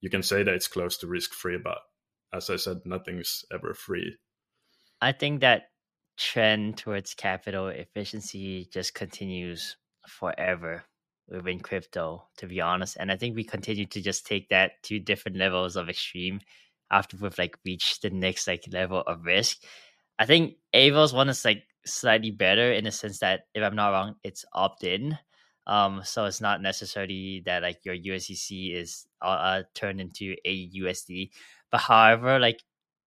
you 0.00 0.10
can 0.10 0.22
say 0.22 0.42
that 0.42 0.54
it's 0.54 0.68
close 0.68 0.96
to 0.98 1.06
risk 1.06 1.32
free, 1.32 1.58
but 1.62 1.78
as 2.32 2.50
I 2.50 2.56
said, 2.56 2.78
nothing's 2.84 3.44
ever 3.52 3.74
free. 3.74 4.16
I 5.00 5.12
think 5.12 5.40
that 5.40 5.70
trend 6.16 6.78
towards 6.78 7.14
capital 7.14 7.68
efficiency 7.68 8.68
just 8.72 8.94
continues 8.94 9.76
forever 10.08 10.84
within 11.28 11.60
crypto, 11.60 12.26
to 12.38 12.46
be 12.46 12.60
honest. 12.60 12.96
And 12.98 13.12
I 13.12 13.16
think 13.16 13.36
we 13.36 13.44
continue 13.44 13.86
to 13.86 14.00
just 14.00 14.26
take 14.26 14.48
that 14.48 14.82
to 14.84 14.98
different 14.98 15.36
levels 15.36 15.76
of 15.76 15.88
extreme 15.88 16.40
after 16.92 17.16
we've 17.16 17.38
like 17.38 17.58
reached 17.64 18.02
the 18.02 18.10
next 18.10 18.46
like 18.46 18.64
level 18.70 19.00
of 19.00 19.24
risk. 19.24 19.58
I 20.18 20.26
think 20.26 20.56
Aevo's 20.74 21.12
one 21.12 21.28
is 21.28 21.44
like 21.44 21.64
slightly 21.86 22.30
better 22.30 22.72
in 22.72 22.84
the 22.84 22.92
sense 22.92 23.18
that 23.20 23.42
if 23.54 23.62
I'm 23.62 23.74
not 23.74 23.90
wrong, 23.90 24.16
it's 24.22 24.44
opt 24.52 24.84
in. 24.84 25.18
Um, 25.66 26.02
so 26.04 26.26
it's 26.26 26.40
not 26.40 26.60
necessarily 26.60 27.42
that 27.46 27.62
like 27.62 27.84
your 27.84 27.96
USDC 27.96 28.74
is 28.74 29.06
uh, 29.22 29.26
uh, 29.26 29.62
turned 29.74 30.00
into 30.00 30.36
a 30.44 30.70
USD. 30.70 31.30
But 31.70 31.80
however, 31.82 32.38
like 32.38 32.60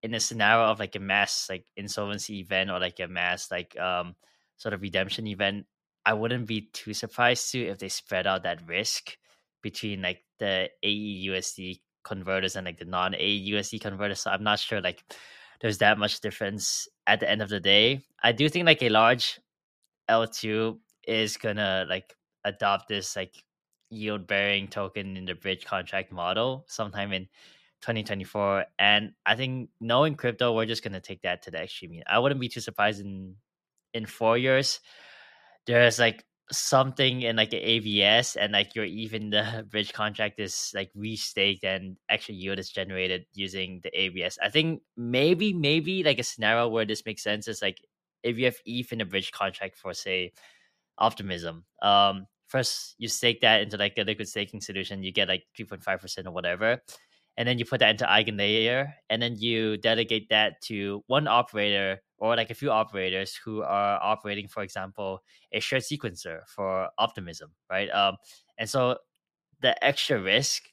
in 0.03 0.13
a 0.13 0.19
scenario 0.19 0.65
of 0.65 0.79
like 0.79 0.95
a 0.95 0.99
mass 0.99 1.47
like 1.49 1.65
insolvency 1.77 2.39
event 2.39 2.69
or 2.69 2.79
like 2.79 2.99
a 2.99 3.07
mass 3.07 3.49
like 3.51 3.77
um 3.79 4.15
sort 4.57 4.73
of 4.73 4.81
redemption 4.81 5.27
event, 5.27 5.65
I 6.05 6.13
wouldn't 6.13 6.47
be 6.47 6.69
too 6.73 6.93
surprised 6.93 7.51
to 7.51 7.59
if 7.65 7.79
they 7.79 7.89
spread 7.89 8.27
out 8.27 8.43
that 8.43 8.67
risk 8.67 9.17
between 9.61 10.01
like 10.01 10.23
the 10.39 10.69
AEUSD 10.83 11.81
converters 12.05 12.55
and 12.55 12.65
like 12.65 12.79
the 12.79 12.85
non 12.85 13.11
AEUSD 13.13 13.81
converters. 13.81 14.21
So 14.21 14.31
I'm 14.31 14.43
not 14.43 14.59
sure 14.59 14.79
like 14.79 15.03
there's 15.59 15.79
that 15.79 15.97
much 15.97 16.21
difference 16.21 16.87
at 17.05 17.19
the 17.19 17.29
end 17.29 17.41
of 17.41 17.49
the 17.49 17.59
day. 17.59 18.05
I 18.23 18.31
do 18.31 18.47
think 18.47 18.65
like 18.65 18.81
a 18.83 18.89
large 18.89 19.39
L2 20.09 20.77
is 21.07 21.35
gonna 21.35 21.85
like 21.89 22.15
adopt 22.45 22.87
this 22.87 23.15
like 23.15 23.43
yield 23.89 24.27
bearing 24.27 24.67
token 24.67 25.17
in 25.17 25.25
the 25.25 25.35
bridge 25.35 25.65
contract 25.65 26.11
model 26.11 26.65
sometime 26.67 27.11
in 27.11 27.23
2024. 27.81 28.65
And 28.79 29.13
I 29.25 29.35
think 29.35 29.69
knowing 29.81 30.15
crypto, 30.15 30.53
we're 30.53 30.65
just 30.65 30.83
gonna 30.83 31.01
take 31.01 31.23
that 31.23 31.41
to 31.43 31.51
the 31.51 31.63
extreme. 31.63 32.01
I 32.07 32.19
wouldn't 32.19 32.41
be 32.41 32.49
too 32.49 32.61
surprised 32.61 33.01
in 33.01 33.35
in 33.93 34.05
four 34.05 34.37
years. 34.37 34.79
There's 35.65 35.99
like 35.99 36.23
something 36.51 37.23
in 37.23 37.35
like 37.35 37.53
an 37.53 37.59
AVS 37.59 38.37
and 38.39 38.53
like 38.53 38.75
your 38.75 38.85
even 38.85 39.29
the 39.31 39.65
bridge 39.71 39.93
contract 39.93 40.39
is 40.39 40.71
like 40.75 40.91
restaked 40.93 41.63
and 41.63 41.97
extra 42.09 42.35
yield 42.35 42.59
is 42.59 42.69
generated 42.69 43.25
using 43.33 43.81
the 43.83 43.91
AVS. 43.91 44.37
I 44.41 44.49
think 44.49 44.81
maybe 44.95 45.53
maybe 45.53 46.03
like 46.03 46.19
a 46.19 46.23
scenario 46.23 46.67
where 46.67 46.85
this 46.85 47.05
makes 47.05 47.23
sense 47.23 47.47
is 47.47 47.61
like 47.61 47.79
if 48.23 48.37
you 48.37 48.45
have 48.45 48.57
ETH 48.65 48.91
in 48.91 49.01
a 49.01 49.05
bridge 49.05 49.31
contract 49.31 49.77
for 49.77 49.93
say 49.93 50.33
optimism. 50.97 51.65
Um 51.81 52.27
first 52.47 52.95
you 52.99 53.07
stake 53.07 53.41
that 53.41 53.61
into 53.61 53.77
like 53.77 53.97
a 53.97 54.03
liquid 54.03 54.27
staking 54.27 54.61
solution, 54.61 55.03
you 55.03 55.11
get 55.11 55.27
like 55.27 55.43
3.5% 55.57 56.27
or 56.27 56.31
whatever. 56.31 56.81
And 57.37 57.47
then 57.47 57.59
you 57.59 57.65
put 57.65 57.79
that 57.81 57.89
into 57.89 58.05
EigenLayer, 58.05 58.93
and 59.09 59.21
then 59.21 59.35
you 59.37 59.75
delegate 59.75 60.29
that 60.29 60.61
to 60.63 61.03
one 61.07 61.27
operator 61.27 62.01
or 62.25 62.35
like 62.35 62.49
a 62.49 62.55
few 62.55 62.71
operators 62.71 63.35
who 63.35 63.61
are 63.61 63.99
operating, 64.01 64.47
for 64.47 64.63
example, 64.63 65.21
a 65.51 65.59
shared 65.59 65.83
sequencer 65.83 66.39
for 66.47 66.89
optimism, 66.97 67.51
right? 67.69 67.87
Um, 67.89 68.17
and 68.57 68.67
so 68.67 68.97
the 69.61 69.77
extra 69.85 70.19
risk 70.19 70.63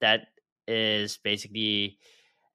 that 0.00 0.26
is 0.66 1.18
basically 1.22 1.98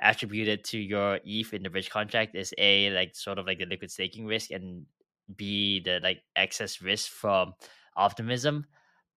attributed 0.02 0.66
to 0.66 0.78
your 0.78 1.20
ETH 1.24 1.54
in 1.54 1.64
the 1.64 1.70
bridge 1.70 1.90
contract 1.90 2.36
is 2.36 2.54
a 2.58 2.90
like 2.90 3.16
sort 3.16 3.40
of 3.40 3.48
like 3.48 3.60
the 3.60 3.66
liquid 3.66 3.90
staking 3.90 4.26
risk 4.26 4.52
and 4.52 4.86
b 5.38 5.80
the 5.80 6.02
like 6.04 6.20
excess 6.36 6.82
risk 6.82 7.10
from 7.10 7.54
optimism. 7.96 8.66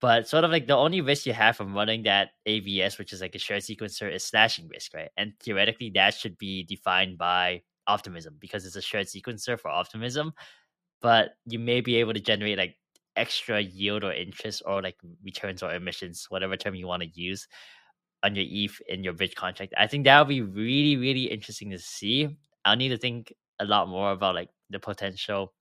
But 0.01 0.29
sort 0.29 0.45
of 0.45 0.53
like 0.53 0.69
the 0.69 0.77
only 0.77 1.01
risk 1.01 1.27
you 1.27 1.33
have 1.33 1.57
from 1.57 1.75
running 1.75 2.05
that 2.05 2.29
AVS, 2.47 2.97
which 2.99 3.13
is 3.13 3.21
like 3.23 3.35
a 3.35 3.39
shared 3.39 3.63
sequencer, 3.63 4.13
is 4.13 4.23
slashing 4.23 4.69
risk, 4.69 4.95
right? 4.95 5.11
And 5.17 5.33
theoretically, 5.43 5.91
that 5.95 6.15
should 6.15 6.39
be 6.39 6.63
defined 6.63 7.19
by 7.19 7.63
optimism 7.87 8.37
because 8.41 8.67
it's 8.67 8.77
a 8.77 8.83
shared 8.83 9.07
sequencer 9.07 9.59
for 9.59 9.69
optimism. 9.69 10.33
But 11.03 11.37
you 11.47 11.59
may 11.59 11.81
be 11.81 11.97
able 11.97 12.15
to 12.15 12.21
generate 12.21 12.59
like 12.59 12.77
extra 13.17 13.61
yield 13.61 14.05
or 14.05 14.13
interest 14.13 14.63
or 14.67 14.83
like 14.83 14.97
returns 15.25 15.63
or 15.63 15.75
emissions, 15.75 16.27
whatever 16.29 16.57
term 16.57 16.75
you 16.75 16.87
want 16.87 17.03
to 17.03 17.09
use 17.21 17.47
on 18.23 18.35
your 18.35 18.47
ETH 18.49 18.81
in 18.89 19.05
your 19.05 19.13
bridge 19.13 19.35
contract. 19.35 19.75
I 19.77 19.87
think 19.87 20.05
that 20.05 20.19
would 20.21 20.29
be 20.29 20.43
really, 20.43 20.97
really 20.97 21.25
interesting 21.25 21.71
to 21.71 21.79
see. 21.79 22.37
I'll 22.65 22.77
need 22.77 22.89
to 22.91 22.99
think 22.99 23.33
a 23.61 23.65
lot 23.65 23.89
more 23.89 24.13
about 24.13 24.35
like 24.35 24.51
the 24.71 24.81
potential 24.81 25.53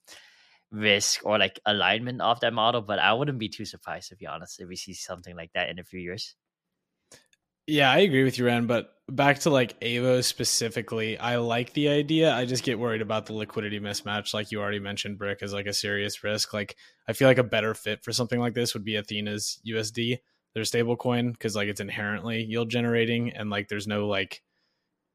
risk 0.72 1.22
or 1.26 1.38
like 1.40 1.60
alignment 1.66 2.22
of 2.22 2.40
that 2.42 2.54
model, 2.54 2.82
but 2.82 3.00
I 3.00 3.14
wouldn't 3.14 3.40
be 3.40 3.50
too 3.50 3.66
surprised 3.66 4.10
to 4.10 4.16
be 4.16 4.28
honest 4.28 4.60
if 4.60 4.68
we 4.68 4.76
see 4.76 4.94
something 4.94 5.36
like 5.36 5.52
that 5.54 5.70
in 5.70 5.80
a 5.80 5.84
few 5.84 6.00
years. 6.00 6.36
Yeah, 7.68 7.92
I 7.92 8.00
agree 8.00 8.24
with 8.24 8.38
you, 8.38 8.46
Ren. 8.46 8.68
But 8.68 8.94
back 9.10 9.40
to 9.40 9.50
like 9.50 9.80
Aevo 9.80 10.24
specifically, 10.24 11.18
I 11.18 11.38
like 11.38 11.74
the 11.74 11.90
idea. 11.90 12.34
I 12.34 12.46
just 12.46 12.64
get 12.64 12.80
worried 12.80 13.02
about 13.02 13.26
the 13.26 13.34
liquidity 13.34 13.80
mismatch, 13.80 14.34
like 14.34 14.52
you 14.52 14.62
already 14.62 14.80
mentioned. 14.80 15.18
Brick 15.18 15.42
is 15.42 15.54
like 15.54 15.66
a 15.66 15.74
serious 15.74 16.24
risk. 16.24 16.54
Like 16.54 16.76
I 17.08 17.14
feel 17.14 17.28
like 17.28 17.40
a 17.40 17.44
better 17.44 17.74
fit 17.74 18.04
for 18.04 18.12
something 18.12 18.40
like 18.40 18.54
this 18.54 18.74
would 18.74 18.84
be 18.86 18.94
Ethena's 18.94 19.60
USD, 19.68 20.20
their 20.54 20.64
stablecoin, 20.64 21.32
because 21.34 21.56
like 21.56 21.68
it's 21.68 21.82
inherently 21.82 22.44
yield 22.44 22.70
generating 22.70 23.32
and 23.32 23.50
like 23.50 23.68
there's 23.68 23.88
no 23.88 24.08
like 24.08 24.44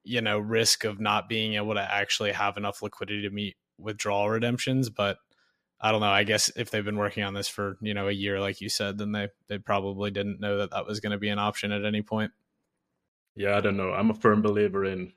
you 0.02 0.20
know 0.20 0.38
risk 0.38 0.84
of 0.84 1.00
not 1.00 1.28
being 1.28 1.54
able 1.54 1.74
to 1.74 1.80
actually 1.94 2.32
have 2.32 2.56
enough 2.56 2.82
liquidity 2.82 3.22
to 3.22 3.30
meet 3.30 3.56
withdrawal 3.78 4.28
redemptions. 4.28 4.90
But 4.90 5.18
I 5.80 5.92
don't 5.92 6.00
know. 6.00 6.10
I 6.10 6.24
guess 6.24 6.50
if 6.56 6.70
they've 6.70 6.84
been 6.84 6.98
working 6.98 7.22
on 7.22 7.34
this 7.34 7.48
for 7.48 7.78
you 7.80 7.94
know 7.94 8.08
a 8.08 8.12
year, 8.12 8.40
like 8.40 8.60
you 8.60 8.68
said, 8.68 8.98
then 8.98 9.12
they 9.12 9.28
they 9.48 9.58
probably 9.58 10.10
didn't 10.10 10.40
know 10.40 10.58
that 10.58 10.72
that 10.72 10.86
was 10.86 10.98
going 10.98 11.12
to 11.12 11.18
be 11.18 11.28
an 11.28 11.38
option 11.38 11.70
at 11.70 11.84
any 11.84 12.02
point 12.02 12.32
yeah, 13.34 13.56
I 13.56 13.60
don't 13.60 13.76
know. 13.76 13.92
I'm 13.92 14.10
a 14.10 14.14
firm 14.14 14.42
believer 14.42 14.84
in 14.84 15.12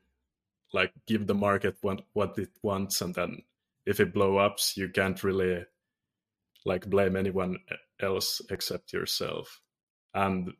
like 0.73 0.93
give 1.07 1.27
the 1.27 1.35
market 1.35 1.77
what 1.81 2.01
what 2.13 2.37
it 2.37 2.49
wants, 2.61 3.01
and 3.01 3.13
then 3.15 3.43
if 3.85 3.99
it 3.99 4.13
blow 4.13 4.37
ups, 4.37 4.77
you 4.77 4.89
can't 4.89 5.23
really 5.23 5.65
like 6.65 6.89
blame 6.89 7.15
anyone 7.15 7.57
else 8.01 8.41
except 8.49 8.93
yourself. 8.93 9.61
And 10.13 10.53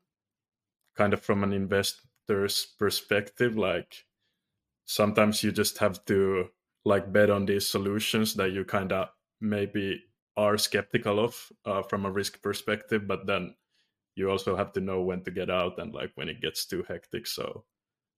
kind 0.95 1.13
of 1.13 1.21
from 1.21 1.43
an 1.43 1.53
investor's 1.53 2.65
perspective, 2.77 3.57
like 3.57 4.05
sometimes 4.85 5.43
you 5.43 5.51
just 5.51 5.77
have 5.79 6.03
to 6.05 6.49
like 6.85 7.13
bet 7.13 7.29
on 7.29 7.45
these 7.45 7.67
solutions 7.67 8.33
that 8.35 8.51
you 8.51 8.65
kind 8.65 8.91
of 8.91 9.09
maybe 9.39 10.03
are 10.35 10.57
skeptical 10.57 11.19
of 11.19 11.51
uh, 11.65 11.83
from 11.83 12.05
a 12.05 12.11
risk 12.11 12.41
perspective, 12.41 13.07
but 13.07 13.25
then 13.27 13.55
you 14.15 14.29
also 14.29 14.55
have 14.55 14.71
to 14.73 14.81
know 14.81 15.01
when 15.01 15.23
to 15.23 15.31
get 15.31 15.49
out 15.49 15.79
and 15.79 15.93
like 15.93 16.11
when 16.15 16.29
it 16.29 16.41
gets 16.41 16.65
too 16.65 16.83
hectic. 16.87 17.27
So 17.27 17.65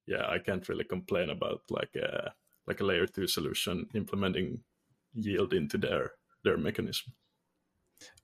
yeah, 0.08 0.28
I 0.28 0.39
can't 0.39 0.68
really 0.70 0.84
complain 0.84 1.30
about 1.30 1.62
like 1.70 1.96
a 1.96 2.34
like 2.68 2.82
a 2.82 2.84
layer 2.84 3.08
two 3.08 3.28
solution 3.28 3.88
implementing 3.93 4.60
yield 5.14 5.54
into 5.54 5.78
their 5.78 6.12
their 6.43 6.58
mechanism. 6.58 7.14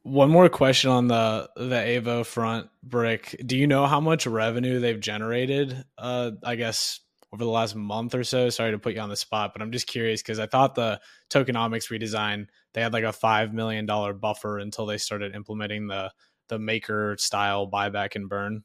One 0.03 0.29
more 0.29 0.49
question 0.49 0.89
on 0.89 1.07
the 1.07 1.49
the 1.55 1.75
Aevo 1.75 2.25
front, 2.25 2.69
Brick. 2.83 3.41
Do 3.45 3.57
you 3.57 3.67
know 3.67 3.85
how 3.85 3.99
much 3.99 4.27
revenue 4.27 4.79
they've 4.79 4.99
generated? 4.99 5.85
Uh, 5.97 6.31
I 6.43 6.55
guess 6.55 6.99
over 7.33 7.43
the 7.43 7.49
last 7.49 7.75
month 7.75 8.13
or 8.13 8.23
so. 8.23 8.49
Sorry 8.49 8.71
to 8.71 8.79
put 8.79 8.93
you 8.93 8.99
on 8.99 9.09
the 9.09 9.15
spot, 9.15 9.53
but 9.53 9.61
I'm 9.61 9.71
just 9.71 9.87
curious 9.87 10.21
because 10.21 10.39
I 10.39 10.47
thought 10.47 10.75
the 10.75 10.99
tokenomics 11.29 11.89
redesign 11.89 12.47
they 12.73 12.81
had 12.81 12.93
like 12.93 13.03
a 13.03 13.13
five 13.13 13.53
million 13.53 13.85
dollar 13.85 14.13
buffer 14.13 14.59
until 14.59 14.85
they 14.85 14.97
started 14.97 15.35
implementing 15.35 15.87
the 15.87 16.11
the 16.51 16.59
maker 16.59 17.15
style 17.17 17.67
buyback 17.67 18.15
and 18.15 18.29
burn? 18.29 18.63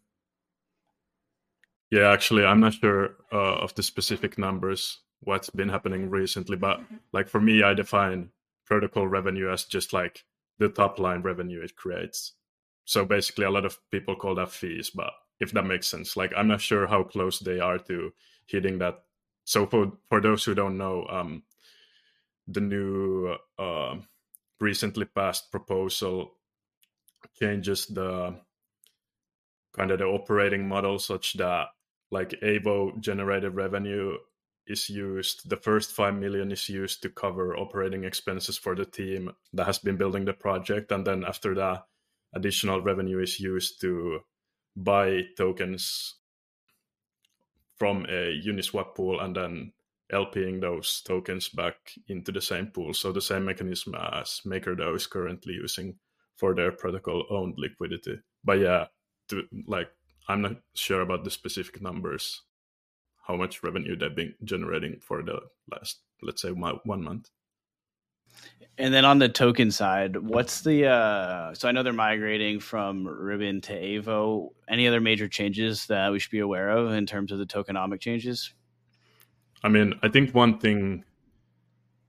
Yeah, 1.91 2.11
actually, 2.11 2.45
I'm 2.45 2.61
not 2.61 2.74
sure 2.74 3.14
uh, 3.32 3.62
of 3.62 3.74
the 3.76 3.82
specific 3.82 4.37
numbers 4.39 4.99
what's 5.20 5.51
been 5.51 5.68
happening 5.68 6.11
recently, 6.11 6.57
but 6.57 6.80
like 7.12 7.28
for 7.28 7.41
me, 7.41 7.62
I 7.62 7.74
define 7.74 8.30
protocol 8.66 9.07
revenue 9.07 9.51
as 9.51 9.64
just 9.64 9.93
like 9.93 10.24
the 10.59 10.68
top 10.68 10.99
line 10.99 11.22
revenue 11.22 11.62
it 11.62 11.76
creates. 11.76 12.34
So 12.84 13.05
basically, 13.05 13.45
a 13.45 13.51
lot 13.51 13.64
of 13.64 13.78
people 13.91 14.16
call 14.16 14.34
that 14.34 14.51
fees, 14.51 14.91
but 14.91 15.12
if 15.39 15.53
that 15.53 15.64
makes 15.64 15.87
sense, 15.87 16.16
like 16.16 16.32
I'm 16.37 16.49
not 16.49 16.61
sure 16.61 16.87
how 16.89 17.05
close 17.05 17.39
they 17.39 17.61
are 17.61 17.78
to 17.78 18.12
hitting 18.47 18.78
that. 18.78 18.99
So 19.45 19.66
for 19.66 19.93
for 20.09 20.20
those 20.20 20.45
who 20.45 20.55
don't 20.55 20.76
know, 20.76 21.07
um, 21.09 21.45
the 22.49 22.61
new 22.61 23.37
uh, 23.59 23.97
recently 24.61 25.05
passed 25.05 25.51
proposal 25.51 26.36
changes 27.34 27.86
the 27.86 28.34
kind 29.74 29.90
of 29.90 29.98
the 29.98 30.04
operating 30.04 30.66
model 30.66 30.98
such 30.98 31.34
that 31.34 31.68
like 32.10 32.30
Aevo 32.42 32.98
generated 33.00 33.54
revenue 33.54 34.16
is 34.66 34.88
used 34.88 35.48
the 35.48 35.56
first 35.56 35.92
5 35.92 36.14
million 36.14 36.50
is 36.50 36.68
used 36.68 37.02
to 37.02 37.08
cover 37.08 37.56
operating 37.56 38.04
expenses 38.04 38.58
for 38.58 38.74
the 38.74 38.84
team 38.84 39.30
that 39.52 39.66
has 39.66 39.78
been 39.78 39.96
building 39.96 40.24
the 40.24 40.32
project 40.32 40.90
and 40.92 41.06
then 41.06 41.24
after 41.24 41.54
that 41.54 41.86
additional 42.34 42.80
revenue 42.80 43.20
is 43.20 43.38
used 43.38 43.80
to 43.80 44.20
buy 44.76 45.22
tokens 45.36 46.16
from 47.76 48.04
a 48.08 48.40
uniswap 48.44 48.94
pool 48.94 49.20
and 49.20 49.36
then 49.36 49.72
LPing 50.12 50.60
those 50.60 51.02
tokens 51.04 51.48
back 51.48 51.76
into 52.08 52.30
the 52.30 52.40
same 52.40 52.68
pool. 52.68 52.94
So 52.94 53.12
the 53.12 53.20
same 53.20 53.44
mechanism 53.44 53.94
as 53.94 54.40
MakerDAO 54.46 54.94
is 54.94 55.06
currently 55.06 55.54
using 55.54 55.96
for 56.37 56.55
their 56.55 56.72
protocol 56.72 57.24
owned 57.30 57.55
liquidity. 57.57 58.20
But 58.45 58.61
yeah, 58.61 58.87
to 59.28 59.45
like 59.66 59.89
I'm 60.28 60.43
not 60.43 60.57
sure 60.74 61.01
about 61.01 61.24
the 61.24 61.30
specific 61.30 61.80
numbers, 61.82 62.43
how 63.26 63.37
much 63.37 63.62
revenue 63.62 63.97
they've 63.97 64.14
been 64.14 64.34
generating 64.45 64.99
for 65.01 65.22
the 65.22 65.41
last, 65.70 66.01
let's 66.22 66.43
say, 66.43 66.51
one 66.51 66.80
month. 67.03 67.30
And 68.78 68.93
then 68.93 69.05
on 69.05 69.18
the 69.18 69.28
token 69.28 69.70
side, 69.70 70.16
what's 70.16 70.61
the 70.61 70.87
uh 70.87 71.55
so 71.55 71.68
I 71.68 71.72
know 71.72 71.82
they're 71.82 71.93
migrating 71.93 72.61
from 72.61 73.07
Ribbon 73.07 73.61
to 73.62 73.72
Aevo. 73.72 74.51
Any 74.68 74.87
other 74.87 75.01
major 75.01 75.28
changes 75.28 75.87
that 75.87 76.12
we 76.12 76.18
should 76.18 76.30
be 76.30 76.41
aware 76.41 76.70
of 76.70 76.93
in 76.93 77.07
terms 77.07 77.32
of 77.32 77.39
the 77.39 77.47
tokenomic 77.47 78.01
changes? 78.01 78.53
I 79.64 79.68
mean, 79.68 79.95
I 80.03 80.09
think 80.09 80.34
one 80.34 80.59
thing 80.59 81.05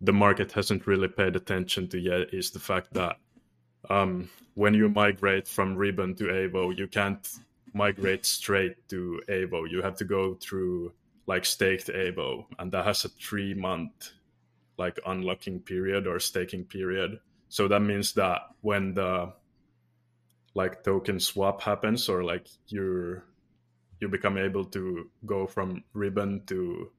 the 0.01 0.13
market 0.13 0.51
hasn't 0.51 0.85
really 0.85 1.07
paid 1.07 1.35
attention 1.35 1.87
to 1.89 1.97
yet 1.97 2.33
is 2.33 2.51
the 2.51 2.59
fact 2.59 2.93
that 2.93 3.17
um, 3.89 4.29
when 4.55 4.73
you 4.73 4.89
migrate 4.89 5.47
from 5.47 5.75
Ribbon 5.75 6.15
to 6.15 6.25
Aevo, 6.25 6.75
you 6.75 6.87
can't 6.87 7.27
migrate 7.73 8.25
straight 8.25 8.87
to 8.89 9.21
Aevo. 9.29 9.69
You 9.69 9.81
have 9.81 9.95
to 9.97 10.05
go 10.05 10.35
through 10.35 10.93
like 11.27 11.45
staked 11.45 11.87
Aevo, 11.87 12.45
and 12.59 12.71
that 12.71 12.85
has 12.85 13.05
a 13.05 13.09
three 13.09 13.53
month 13.53 14.11
like 14.77 14.99
unlocking 15.05 15.59
period 15.59 16.07
or 16.07 16.19
staking 16.19 16.63
period. 16.63 17.19
So 17.49 17.67
that 17.67 17.81
means 17.81 18.13
that 18.13 18.41
when 18.61 18.93
the 18.93 19.33
like 20.53 20.83
token 20.83 21.19
swap 21.19 21.61
happens, 21.61 22.09
or 22.09 22.23
like 22.23 22.47
you're 22.67 23.23
you 23.99 24.07
become 24.07 24.37
able 24.37 24.65
to 24.65 25.09
go 25.25 25.47
from 25.47 25.83
Ribbon 25.93 26.43
to 26.47 26.91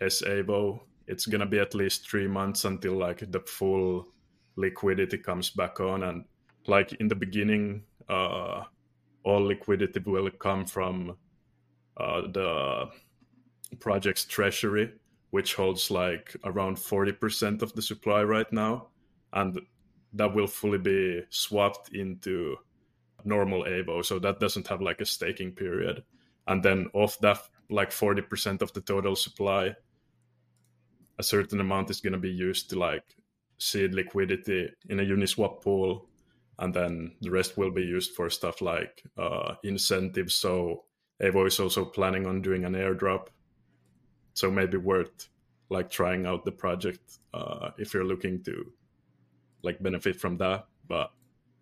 sAevo, 0.00 0.80
it's 1.06 1.26
gonna 1.26 1.46
be 1.46 1.58
at 1.58 1.74
least 1.74 2.08
three 2.08 2.28
months 2.28 2.64
until 2.64 2.94
like 2.94 3.30
the 3.30 3.40
full 3.40 4.06
liquidity 4.60 5.18
comes 5.18 5.50
back 5.50 5.80
on 5.80 6.02
and 6.02 6.24
like 6.66 6.92
in 6.94 7.08
the 7.08 7.14
beginning 7.14 7.82
uh, 8.08 8.62
all 9.24 9.42
liquidity 9.42 10.00
will 10.04 10.30
come 10.30 10.66
from 10.66 11.16
uh, 11.96 12.22
the 12.32 12.88
project's 13.78 14.24
treasury 14.24 14.92
which 15.30 15.54
holds 15.54 15.90
like 15.90 16.36
around 16.44 16.76
40% 16.76 17.62
of 17.62 17.72
the 17.74 17.82
supply 17.82 18.22
right 18.22 18.52
now 18.52 18.88
and 19.32 19.60
that 20.12 20.34
will 20.34 20.48
fully 20.48 20.78
be 20.78 21.22
swapped 21.30 21.94
into 21.94 22.56
normal 23.24 23.64
Aevo 23.64 24.04
so 24.04 24.18
that 24.18 24.40
doesn't 24.40 24.66
have 24.68 24.80
like 24.80 25.00
a 25.00 25.06
staking 25.06 25.52
period. 25.52 26.02
And 26.48 26.62
then 26.62 26.88
off 26.94 27.18
that 27.20 27.38
like 27.68 27.90
40% 27.90 28.62
of 28.62 28.72
the 28.72 28.80
total 28.80 29.14
supply 29.14 29.76
a 31.18 31.22
certain 31.22 31.60
amount 31.60 31.90
is 31.90 32.00
going 32.00 32.14
to 32.14 32.18
be 32.18 32.30
used 32.30 32.70
to 32.70 32.78
like 32.78 33.04
seed 33.60 33.94
liquidity 33.94 34.70
in 34.88 34.98
a 34.98 35.04
Uniswap 35.04 35.62
pool, 35.62 36.08
and 36.58 36.74
then 36.74 37.12
the 37.20 37.30
rest 37.30 37.56
will 37.56 37.70
be 37.70 37.82
used 37.82 38.14
for 38.14 38.28
stuff 38.30 38.60
like 38.60 39.02
uh, 39.16 39.54
incentives. 39.62 40.34
So 40.34 40.84
Aevo 41.22 41.46
is 41.46 41.60
also 41.60 41.84
planning 41.84 42.26
on 42.26 42.42
doing 42.42 42.64
an 42.64 42.72
airdrop, 42.72 43.28
so 44.34 44.50
maybe 44.50 44.78
worth 44.78 45.28
like 45.68 45.90
trying 45.90 46.26
out 46.26 46.44
the 46.44 46.52
project 46.52 47.18
uh, 47.32 47.70
if 47.78 47.94
you're 47.94 48.04
looking 48.04 48.42
to 48.44 48.72
like 49.62 49.82
benefit 49.82 50.16
from 50.16 50.38
that. 50.38 50.66
But 50.88 51.12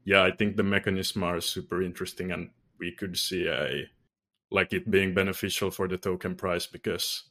yeah, 0.05 0.23
I 0.23 0.31
think 0.31 0.57
the 0.57 0.63
mechanism 0.63 1.25
are 1.25 1.41
super 1.41 1.83
interesting, 1.83 2.31
and 2.31 2.51
we 2.79 2.93
could 2.93 3.19
see 3.19 3.47
a 3.47 3.91
like 4.51 4.73
it 4.73 4.91
being 4.91 5.13
beneficial 5.15 5.71
for 5.71 5.89
the 5.89 5.99
token 5.99 6.35
price 6.35 6.67
because 6.67 7.25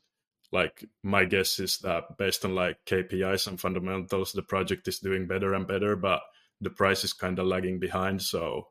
like 0.51 0.85
my 1.03 1.25
guess 1.25 1.59
is 1.59 1.77
that 1.79 2.17
based 2.17 2.45
on 2.45 2.55
like 2.55 2.77
KPIs 2.85 3.47
and 3.47 3.59
fundamentals, 3.59 4.31
the 4.31 4.41
project 4.41 4.87
is 4.87 4.99
doing 4.99 5.27
better 5.27 5.53
and 5.53 5.67
better, 5.67 5.95
but 5.95 6.21
the 6.61 6.69
price 6.69 7.03
is 7.03 7.13
kind 7.13 7.37
of 7.39 7.47
lagging 7.47 7.79
behind. 7.79 8.21
So 8.21 8.67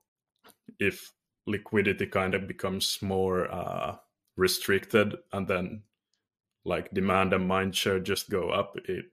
if 0.79 1.12
liquidity 1.47 2.07
kind 2.07 2.35
of 2.35 2.49
becomes 2.49 2.99
more 3.03 3.51
uh, 3.51 3.97
restricted 4.37 5.16
and 5.33 5.47
then 5.47 5.83
like 6.64 6.91
demand 6.93 7.33
and 7.33 7.47
mind 7.47 7.77
share 7.77 8.01
just 8.01 8.31
go 8.31 8.51
up, 8.51 8.77
it 8.89 9.07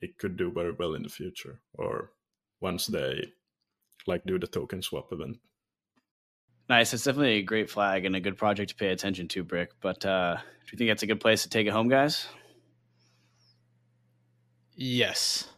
it 0.00 0.18
could 0.18 0.36
do 0.36 0.50
very 0.50 0.72
well 0.72 0.94
in 0.94 1.02
the 1.02 1.08
future 1.08 1.60
or 1.74 2.12
once 2.60 2.86
they 2.86 3.32
like 4.06 4.24
do 4.26 4.38
the 4.38 4.46
token 4.46 4.82
swap 4.82 5.12
event. 5.12 5.38
Nice. 6.68 6.92
It's 6.92 7.04
definitely 7.04 7.38
a 7.38 7.42
great 7.42 7.70
flag 7.70 8.04
and 8.04 8.16
a 8.16 8.20
good 8.20 8.36
project 8.36 8.70
to 8.70 8.76
pay 8.76 8.88
attention 8.88 9.28
to, 9.28 9.44
Brick. 9.44 9.70
But 9.80 10.04
uh, 10.04 10.36
do 10.36 10.72
you 10.72 10.78
think 10.78 10.90
that's 10.90 11.02
a 11.02 11.06
good 11.06 11.20
place 11.20 11.44
to 11.44 11.48
take 11.48 11.66
it 11.66 11.70
home, 11.70 11.88
guys? 11.88 12.26
Yes. 14.74 15.48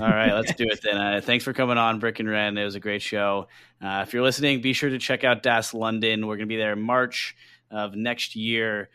All 0.00 0.08
right, 0.08 0.32
let's 0.32 0.54
do 0.56 0.64
it 0.68 0.80
then. 0.82 0.96
Uh, 0.96 1.20
thanks 1.22 1.44
for 1.44 1.52
coming 1.52 1.78
on, 1.78 1.98
Brick 1.98 2.20
and 2.20 2.28
Ren. 2.28 2.56
It 2.56 2.64
was 2.64 2.74
a 2.74 2.80
great 2.80 3.02
show. 3.02 3.48
Uh, 3.82 4.04
if 4.06 4.12
you're 4.12 4.22
listening, 4.22 4.60
be 4.62 4.72
sure 4.72 4.90
to 4.90 4.98
check 4.98 5.24
out 5.24 5.42
DAS 5.42 5.74
London. 5.74 6.26
We're 6.26 6.36
going 6.36 6.48
to 6.48 6.52
be 6.52 6.56
there 6.56 6.72
in 6.72 6.82
March 6.82 7.36
of 7.70 7.94
next 7.94 8.34
year 8.34 8.88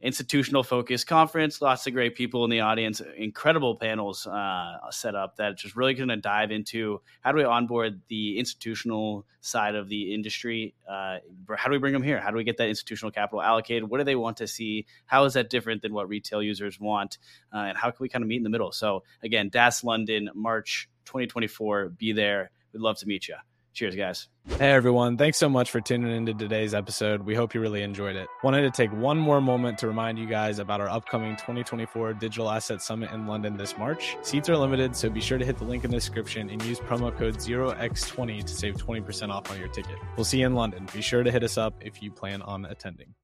institutional 0.00 0.62
focus 0.62 1.04
conference. 1.04 1.62
Lots 1.62 1.86
of 1.86 1.92
great 1.92 2.14
people 2.14 2.44
in 2.44 2.50
the 2.50 2.60
audience, 2.60 3.00
incredible 3.16 3.76
panels 3.76 4.26
uh, 4.26 4.78
set 4.90 5.14
up 5.14 5.36
that 5.36 5.56
just 5.56 5.74
really 5.74 5.94
going 5.94 6.08
to 6.08 6.16
dive 6.16 6.50
into 6.50 7.00
how 7.22 7.32
do 7.32 7.38
we 7.38 7.44
onboard 7.44 8.00
the 8.08 8.38
institutional 8.38 9.26
side 9.40 9.74
of 9.74 9.88
the 9.88 10.14
industry? 10.14 10.74
Uh, 10.88 11.18
how 11.56 11.68
do 11.68 11.72
we 11.72 11.78
bring 11.78 11.92
them 11.92 12.02
here? 12.02 12.20
How 12.20 12.30
do 12.30 12.36
we 12.36 12.44
get 12.44 12.58
that 12.58 12.68
institutional 12.68 13.10
capital 13.10 13.40
allocated? 13.40 13.88
What 13.88 13.98
do 13.98 14.04
they 14.04 14.16
want 14.16 14.36
to 14.38 14.46
see? 14.46 14.86
How 15.06 15.24
is 15.24 15.34
that 15.34 15.48
different 15.48 15.82
than 15.82 15.94
what 15.94 16.08
retail 16.08 16.42
users 16.42 16.78
want? 16.78 17.18
Uh, 17.52 17.58
and 17.58 17.78
how 17.78 17.90
can 17.90 17.98
we 18.00 18.08
kind 18.08 18.22
of 18.22 18.28
meet 18.28 18.36
in 18.36 18.44
the 18.44 18.50
middle? 18.50 18.72
So, 18.72 19.02
again, 19.22 19.48
DAS 19.48 19.82
London, 19.82 20.28
March 20.34 20.90
2024. 21.06 21.90
Be 21.90 22.12
there. 22.12 22.50
We'd 22.72 22.82
love 22.82 22.98
to 22.98 23.06
meet 23.06 23.28
you. 23.28 23.36
Cheers, 23.76 23.94
guys. 23.94 24.28
Hey, 24.58 24.70
everyone. 24.70 25.18
Thanks 25.18 25.36
so 25.36 25.50
much 25.50 25.70
for 25.70 25.82
tuning 25.82 26.16
into 26.16 26.32
today's 26.32 26.72
episode. 26.72 27.20
We 27.20 27.34
hope 27.34 27.54
you 27.54 27.60
really 27.60 27.82
enjoyed 27.82 28.16
it. 28.16 28.26
Wanted 28.42 28.62
to 28.62 28.70
take 28.70 28.90
one 28.90 29.18
more 29.18 29.38
moment 29.42 29.76
to 29.80 29.86
remind 29.86 30.18
you 30.18 30.24
guys 30.24 30.60
about 30.60 30.80
our 30.80 30.88
upcoming 30.88 31.36
2024 31.36 32.14
Digital 32.14 32.50
Asset 32.50 32.80
Summit 32.80 33.10
in 33.10 33.26
London 33.26 33.58
this 33.58 33.76
March. 33.76 34.16
Seats 34.22 34.48
are 34.48 34.56
limited, 34.56 34.96
so 34.96 35.10
be 35.10 35.20
sure 35.20 35.36
to 35.36 35.44
hit 35.44 35.58
the 35.58 35.64
link 35.64 35.84
in 35.84 35.90
the 35.90 35.98
description 35.98 36.48
and 36.48 36.64
use 36.64 36.80
promo 36.80 37.14
code 37.14 37.36
0x20 37.36 38.44
to 38.44 38.54
save 38.54 38.76
20% 38.76 39.28
off 39.28 39.50
on 39.50 39.58
your 39.58 39.68
ticket. 39.68 39.96
We'll 40.16 40.24
see 40.24 40.40
you 40.40 40.46
in 40.46 40.54
London. 40.54 40.88
Be 40.94 41.02
sure 41.02 41.22
to 41.22 41.30
hit 41.30 41.44
us 41.44 41.58
up 41.58 41.74
if 41.82 42.02
you 42.02 42.10
plan 42.10 42.40
on 42.40 42.64
attending. 42.64 43.14